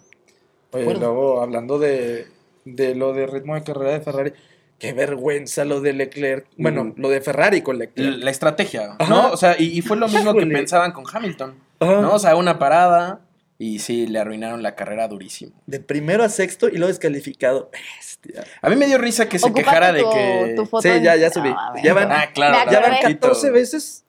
Oye, 0.72 0.84
Bueno. 0.84 0.98
luego 1.00 1.40
hablando 1.40 1.78
de, 1.78 2.26
de 2.64 2.94
lo 2.96 3.12
de 3.14 3.26
ritmo 3.28 3.54
de 3.54 3.62
carrera 3.62 3.92
de 3.92 4.00
Ferrari, 4.00 4.32
qué 4.80 4.92
vergüenza 4.92 5.64
lo 5.64 5.80
de 5.80 5.92
Leclerc. 5.92 6.46
Bueno, 6.58 6.82
Ujú. 6.82 6.94
lo 6.96 7.08
de 7.08 7.20
Ferrari 7.20 7.62
con 7.62 7.78
Leclerc. 7.78 8.18
La, 8.18 8.24
la 8.24 8.30
estrategia, 8.32 8.96
Ajá. 8.98 9.08
¿no? 9.08 9.30
O 9.30 9.36
sea, 9.36 9.54
y, 9.56 9.66
y 9.78 9.80
fue 9.80 9.96
lo 9.96 10.08
mismo 10.08 10.34
que 10.34 10.44
pensaban 10.44 10.90
con 10.92 11.04
Hamilton, 11.10 11.54
Ajá. 11.78 12.00
¿no? 12.00 12.14
O 12.14 12.18
sea, 12.18 12.34
una 12.34 12.58
parada 12.58 13.20
y 13.58 13.78
sí, 13.78 14.06
le 14.06 14.18
arruinaron 14.18 14.62
la 14.62 14.74
carrera 14.74 15.08
durísimo. 15.08 15.52
De 15.66 15.80
primero 15.80 16.22
a 16.24 16.28
sexto 16.28 16.68
y 16.68 16.72
luego 16.72 16.88
descalificado. 16.88 17.70
Bestia. 17.72 18.44
A 18.60 18.68
mí 18.68 18.76
me 18.76 18.86
dio 18.86 18.98
risa 18.98 19.28
que 19.28 19.38
se 19.38 19.52
quejara 19.52 19.92
de 19.92 20.02
que... 20.02 20.52
tu 20.56 20.66
foto 20.66 20.82
Sí, 20.82 20.88
ya, 21.02 21.16
ya 21.16 21.30
subí. 21.30 21.48
No, 21.48 21.54
mames. 21.54 21.82
Ya 21.82 21.94
van, 21.94 22.12
Ah, 22.12 22.30
claro. 22.34 22.70
Ya 22.70 22.80
van 22.80 22.90
fotito. 23.00 23.20
14 23.28 23.50
veces. 23.50 24.04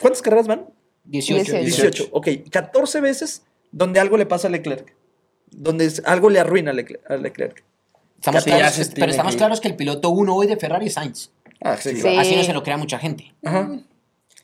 ¿Cuántas 0.00 0.22
carreras 0.22 0.46
van? 0.46 0.66
18. 1.04 1.52
18. 1.58 1.64
18. 1.64 2.08
Ok, 2.12 2.28
14 2.50 3.00
veces 3.00 3.42
donde 3.72 3.98
algo 4.00 4.16
le 4.16 4.26
pasa 4.26 4.48
a 4.48 4.50
Leclerc. 4.50 4.94
Donde 5.50 5.90
algo 6.04 6.30
le 6.30 6.38
arruina 6.40 6.70
a 6.70 6.74
Leclerc. 6.74 7.10
a 7.10 7.16
Leclerc. 7.16 7.64
Estamos 8.18 8.44
Sí, 8.44 8.50
claros, 8.50 8.90
pero 8.94 9.10
estamos 9.10 9.32
que- 9.32 9.38
claros 9.38 9.60
que 9.60 9.68
el 9.68 9.76
piloto 9.76 10.10
1 10.10 10.34
hoy 10.34 10.46
de 10.46 10.56
Ferrari 10.56 10.86
es 10.86 10.94
Sainz. 10.94 11.30
Ah, 11.62 11.76
sí, 11.76 11.96
Sí. 12.00 12.16
Así 12.16 12.36
no 12.36 12.44
se 12.44 12.52
lo 12.52 12.62
crea 12.62 12.76
mucha 12.76 12.98
gente. 12.98 13.34
Ajá. 13.44 13.70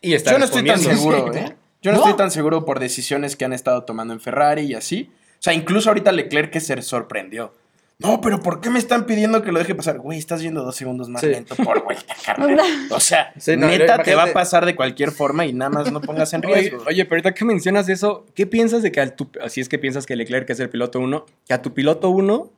Y 0.00 0.14
está 0.14 0.32
Yo 0.32 0.38
no 0.38 0.44
estoy 0.46 0.64
tan 0.64 0.78
seguro, 0.80 1.32
¿eh? 1.34 1.54
Yo 1.82 1.90
no, 1.92 1.98
No. 1.98 2.04
estoy 2.04 2.16
tan 2.16 2.30
seguro 2.30 2.64
por 2.64 2.78
decisiones 2.80 3.36
que 3.36 3.44
han 3.44 3.52
estado 3.52 3.84
tomando 3.84 4.14
en 4.14 4.20
Ferrari 4.20 4.62
y 4.62 4.74
así. 4.74 5.10
O 5.34 5.42
sea, 5.42 5.52
incluso 5.52 5.90
ahorita 5.90 6.12
Leclerc 6.12 6.50
que 6.50 6.60
se 6.60 6.80
sorprendió. 6.82 7.52
No, 7.98 8.20
pero 8.20 8.40
¿por 8.40 8.60
qué 8.60 8.68
me 8.70 8.78
están 8.80 9.06
pidiendo 9.06 9.42
que 9.42 9.52
lo 9.52 9.58
deje 9.60 9.74
pasar? 9.76 9.98
Güey, 9.98 10.18
estás 10.18 10.40
yendo 10.42 10.64
dos 10.64 10.74
segundos 10.74 11.08
más 11.08 11.20
Sí. 11.20 11.28
lento 11.28 11.54
por 11.56 11.84
vuelta, 11.84 12.14
carnal. 12.26 12.58
O 12.90 12.98
sea, 12.98 13.32
Sí, 13.38 13.56
no, 13.56 13.68
neta 13.68 14.02
te 14.02 14.14
va 14.16 14.24
a 14.24 14.32
pasar 14.32 14.66
de 14.66 14.74
cualquier 14.74 15.12
forma 15.12 15.46
y 15.46 15.52
nada 15.52 15.70
más 15.70 15.92
no 15.92 16.00
pongas 16.00 16.32
en 16.32 16.42
riesgo. 16.42 16.82
oye, 16.88 17.04
pero 17.04 17.16
ahorita 17.16 17.34
que 17.34 17.44
mencionas 17.44 17.88
eso, 17.88 18.26
¿qué 18.34 18.46
piensas 18.46 18.82
de 18.82 18.90
que 18.90 19.00
al 19.00 19.14
tu, 19.14 19.30
así 19.40 19.60
es 19.60 19.68
que 19.68 19.78
piensas 19.78 20.06
que 20.06 20.16
Leclerc 20.16 20.48
es 20.50 20.58
el 20.58 20.68
piloto 20.68 20.98
1, 20.98 21.26
que 21.46 21.54
a 21.54 21.62
tu 21.62 21.74
piloto 21.74 22.10
1 22.10 22.50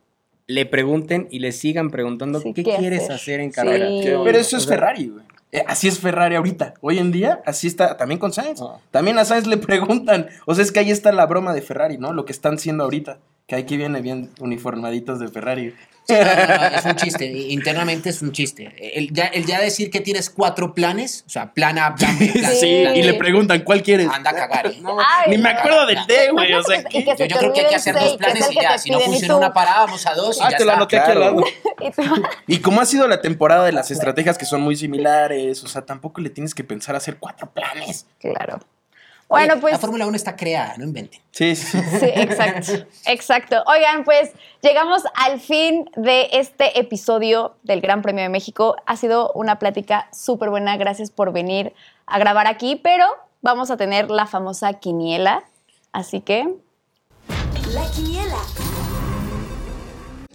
le 0.47 0.65
pregunten 0.65 1.27
y 1.29 1.39
le 1.39 1.51
sigan 1.51 1.91
preguntando 1.91 2.39
Sí, 2.39 2.53
qué, 2.53 2.63
¿qué 2.63 2.75
quieres 2.77 3.01
hacer? 3.03 3.15
hacer 3.15 3.39
en 3.41 3.51
carrera. 3.51 3.87
Pero 4.23 4.37
eso 4.37 4.55
O 4.55 4.59
es 4.59 4.65
sea, 4.65 4.73
Ferrari, 4.75 5.07
güey. 5.09 5.25
Eh, 5.55 5.63
Así 5.67 5.87
es 5.87 5.99
Ferrari 5.99 6.35
ahorita. 6.35 6.73
Hoy 6.81 6.99
en 6.99 7.13
día, 7.13 7.41
así 7.45 7.67
está 7.67 7.95
también 7.95 8.19
con 8.19 8.33
Sainz. 8.33 8.61
Ah. 8.61 8.77
También 8.91 9.17
a 9.17 9.23
Sainz 9.23 9.47
le 9.47 9.55
preguntan. 9.57 10.27
O 10.45 10.53
sea, 10.53 10.63
es 10.65 10.73
que 10.73 10.79
ahí 10.79 10.91
está 10.91 11.13
la 11.13 11.25
broma 11.25 11.53
de 11.53 11.61
Ferrari, 11.61 11.97
¿no? 11.97 12.11
Lo 12.11 12.25
que 12.25 12.33
están 12.33 12.55
haciendo 12.55 12.83
ahorita. 12.83 13.19
Que 13.47 13.55
aquí 13.55 13.77
viene 13.77 14.01
bien 14.01 14.31
uniformaditos 14.41 15.19
de 15.19 15.29
Ferrari. 15.29 15.73
Sí, 16.07 16.13
no, 16.13 16.23
no, 16.69 16.77
es 16.77 16.85
un 16.85 16.95
chiste. 16.95 17.25
Internamente 17.25 18.09
es 18.09 18.21
un 18.21 18.31
chiste. 18.31 18.71
El 18.97 19.11
ya, 19.11 19.25
el 19.25 19.45
ya 19.45 19.59
decir 19.59 19.89
que 19.89 20.01
tienes 20.01 20.29
cuatro 20.29 20.73
planes, 20.75 21.23
o 21.25 21.29
sea, 21.29 21.51
plan 21.53 21.79
A, 21.79 21.95
plan 21.95 22.17
B, 22.19 22.27
plan 22.27 22.51
C, 22.51 22.59
Sí. 22.59 22.81
plan 22.83 22.95
Y 22.95 23.03
le 23.03 23.13
preguntan, 23.15 23.61
¿cuál 23.63 23.81
quieres? 23.81 24.07
anda 24.09 24.29
a 24.29 24.33
cagar. 24.35 24.67
¿eh? 24.67 24.79
Ay, 25.25 25.31
Ni 25.31 25.37
me 25.39 25.49
acuerdo 25.49 25.85
del 25.87 26.05
D, 26.05 26.29
güey. 26.31 26.53
O 26.53 26.63
sea, 26.63 26.81
Imagínate 26.81 27.15
que- 27.17 27.27
Yo, 27.27 27.37
creo 27.37 27.53
que 27.53 27.61
hay 27.61 27.67
que 27.67 27.75
hacer 27.75 27.95
dos 27.95 28.17
planes 28.17 28.47
y 28.51 28.55
ya. 28.55 28.77
Si 28.77 28.91
no 28.91 28.99
funciona 28.99 29.35
una 29.37 29.53
parada, 29.53 29.81
vamos 29.85 30.05
a 30.05 30.13
dos 30.13 30.37
y 30.37 30.41
Ah, 30.43 30.49
ya 30.51 30.57
te 30.57 30.63
lo 30.65 30.71
está. 30.71 30.77
anoté 30.81 30.99
aquí 30.99 31.11
al 31.11 31.19
lado. 31.19 31.43
y 32.47 32.59
como 32.59 32.81
ha 32.81 32.85
sido 32.85 33.07
la 33.07 33.21
temporada 33.21 33.65
de 33.65 33.71
las 33.71 33.89
estrategias 33.91 34.37
que 34.37 34.45
son 34.45 34.61
muy 34.61 34.75
similares, 34.75 35.63
o 35.63 35.67
sea, 35.67 35.83
tampoco 35.85 36.21
le 36.21 36.29
tienes 36.29 36.53
que 36.53 36.63
pensar 36.63 36.95
hacer 36.95 37.17
cuatro 37.17 37.51
planes. 37.51 38.05
Claro. 38.19 38.59
Oye, 39.27 39.45
Bueno, 39.47 39.59
pues 39.61 39.73
La 39.73 39.79
Fórmula 39.79 40.05
1 40.05 40.15
está 40.15 40.35
creada, 40.35 40.75
no 40.77 40.83
inventen. 40.83 41.19
Sí, 41.31 41.55
sí. 41.55 41.79
Sí, 41.99 42.05
exacto, 42.15 42.71
exacto. 43.07 43.63
Oigan, 43.65 44.03
pues 44.03 44.31
llegamos 44.61 45.03
al 45.15 45.39
fin 45.39 45.89
de 45.95 46.29
este 46.33 46.79
episodio 46.79 47.55
del 47.63 47.81
Gran 47.81 48.01
Premio 48.03 48.21
de 48.23 48.29
México. 48.29 48.75
Ha 48.85 48.95
sido 48.97 49.31
una 49.33 49.57
plática 49.57 50.07
súper 50.11 50.49
buena. 50.51 50.77
Gracias 50.77 51.09
por 51.09 51.33
venir 51.33 51.73
a 52.05 52.19
grabar 52.19 52.45
aquí, 52.45 52.75
pero 52.75 53.07
vamos 53.41 53.71
a 53.71 53.77
tener 53.77 54.11
la 54.11 54.27
famosa 54.27 54.73
quiniela. 54.73 55.43
Así 55.91 56.21
que, 56.21 56.47
La 57.73 57.89
quiniela. 57.91 58.37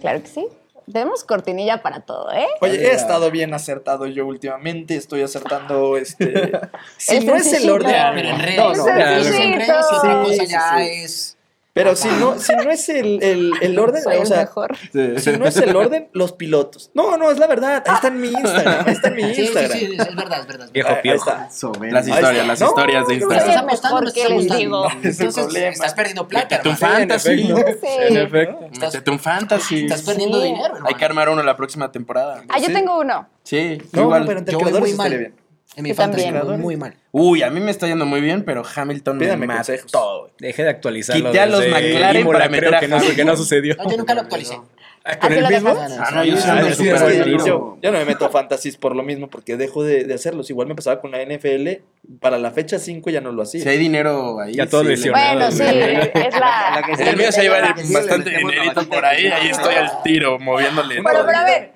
claro 0.01 0.21
que 0.21 0.27
sí. 0.27 0.47
Tenemos 0.91 1.23
cortinilla 1.23 1.81
para 1.81 2.01
todo, 2.01 2.31
¿eh? 2.31 2.47
Oye, 2.61 2.75
he 2.75 2.93
estado 2.93 3.31
bien 3.31 3.53
acertado 3.53 4.07
yo 4.07 4.25
últimamente. 4.25 4.95
Estoy 4.95 5.21
acertando 5.21 5.97
este. 5.97 6.51
si 6.97 7.17
El 7.17 7.25
no 7.25 7.35
es 7.35 7.53
el 7.53 7.69
orden. 7.69 7.95
Pero 8.15 8.29
en 8.29 8.39
redes. 8.39 8.57
No, 8.57 8.73
no. 8.73 8.87
En 8.87 9.59
redes 9.59 9.85
otra 9.91 10.23
cosa 10.23 10.43
ya 10.43 10.83
es. 10.83 11.37
Pero 11.73 11.95
si 11.95 12.09
no, 12.09 12.37
si 12.37 12.53
no 12.53 12.69
es 12.69 12.89
el, 12.89 13.23
el, 13.23 13.53
el 13.61 13.79
orden, 13.79 14.03
Soy 14.03 14.17
o 14.17 14.21
el 14.21 14.27
sea, 14.27 14.39
mejor. 14.41 14.75
si 14.77 15.31
no 15.37 15.45
es 15.45 15.55
el 15.55 15.73
orden, 15.75 16.09
los 16.11 16.33
pilotos. 16.33 16.91
No, 16.93 17.15
no, 17.15 17.31
es 17.31 17.37
la 17.39 17.47
verdad. 17.47 17.81
Ahí 17.87 17.95
está 17.95 18.07
en 18.09 18.19
mi 18.19 18.27
Instagram. 18.27 18.83
Ahí 18.87 18.93
está 18.93 19.07
en 19.07 19.15
mi 19.15 19.23
Sí, 19.33 19.33
sí, 19.35 19.41
Instagram. 19.43 19.77
sí, 19.79 19.95
es 19.97 20.15
verdad, 20.15 20.39
es 20.41 20.47
verdad. 20.47 20.69
Viejo 20.73 20.89
piojo. 21.01 21.31
Las 21.31 22.07
historias, 22.07 22.47
las 22.47 22.59
No, 22.59 22.67
historias 22.67 23.07
de 23.07 23.17
no, 23.17 23.31
¿Estás 23.31 23.37
Instagram. 23.47 23.65
no 23.65 23.71
mejor 23.71 24.03
estás 24.07 24.13
que 24.13 24.29
les 24.33 24.57
digo. 24.57 24.85
El 24.89 24.91
Entonces, 24.97 25.33
problema. 25.33 25.69
estás 25.69 25.93
perdiendo 25.93 26.27
plata, 26.27 26.47
Métete 26.57 26.69
un 26.69 26.77
fantasy. 26.77 27.43
Sí. 27.43 27.53
En 27.99 28.17
efecto. 28.17 28.59
Estás, 28.71 28.93
Métete 28.93 29.11
un 29.11 29.19
fantasy. 29.19 29.85
estás 29.85 30.01
perdiendo 30.01 30.41
Sí. 30.41 30.47
dinero, 30.47 30.65
hermano. 30.65 30.85
Hay 30.87 30.95
que 30.95 31.05
armar 31.05 31.29
uno 31.29 31.41
la 31.43 31.55
próxima 31.55 31.91
temporada. 31.91 32.43
Ah, 32.49 32.59
yo 32.59 32.65
Sí. 32.67 32.73
tengo 32.73 32.99
uno. 32.99 33.29
Sí, 33.43 33.81
No, 33.93 34.01
igual. 34.03 34.25
pero 34.27 34.39
entre 34.39 34.51
Yo 34.51 34.59
voy 34.59 34.65
creadores 34.71 34.95
muy 34.95 35.09
mal. 35.09 35.33
En 35.75 35.83
mi 35.83 35.93
fantasy 35.93 36.29
muy 36.57 36.75
mal. 36.75 36.95
Uy, 37.11 37.43
a 37.43 37.49
mí 37.49 37.59
me 37.61 37.71
está 37.71 37.87
yendo 37.87 38.05
muy 38.05 38.19
bien, 38.19 38.43
pero 38.43 38.63
Hamilton 38.75 39.19
Pídame 39.19 39.47
me 39.47 39.55
mató. 39.55 40.29
Dejé 40.37 40.63
de 40.63 40.69
actualizarlo. 40.69 41.31
Quité 41.31 41.39
a 41.39 41.45
los 41.45 41.65
McLaren 41.67 42.27
para 42.27 42.49
meter 42.49 42.67
creo 42.67 42.77
a 42.77 42.79
que 42.81 42.87
no, 42.87 42.99
que 43.15 43.25
no 43.25 43.37
sucedió. 43.37 43.75
No, 43.77 43.89
yo 43.89 43.97
nunca 43.97 44.13
lo 44.13 44.21
actualicé. 44.21 44.59
Ah, 45.03 45.17
¿Con 45.17 45.33
el 45.33 45.41
lo 45.41 45.49
mismo? 45.49 45.75
Ah, 45.75 46.11
no, 46.13 46.23
yo 46.25 46.37
sí 46.37 46.47
Ah. 46.47 47.09
Yo, 47.43 47.77
no 47.81 47.91
me 47.91 48.05
meto 48.05 48.25
a 48.25 48.29
fantasies 48.29 48.77
por 48.77 48.95
lo 48.95 49.01
mismo, 49.01 49.29
porque 49.29 49.57
dejo 49.57 49.83
de, 49.83 50.03
de 50.03 50.13
hacerlos. 50.13 50.49
Igual 50.49 50.67
me 50.67 50.75
pasaba 50.75 51.01
con 51.01 51.11
la 51.11 51.23
NFL. 51.23 51.81
Para 52.19 52.37
la 52.37 52.51
fecha 52.51 52.77
5 52.77 53.09
ya 53.09 53.21
no 53.21 53.31
lo 53.31 53.41
hacía. 53.41 53.63
Si 53.63 53.69
hay 53.69 53.77
dinero 53.79 54.39
ahí. 54.39 54.53
Ya 54.53 54.67
todo 54.67 54.81
sí, 54.83 54.89
lesionado. 54.89 55.39
Bueno, 55.39 55.51
sí, 55.51 55.63
es 55.63 56.33
la... 56.33 56.81
La 56.81 56.83
que 56.85 57.09
El 57.09 57.17
mío 57.17 57.31
se 57.31 57.45
iba 57.45 57.55
a 57.55 57.69
ir 57.69 57.75
Sí, 57.77 57.93
le 57.93 57.99
bastante 57.99 58.29
dinerito 58.29 58.87
por 58.87 59.03
ahí. 59.03 59.25
Ahí 59.25 59.49
estoy 59.49 59.73
al 59.73 60.03
tiro, 60.03 60.37
moviéndole. 60.37 61.01
Bueno, 61.01 61.21
pero 61.25 61.37
a 61.37 61.45
ver, 61.45 61.71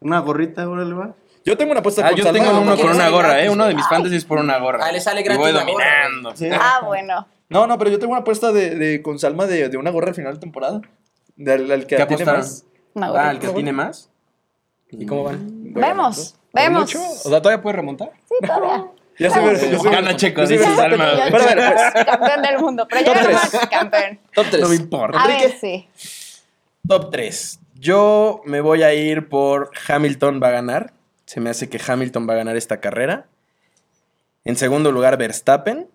Una 0.00 0.20
gorrita, 0.20 0.66
órale, 0.68 0.94
va. 0.94 1.14
Yo 1.44 1.56
tengo 1.56 1.70
una 1.72 1.80
apuesta 1.80 2.06
Ah, 2.06 2.10
con 2.10 2.18
yo 2.18 2.32
tengo 2.32 2.60
uno 2.60 2.76
con 2.76 2.90
una 2.90 3.08
gorra, 3.08 3.28
gratis, 3.28 3.46
¿eh? 3.46 3.50
Uno 3.50 3.66
de 3.66 3.74
mis 3.74 3.86
fantasies 3.88 4.24
por 4.24 4.38
una 4.38 4.58
gorra. 4.58 4.84
Ah, 4.86 4.92
le 4.92 5.00
sale 5.00 5.20
Y 5.20 5.24
gratis 5.24 5.40
voy 5.40 5.52
la 5.52 5.64
gorra, 5.64 5.84
dominando. 6.04 6.36
Sí. 6.36 6.48
ah, 6.52 6.82
bueno. 6.84 7.26
No, 7.48 7.66
no, 7.66 7.78
pero 7.78 7.90
yo 7.90 7.98
tengo 7.98 8.12
una 8.12 8.20
apuesta 8.20 8.52
de, 8.52 8.74
de 8.76 9.02
con 9.02 9.18
Salma 9.18 9.46
de, 9.46 9.68
de 9.68 9.76
una 9.76 9.90
gorra 9.90 10.08
al 10.08 10.14
final 10.14 10.34
de 10.34 10.40
temporada. 10.40 10.80
Del 11.36 11.70
al 11.70 11.86
que 11.86 11.96
¿Qué 11.96 12.06
tiene 12.06 12.24
más. 12.24 12.64
Una 12.94 13.28
Ah, 13.28 13.30
el 13.30 13.38
que 13.38 13.48
tiene 13.48 13.72
más. 13.72 14.10
¿Y 14.90 15.06
cómo 15.06 15.24
van? 15.24 15.38
Vemos, 15.72 16.36
¿Por 16.52 16.62
vemos. 16.62 16.80
mucho? 16.82 17.00
O 17.02 17.30
sea, 17.30 17.40
¿todavía 17.40 17.62
puedes 17.62 17.76
remontar? 17.76 18.10
Sí, 18.28 18.34
todavía. 18.46 18.86
Ya 19.18 19.28
se 19.28 19.38
ve. 19.38 19.78
Gana 19.90 20.16
Checo, 20.16 20.46
dice. 20.46 20.64
Salma. 20.74 21.10
Pero 21.30 21.42
a 21.42 21.54
ver, 21.54 21.74
pues. 21.92 22.04
Campeón 22.06 22.40
del 22.42 22.58
mundo. 22.58 22.86
Pero 22.88 23.04
Top 23.12 23.22
tres. 23.22 23.68
Campeón. 23.70 24.18
Top 24.34 24.46
3. 24.50 24.62
No 24.62 24.68
me 24.70 24.76
importa. 24.76 25.22
A 25.22 25.26
ver, 25.26 25.52
sí. 25.60 25.86
Top 26.88 27.10
3. 27.10 27.60
Yo 27.74 28.40
me 28.46 28.62
voy 28.62 28.82
a 28.82 28.94
ir 28.94 29.28
por 29.28 29.72
Hamilton 29.88 30.40
va 30.42 30.48
a 30.48 30.52
ganar. 30.52 30.94
Se 31.30 31.38
me 31.38 31.48
hace 31.48 31.68
que 31.68 31.80
Hamilton 31.86 32.28
va 32.28 32.32
a 32.32 32.36
ganar 32.38 32.56
esta 32.56 32.80
carrera. 32.80 33.26
En 34.44 34.56
segundo 34.56 34.90
lugar, 34.90 35.16
Verstappen. 35.16 35.86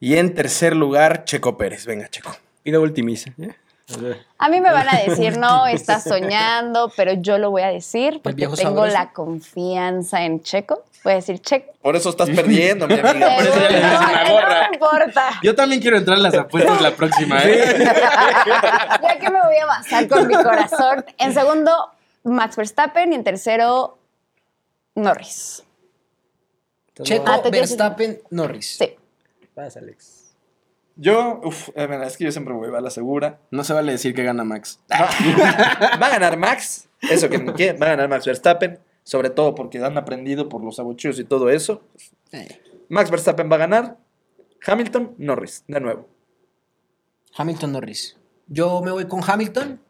Y 0.00 0.16
en 0.16 0.34
tercer 0.34 0.74
lugar, 0.74 1.24
Checo 1.24 1.58
Pérez. 1.58 1.84
Venga, 1.84 2.08
Checo. 2.08 2.34
Pido 2.62 2.80
ultimisa. 2.80 3.32
¿eh? 3.38 3.54
O 3.94 4.00
sea, 4.00 4.16
A 4.38 4.48
mí 4.48 4.62
me 4.62 4.72
van 4.72 4.88
a 4.88 4.96
decir, 5.02 5.36
no, 5.36 5.66
estás 5.66 6.04
soñando, 6.04 6.90
pero 6.96 7.12
yo 7.12 7.36
lo 7.36 7.50
voy 7.50 7.60
a 7.60 7.68
decir 7.68 8.20
porque 8.22 8.44
tengo 8.46 8.56
sabroso. 8.56 8.86
la 8.94 9.12
confianza 9.12 10.24
en 10.24 10.42
Checo. 10.42 10.84
Voy 11.04 11.12
a 11.12 11.16
decir 11.16 11.38
Checo. 11.40 11.74
Por 11.82 11.96
eso 11.96 12.08
estás 12.08 12.30
perdiendo, 12.30 12.88
mi 12.88 12.94
amiga. 12.98 13.36
Por 13.36 13.44
eso 13.46 13.60
ya 13.60 13.68
le 13.68 13.76
dices 13.76 13.98
una 14.00 14.24
No, 14.24 14.32
gorra. 14.32 14.62
No 14.62 14.68
me 14.70 14.74
importa. 14.76 15.30
Yo 15.42 15.54
también 15.54 15.82
quiero 15.82 15.98
entrar 15.98 16.16
en 16.16 16.22
las 16.22 16.34
apuestas 16.34 16.80
la 16.80 16.92
próxima, 16.96 17.42
¿eh? 17.44 17.76
Ya 19.02 19.18
que 19.20 19.28
me 19.30 19.42
voy 19.42 19.56
a 19.56 19.66
basar 19.66 20.08
con 20.08 20.26
mi 20.26 20.34
corazón. 20.34 21.04
En 21.18 21.34
segundo, 21.34 21.90
Max 22.26 22.56
Verstappen. 22.56 23.12
Y 23.12 23.16
en 23.16 23.24
tercero, 23.24 23.98
Norris. 24.94 25.64
Checo, 27.02 27.24
Ah, 27.26 27.40
Verstappen, 27.50 28.20
Norris. 28.30 28.76
Sí. 28.78 28.96
Vas, 29.54 29.76
Alex. 29.76 30.34
Yo, 30.96 31.40
uff, 31.44 31.68
es 31.74 32.16
que 32.16 32.24
yo 32.24 32.32
siempre 32.32 32.54
me 32.54 32.60
voy 32.60 32.74
a 32.74 32.80
la 32.80 32.90
segura. 32.90 33.38
No 33.50 33.64
se 33.64 33.74
vale 33.74 33.92
decir 33.92 34.14
que 34.14 34.24
gana 34.24 34.44
Max. 34.44 34.80
Va, 34.90 36.06
a 36.06 36.10
ganar 36.10 36.38
Max. 36.38 36.88
Eso 37.02 37.28
que 37.28 37.44
¿qué? 37.54 37.72
va 37.74 37.86
a 37.86 37.90
ganar 37.90 38.08
Max 38.08 38.24
Verstappen. 38.24 38.78
Sobre 39.02 39.30
todo 39.30 39.54
porque 39.54 39.78
han 39.78 39.98
aprendido 39.98 40.48
por 40.48 40.64
los 40.64 40.80
abucheos 40.80 41.18
y 41.18 41.24
todo 41.24 41.50
eso. 41.50 41.82
Eh, 42.32 42.60
Max 42.88 43.10
Verstappen 43.10 43.50
va 43.50 43.56
a 43.56 43.60
ganar. 43.60 43.98
Hamilton, 44.66 45.14
Norris, 45.18 45.64
de 45.68 45.80
nuevo. 45.80 46.08
Hamilton, 47.36 47.72
Norris. 47.72 48.16
Yo 48.48 48.80
me 48.80 48.90
voy 48.90 49.06
con 49.06 49.20
Hamilton, 49.24 49.80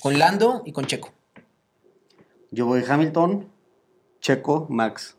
con 0.00 0.18
Lando 0.18 0.62
y 0.66 0.72
con 0.72 0.84
Checo. 0.86 1.12
Yo 2.50 2.66
voy 2.66 2.82
Hamilton, 2.88 3.48
Checo, 4.20 4.66
Max. 4.70 5.14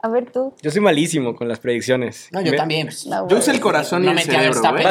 A 0.00 0.08
ver 0.08 0.30
tú. 0.30 0.54
Yo 0.62 0.70
soy 0.70 0.80
malísimo 0.80 1.34
con 1.34 1.48
las 1.48 1.58
predicciones. 1.58 2.28
No, 2.30 2.40
yo 2.40 2.52
Me- 2.52 2.56
también. 2.56 2.88
No, 3.06 3.28
Yo 3.28 3.38
usé 3.38 3.50
el 3.50 3.58
corazón 3.58 4.04
No 4.04 4.12
y 4.12 4.14
el 4.14 4.20
cerebro, 4.22 4.60
güey. 4.60 4.84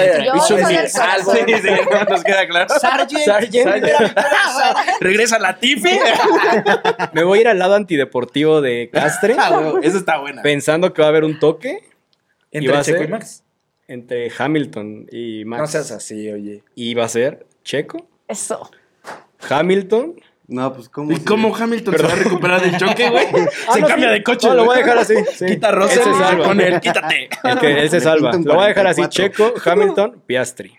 nos 2.09 2.23
queda 2.25 2.45
claro. 2.45 2.67
Sargent. 2.77 3.23
Sargent. 3.23 3.85
Regresa 4.99 5.39
la 5.39 5.57
Tiffy. 5.59 5.97
Me 7.13 7.23
voy 7.23 7.37
a 7.39 7.41
ir 7.41 7.47
al 7.47 7.57
lado 7.59 7.75
antideportivo 7.75 8.59
de 8.61 8.89
Castre, 8.91 9.35
Ah, 9.39 9.73
Esa 9.81 9.97
está 9.97 10.17
buena. 10.19 10.41
pensando 10.41 10.93
que 10.93 11.01
va 11.01 11.07
a 11.07 11.09
haber 11.09 11.23
un 11.23 11.39
toque 11.39 11.83
Entre 12.51 12.71
va 12.73 12.79
a 12.79 12.83
Checo 12.83 12.97
ser- 12.99 13.07
y 13.07 13.11
Max. 13.11 13.43
entre 13.87 14.29
Hamilton 14.37 15.07
y 15.09 15.45
Max. 15.45 15.61
No 15.61 15.67
seas 15.67 15.91
así, 15.91 16.29
oye. 16.29 16.63
Y 16.75 16.93
va 16.95 17.05
a 17.05 17.09
ser 17.09 17.45
Checo, 17.63 18.09
Eso. 18.27 18.69
Hamilton. 19.49 20.15
No, 20.49 20.73
pues 20.73 20.87
cómo. 20.87 21.11
¿Y 21.11 21.19
cómo 21.19 21.53
Hamilton 21.53 21.97
se 21.97 22.03
va 22.03 22.13
a 22.13 22.15
recuperar 22.15 22.61
del 22.61 22.77
choque, 22.77 23.09
güey? 23.09 23.25
se 23.73 23.81
no, 23.81 23.87
cambia 23.87 24.07
sí. 24.09 24.13
de 24.13 24.23
coche. 24.23 24.47
No, 24.47 24.53
lo 24.55 24.65
voy 24.65 24.75
a 24.75 24.79
dejar 24.79 24.97
así. 24.97 25.13
sí. 25.37 25.45
Quita 25.45 25.67
a 25.67 25.69
Él 25.71 25.75
Russell 25.75 26.03
se 26.03 26.09
y 26.09 26.13
se 26.13 26.19
salva. 26.19 26.45
pone 26.45 26.67
él. 26.67 26.79
Quítate. 26.79 27.29
El 27.43 27.59
que 27.59 27.79
él 27.81 27.89
se 27.89 27.99
salva. 27.99 28.31
Lo 28.31 28.53
voy 28.55 28.63
a 28.63 28.67
dejar 28.67 28.87
así: 28.87 29.01
44. 29.01 29.09
Checo, 29.09 29.69
Hamilton, 29.69 30.21
Piastri. 30.25 30.73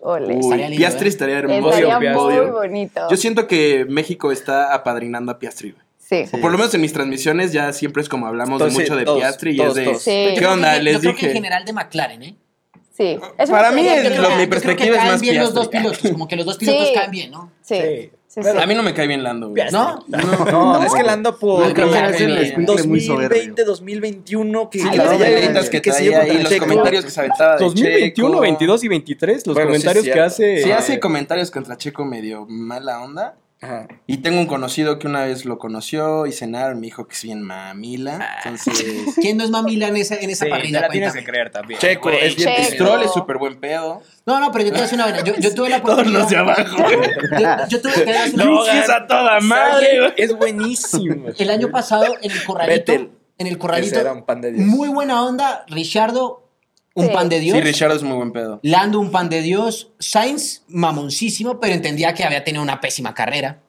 Ole. 0.00 0.34
Uy, 0.34 0.40
Estaría 0.40 0.68
lindo, 0.68 0.78
Piastri 0.80 1.06
¿eh? 1.06 1.08
estaría 1.08 1.38
hermoso. 1.38 1.68
Estaría 1.76 1.98
Piastri. 1.98 2.36
muy 2.36 2.46
bonito. 2.52 3.06
Yo 3.10 3.16
siento 3.16 3.48
que 3.48 3.84
México 3.88 4.30
está 4.30 4.72
apadrinando 4.72 5.32
a 5.32 5.38
Piastri, 5.40 5.72
güey. 5.72 5.82
Sí. 5.98 6.24
O 6.36 6.40
por 6.40 6.52
lo 6.52 6.56
menos 6.58 6.72
en 6.74 6.80
mis 6.80 6.92
transmisiones 6.92 7.52
ya 7.52 7.72
siempre 7.72 8.02
es 8.02 8.08
como 8.08 8.28
hablamos 8.28 8.60
Entonces, 8.62 8.78
de 8.78 8.84
mucho 8.84 8.96
de 8.96 9.04
todos, 9.04 9.18
Piastri 9.18 9.50
y 9.50 9.56
todos, 9.56 9.68
es 9.70 9.74
de... 9.74 9.84
todos. 9.84 10.02
Sí. 10.02 10.34
¿Qué 10.38 10.46
onda? 10.46 10.76
Yo 10.76 10.78
creo 10.78 10.78
que- 10.78 10.82
Les 10.84 10.92
yo 10.94 11.00
creo 11.00 11.12
que 11.14 11.20
en 11.20 11.26
dije... 11.26 11.32
general 11.34 11.64
de 11.64 11.72
McLaren, 11.72 12.22
¿eh? 12.22 12.36
Sí. 12.96 13.18
Para 13.50 13.72
mí 13.72 13.86
es 13.86 14.02
que 14.08 14.10
lo- 14.10 14.14
mi 14.14 14.16
Yo 14.16 14.22
creo 14.24 14.38
que 14.38 14.46
perspectiva 14.46 14.90
es 14.94 14.96
caen 14.98 15.10
más 15.12 15.20
bien 15.20 15.38
los 15.38 15.52
dos 15.52 15.68
Piastri. 15.68 15.90
pilotos, 15.90 16.12
como 16.12 16.28
que 16.28 16.36
los 16.36 16.46
dos 16.46 16.56
pilotos 16.56 16.88
Sí. 16.88 16.94
caen 16.94 17.10
bien, 17.10 17.30
¿no? 17.32 17.52
Sí. 17.60 18.10
Sí. 18.42 18.50
Sí. 18.52 18.58
A 18.62 18.66
mí 18.66 18.74
no 18.74 18.82
me 18.82 18.94
cae 18.94 19.06
bien 19.06 19.22
Lando, 19.22 19.50
güey. 19.50 19.64
¿No? 19.72 20.04
No, 20.06 20.82
es 20.84 20.92
que 20.94 21.02
Lando 21.02 21.38
por 21.38 21.66
No, 21.66 21.74
creo 21.74 21.90
que 21.90 21.98
es 21.98 22.20
el 22.20 22.38
escuincle 22.38 22.82
muy 22.84 23.00
soberbio. 23.00 23.28
2020, 23.28 23.64
2021, 23.64 24.70
que 24.70 24.78
Sí, 24.78 24.88
que 24.90 25.92
se 25.92 26.16
ahí, 26.16 26.38
los 26.38 26.48
Checo. 26.52 26.66
comentarios 26.66 27.04
que 27.04 27.10
se 27.10 27.20
aventaba 27.20 27.56
de 27.56 27.64
2021, 27.64 28.30
Checo. 28.30 28.40
22 28.40 28.84
y 28.84 28.88
23, 28.88 29.46
los 29.46 29.54
Bueno, 29.54 29.70
sí, 29.70 29.76
comentarios 29.78 30.14
que 30.14 30.20
hace. 30.20 30.62
Sí 30.62 30.70
eh, 30.70 30.74
hace 30.74 31.00
comentarios 31.00 31.50
contra 31.50 31.76
Checo 31.76 32.04
medio 32.04 32.46
mala 32.48 33.02
onda. 33.02 33.36
Ajá. 33.60 33.88
Y 34.06 34.18
tengo 34.18 34.38
un 34.38 34.46
conocido 34.46 35.00
que 35.00 35.08
una 35.08 35.24
vez 35.24 35.44
lo 35.44 35.58
conoció 35.58 36.26
y 36.26 36.32
cenaron, 36.32 36.78
me 36.78 36.86
dijo 36.86 37.08
que 37.08 37.14
es 37.14 37.22
bien 37.24 37.42
mamila. 37.42 38.38
Entonces, 38.44 38.84
¿Quién 39.20 39.36
no 39.36 39.42
es 39.44 39.50
mamila 39.50 39.88
en 39.88 39.96
esa, 39.96 40.14
en 40.14 40.30
esa 40.30 40.44
Sí, 40.44 40.50
parrilla? 40.50 40.80
la 40.82 40.88
tienes 40.90 41.12
que 41.12 41.24
creer 41.24 41.50
también. 41.50 41.80
Checo, 41.80 42.08
güey, 42.10 42.24
es 42.24 42.36
bien. 42.36 42.50
Stroll 42.64 43.02
es 43.02 43.12
súper 43.12 43.36
buen 43.38 43.58
pedo. 43.58 44.00
No, 44.26 44.38
no, 44.38 44.52
pero 44.52 44.64
yo 44.64 44.70
te 44.70 44.74
voy 44.74 44.80
a 44.80 44.82
decir 44.82 44.96
una 44.96 45.06
vaina. 45.06 45.24
Yo, 45.24 45.34
yo 45.36 45.54
tuve 45.54 45.70
la 45.70 45.82
Todos 45.82 45.94
oportunidad. 45.94 46.20
los 46.20 46.30
de 46.30 46.36
abajo. 46.36 46.76
Yo, 47.40 47.66
yo 47.68 47.82
tuve 47.82 47.92
a 48.16 48.22
decir 48.22 48.34
una- 48.34 48.44
No, 48.44 48.64
es 48.66 48.88
a 48.90 49.06
toda 49.06 49.40
madre. 49.40 50.14
Es 50.16 50.36
buenísimo. 50.36 51.30
El 51.36 51.50
año 51.50 51.70
pasado 51.70 52.04
en 52.22 52.30
el 52.30 52.44
corralito. 52.44 52.92
Vettel. 52.92 53.10
En 53.38 53.46
el 53.46 53.58
corralito. 53.58 53.98
era 54.00 54.12
un 54.12 54.24
pan 54.24 54.40
de 54.40 54.52
Dios. 54.52 54.66
Muy 54.66 54.88
buena 54.88 55.24
onda. 55.24 55.64
Richardo, 55.68 56.47
un 56.98 57.06
Sí. 57.06 57.12
pan 57.12 57.28
de 57.28 57.40
Dios. 57.40 57.56
Sí, 57.56 57.62
Richard 57.62 57.92
es 57.92 58.02
muy 58.02 58.16
buen 58.16 58.32
pedo. 58.32 58.60
Lando, 58.62 59.00
un 59.00 59.10
pan 59.10 59.28
de 59.28 59.40
Dios. 59.42 59.90
Sainz, 59.98 60.62
mamoncísimo, 60.68 61.60
pero 61.60 61.74
entendía 61.74 62.12
que 62.14 62.24
había 62.24 62.44
tenido 62.44 62.62
una 62.62 62.80
pésima 62.80 63.14
carrera. 63.14 63.60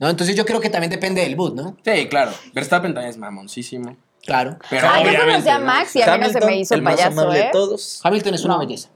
¿no? 0.00 0.08
Entonces 0.08 0.36
yo 0.36 0.46
creo 0.46 0.60
que 0.60 0.70
también 0.70 0.90
depende 0.90 1.22
del 1.22 1.34
boot, 1.34 1.54
¿no? 1.56 1.76
Sí, 1.84 2.06
claro. 2.08 2.30
Verstappen 2.54 2.94
también 2.94 3.10
es 3.10 3.18
mamoncísimo. 3.18 3.96
Claro. 4.24 4.56
Pero 4.70 4.88
Ah, 4.88 5.02
yo 5.02 5.18
conocí 5.20 5.48
a. 5.48 5.58
Max 5.58 5.96
y 5.96 6.02
a 6.02 6.16
mí 6.16 6.24
no 6.24 6.28
se 6.30 6.40
me 6.46 6.58
hizo 6.60 6.74
el 6.74 6.82
más 6.82 6.94
payaso, 6.96 7.28
de 7.30 7.40
¿eh? 7.40 7.48
todos. 7.52 8.00
Hamilton 8.04 8.34
es 8.34 8.44
una 8.44 8.54
No. 8.54 8.60
belleza. 8.60 8.90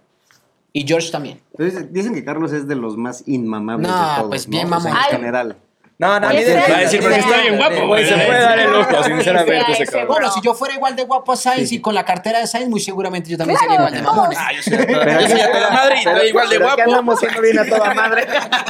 Y 0.72 0.86
George 0.86 1.11
también. 1.11 1.40
Entonces, 1.59 1.93
dicen 1.93 2.14
que 2.14 2.24
Carlos 2.24 2.53
es 2.53 2.66
de 2.68 2.76
los 2.76 2.97
más 2.97 3.24
inmamables 3.26 3.88
No, 3.90 3.99
de 3.99 4.14
todos. 4.16 4.28
pues 4.28 4.47
¿no? 4.49 4.53
bien 4.53 4.66
O 4.72 4.80
sea, 4.80 4.90
mamón. 4.90 4.93
en 4.93 4.97
Ay. 5.05 5.11
general. 5.16 5.57
No, 6.03 6.18
no, 6.18 6.26
a 6.26 6.30
mí 6.32 6.42
de- 6.42 6.55
Va 6.57 6.76
a 6.78 6.80
decir, 6.80 7.00
porque 7.00 7.20
está 7.20 7.40
bien 7.42 7.57
guapo, 7.57 7.86
güey. 7.86 8.05
Se 8.05 8.14
puede 8.16 8.40
dar 8.40 8.59
el 8.59 8.72
lujo, 8.72 9.05
sinceramente, 9.05 9.72
ese 9.72 9.86
cabrón. 9.86 10.09
Bueno, 10.09 10.32
si 10.32 10.40
yo 10.42 10.53
fuera 10.53 10.74
igual 10.74 10.96
de 10.96 11.05
guapo 11.05 11.30
a 11.32 11.36
Sainz 11.36 11.70
y 11.70 11.80
con 11.80 11.94
la 11.94 12.05
cartera 12.05 12.40
de 12.40 12.46
Sainz, 12.48 12.68
muy 12.68 12.80
seguramente 12.80 13.30
yo 13.30 13.38
también 13.38 13.57
sería 13.61 13.76
igual 13.76 13.92
de 13.94 14.03
mamón. 14.03 14.30
Ah, 14.36 14.53
yo 14.53 14.62
soy 14.64 14.74
a 14.74 14.86
toda, 14.86 15.20
yo 15.20 15.28
soy 15.28 15.40
a 15.40 15.53
toda 15.53 15.70
madre 15.70 15.94
y 15.94 15.98
estoy 15.98 16.28
igual 16.28 16.48
de 16.48 16.57
Pero 16.59 16.68
es 16.68 16.74
que 16.74 16.82
guapo. 16.82 16.90
andamos 16.90 17.20
siendo 17.20 17.40
bien 17.40 17.59
a 17.61 17.64
toda 17.66 17.94
madre. 17.94 18.26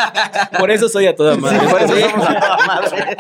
Por 0.58 0.70
eso 0.70 0.88
soy 0.90 1.06
a 1.06 1.16
toda 1.16 1.36
madre. 1.36 1.58
Por 1.68 1.80
eso 1.82 2.00
somos 2.10 2.28
a 2.28 2.34
toda 2.40 2.56
madre. 2.66 3.16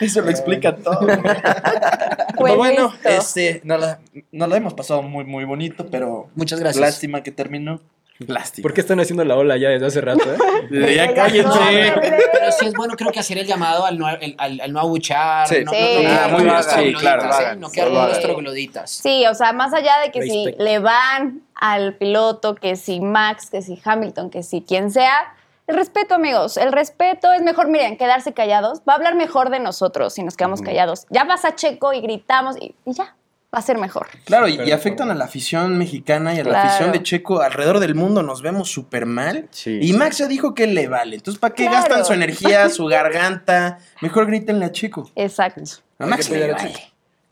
Eso 0.00 0.20
lo 0.22 0.30
explica 0.30 0.74
todo. 0.76 0.98
Pero 1.06 2.56
bueno, 2.56 2.92
este, 3.04 3.60
no 3.64 3.78
la, 3.78 4.00
no 4.32 4.46
la 4.48 4.56
hemos 4.56 4.74
pasado 4.74 5.02
muy, 5.02 5.24
muy 5.24 5.44
bonito, 5.44 5.86
pero 5.90 6.28
Muchas 6.34 6.58
gracias. 6.58 6.80
lástima 6.80 7.22
que 7.22 7.30
terminó. 7.30 7.80
Plástico. 8.26 8.62
¿Por 8.62 8.72
qué 8.74 8.80
están 8.80 9.00
haciendo 9.00 9.24
la 9.24 9.36
ola 9.36 9.56
ya 9.56 9.70
desde 9.70 9.86
hace 9.86 10.00
rato? 10.00 10.22
eh? 10.22 10.36
Ya 10.96 11.06
No, 11.08 11.14
cállense. 11.14 11.92
Pero 12.32 12.52
sí 12.52 12.66
es 12.66 12.74
bueno, 12.74 12.94
creo 12.96 13.10
que 13.10 13.18
hacer 13.20 13.38
el 13.38 13.46
llamado 13.46 13.84
al 13.84 13.98
no, 13.98 14.08
el- 14.08 14.34
al, 14.38 14.60
al 14.60 14.72
no 14.72 14.80
abuchar, 14.80 15.48
Sí. 15.48 15.64
no, 15.64 15.72
Sí. 15.72 16.04
no, 16.30 16.38
no, 16.38 16.52
Ah, 16.54 16.62
sí, 16.62 16.92
claro, 16.94 17.24
¿eh? 17.24 17.56
No 17.56 17.70
quedar 17.70 17.88
con 17.88 18.08
los 18.08 18.20
trogloditas. 18.20 18.90
Sí, 18.90 19.26
o 19.26 19.34
sea, 19.34 19.52
más 19.52 19.74
allá 19.74 19.98
de 20.04 20.12
que 20.12 20.20
Respect. 20.20 20.56
si 20.58 20.62
le 20.62 20.78
van 20.78 21.42
al 21.56 21.94
piloto, 21.96 22.54
que 22.54 22.76
si 22.76 23.00
Max, 23.00 23.50
que 23.50 23.62
si 23.62 23.80
Hamilton, 23.84 24.30
que 24.30 24.42
si 24.44 24.62
quien 24.62 24.90
sea, 24.92 25.34
el 25.66 25.76
respeto, 25.76 26.14
amigos, 26.14 26.56
el 26.58 26.72
respeto 26.72 27.32
es 27.32 27.40
mejor, 27.42 27.68
miren, 27.68 27.96
quedarse 27.96 28.32
callados, 28.34 28.80
va 28.88 28.92
a 28.92 28.96
hablar 28.96 29.14
mejor 29.14 29.50
de 29.50 29.60
nosotros 29.60 30.12
si 30.14 30.22
nos 30.22 30.36
quedamos 30.36 30.60
callados. 30.60 31.06
Ya 31.10 31.24
vas 31.24 31.44
a 31.44 31.54
Checo 31.56 31.92
y 31.94 32.00
gritamos 32.00 32.56
y, 32.60 32.74
y 32.84 32.92
ya, 32.92 33.16
va 33.54 33.58
a 33.58 33.62
ser 33.62 33.78
mejor. 33.78 34.08
Claro, 34.24 34.48
y, 34.48 34.60
y 34.60 34.72
afectan 34.72 35.10
a 35.10 35.14
la 35.14 35.24
afición 35.26 35.78
mexicana 35.78 36.34
y 36.34 36.40
a 36.40 36.44
la 36.44 36.62
afición 36.62 36.90
de 36.92 37.02
Checo 37.02 37.40
alrededor 37.40 37.78
del 37.80 37.94
mundo. 37.94 38.22
Nos 38.22 38.42
vemos 38.42 38.68
súper 38.70 39.06
mal. 39.06 39.46
Sí. 39.50 39.78
Y 39.80 39.92
Max 39.92 40.18
ya 40.18 40.26
dijo 40.26 40.54
que 40.54 40.66
le 40.66 40.88
vale. 40.88 41.16
Entonces, 41.16 41.38
¿para 41.40 41.54
qué 41.54 41.64
Claro. 41.66 41.78
gastan 41.80 42.04
su 42.04 42.12
energía, 42.12 42.68
su 42.70 42.86
garganta? 42.86 43.78
Mejor 44.00 44.26
grítenle 44.26 44.64
a 44.66 44.72
Checo. 44.72 45.10
Exacto. 45.14 45.62
A 45.98 46.04
Hay 46.04 46.10
Max 46.10 46.28
le 46.30 46.50
a 46.50 46.54
vale. 46.54 46.72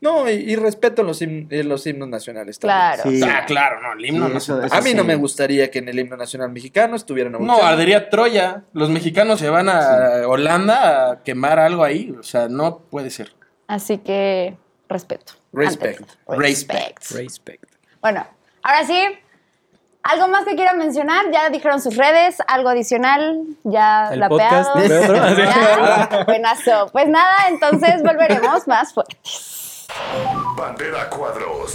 No, 0.01 0.29
y, 0.29 0.33
y 0.33 0.55
respeto 0.57 1.01
los, 1.01 1.21
him- 1.21 1.47
eh, 1.49 1.63
los 1.63 1.87
himnos 1.87 2.09
nacionales. 2.09 2.59
también. 2.59 2.77
Claro. 2.77 3.09
Sí. 3.09 3.21
Ah, 3.23 3.45
claro, 3.45 3.81
no, 3.81 3.93
el 3.93 4.05
himno 4.05 4.27
Sí, 4.31 4.35
eso- 4.37 4.61
eso 4.61 4.75
A 4.75 4.81
mí 4.81 4.93
no 4.93 5.05
me 5.05 5.15
gustaría 5.15 5.71
que 5.71 5.79
en 5.79 5.87
el 5.87 5.97
himno 5.97 6.17
nacional 6.17 6.49
mexicano 6.51 6.97
estuvieran 6.97 7.31
No, 7.39 7.55
ardería 7.63 8.09
Troya. 8.09 8.63
Los 8.73 8.89
mexicanos 8.89 9.39
se 9.39 9.49
van 9.49 9.69
a 9.69 10.27
Holanda 10.27 11.11
a 11.11 11.23
quemar 11.23 11.57
algo 11.59 11.85
ahí. 11.85 12.13
O 12.19 12.23
sea, 12.23 12.49
no 12.49 12.79
puede 12.79 13.11
ser. 13.11 13.31
Así 13.67 13.97
que 13.99 14.57
respeto. 14.89 15.33
Respect. 15.51 16.01
Respect. 16.27 17.11
Respect. 17.11 17.63
Bueno, 18.01 18.25
ahora 18.63 18.85
sí, 18.85 19.01
¿algo 20.03 20.27
más 20.27 20.45
que 20.45 20.55
quieran 20.55 20.77
mencionar? 20.77 21.31
Ya 21.31 21.49
dijeron 21.49 21.81
sus 21.81 21.95
redes, 21.95 22.37
algo 22.47 22.69
adicional, 22.69 23.43
ya 23.63 24.09
El 24.11 24.27
podcast. 24.27 24.75
Ya, 24.77 26.23
buenazo. 26.25 26.89
Pues 26.91 27.07
nada, 27.07 27.47
entonces 27.49 28.01
volveremos 28.03 28.67
más 28.67 28.93
fuertes. 28.93 29.87
Bandera 30.57 31.09
Cuadros. 31.09 31.73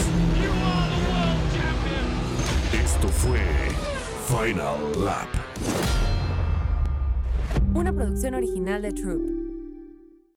Esto 2.73 3.09
fue 3.09 3.41
Final 4.27 5.05
Lap. 5.05 5.29
Una 7.75 7.93
producción 7.93 8.35
original 8.35 8.83
de 8.83 8.93
Troop. 8.93 9.38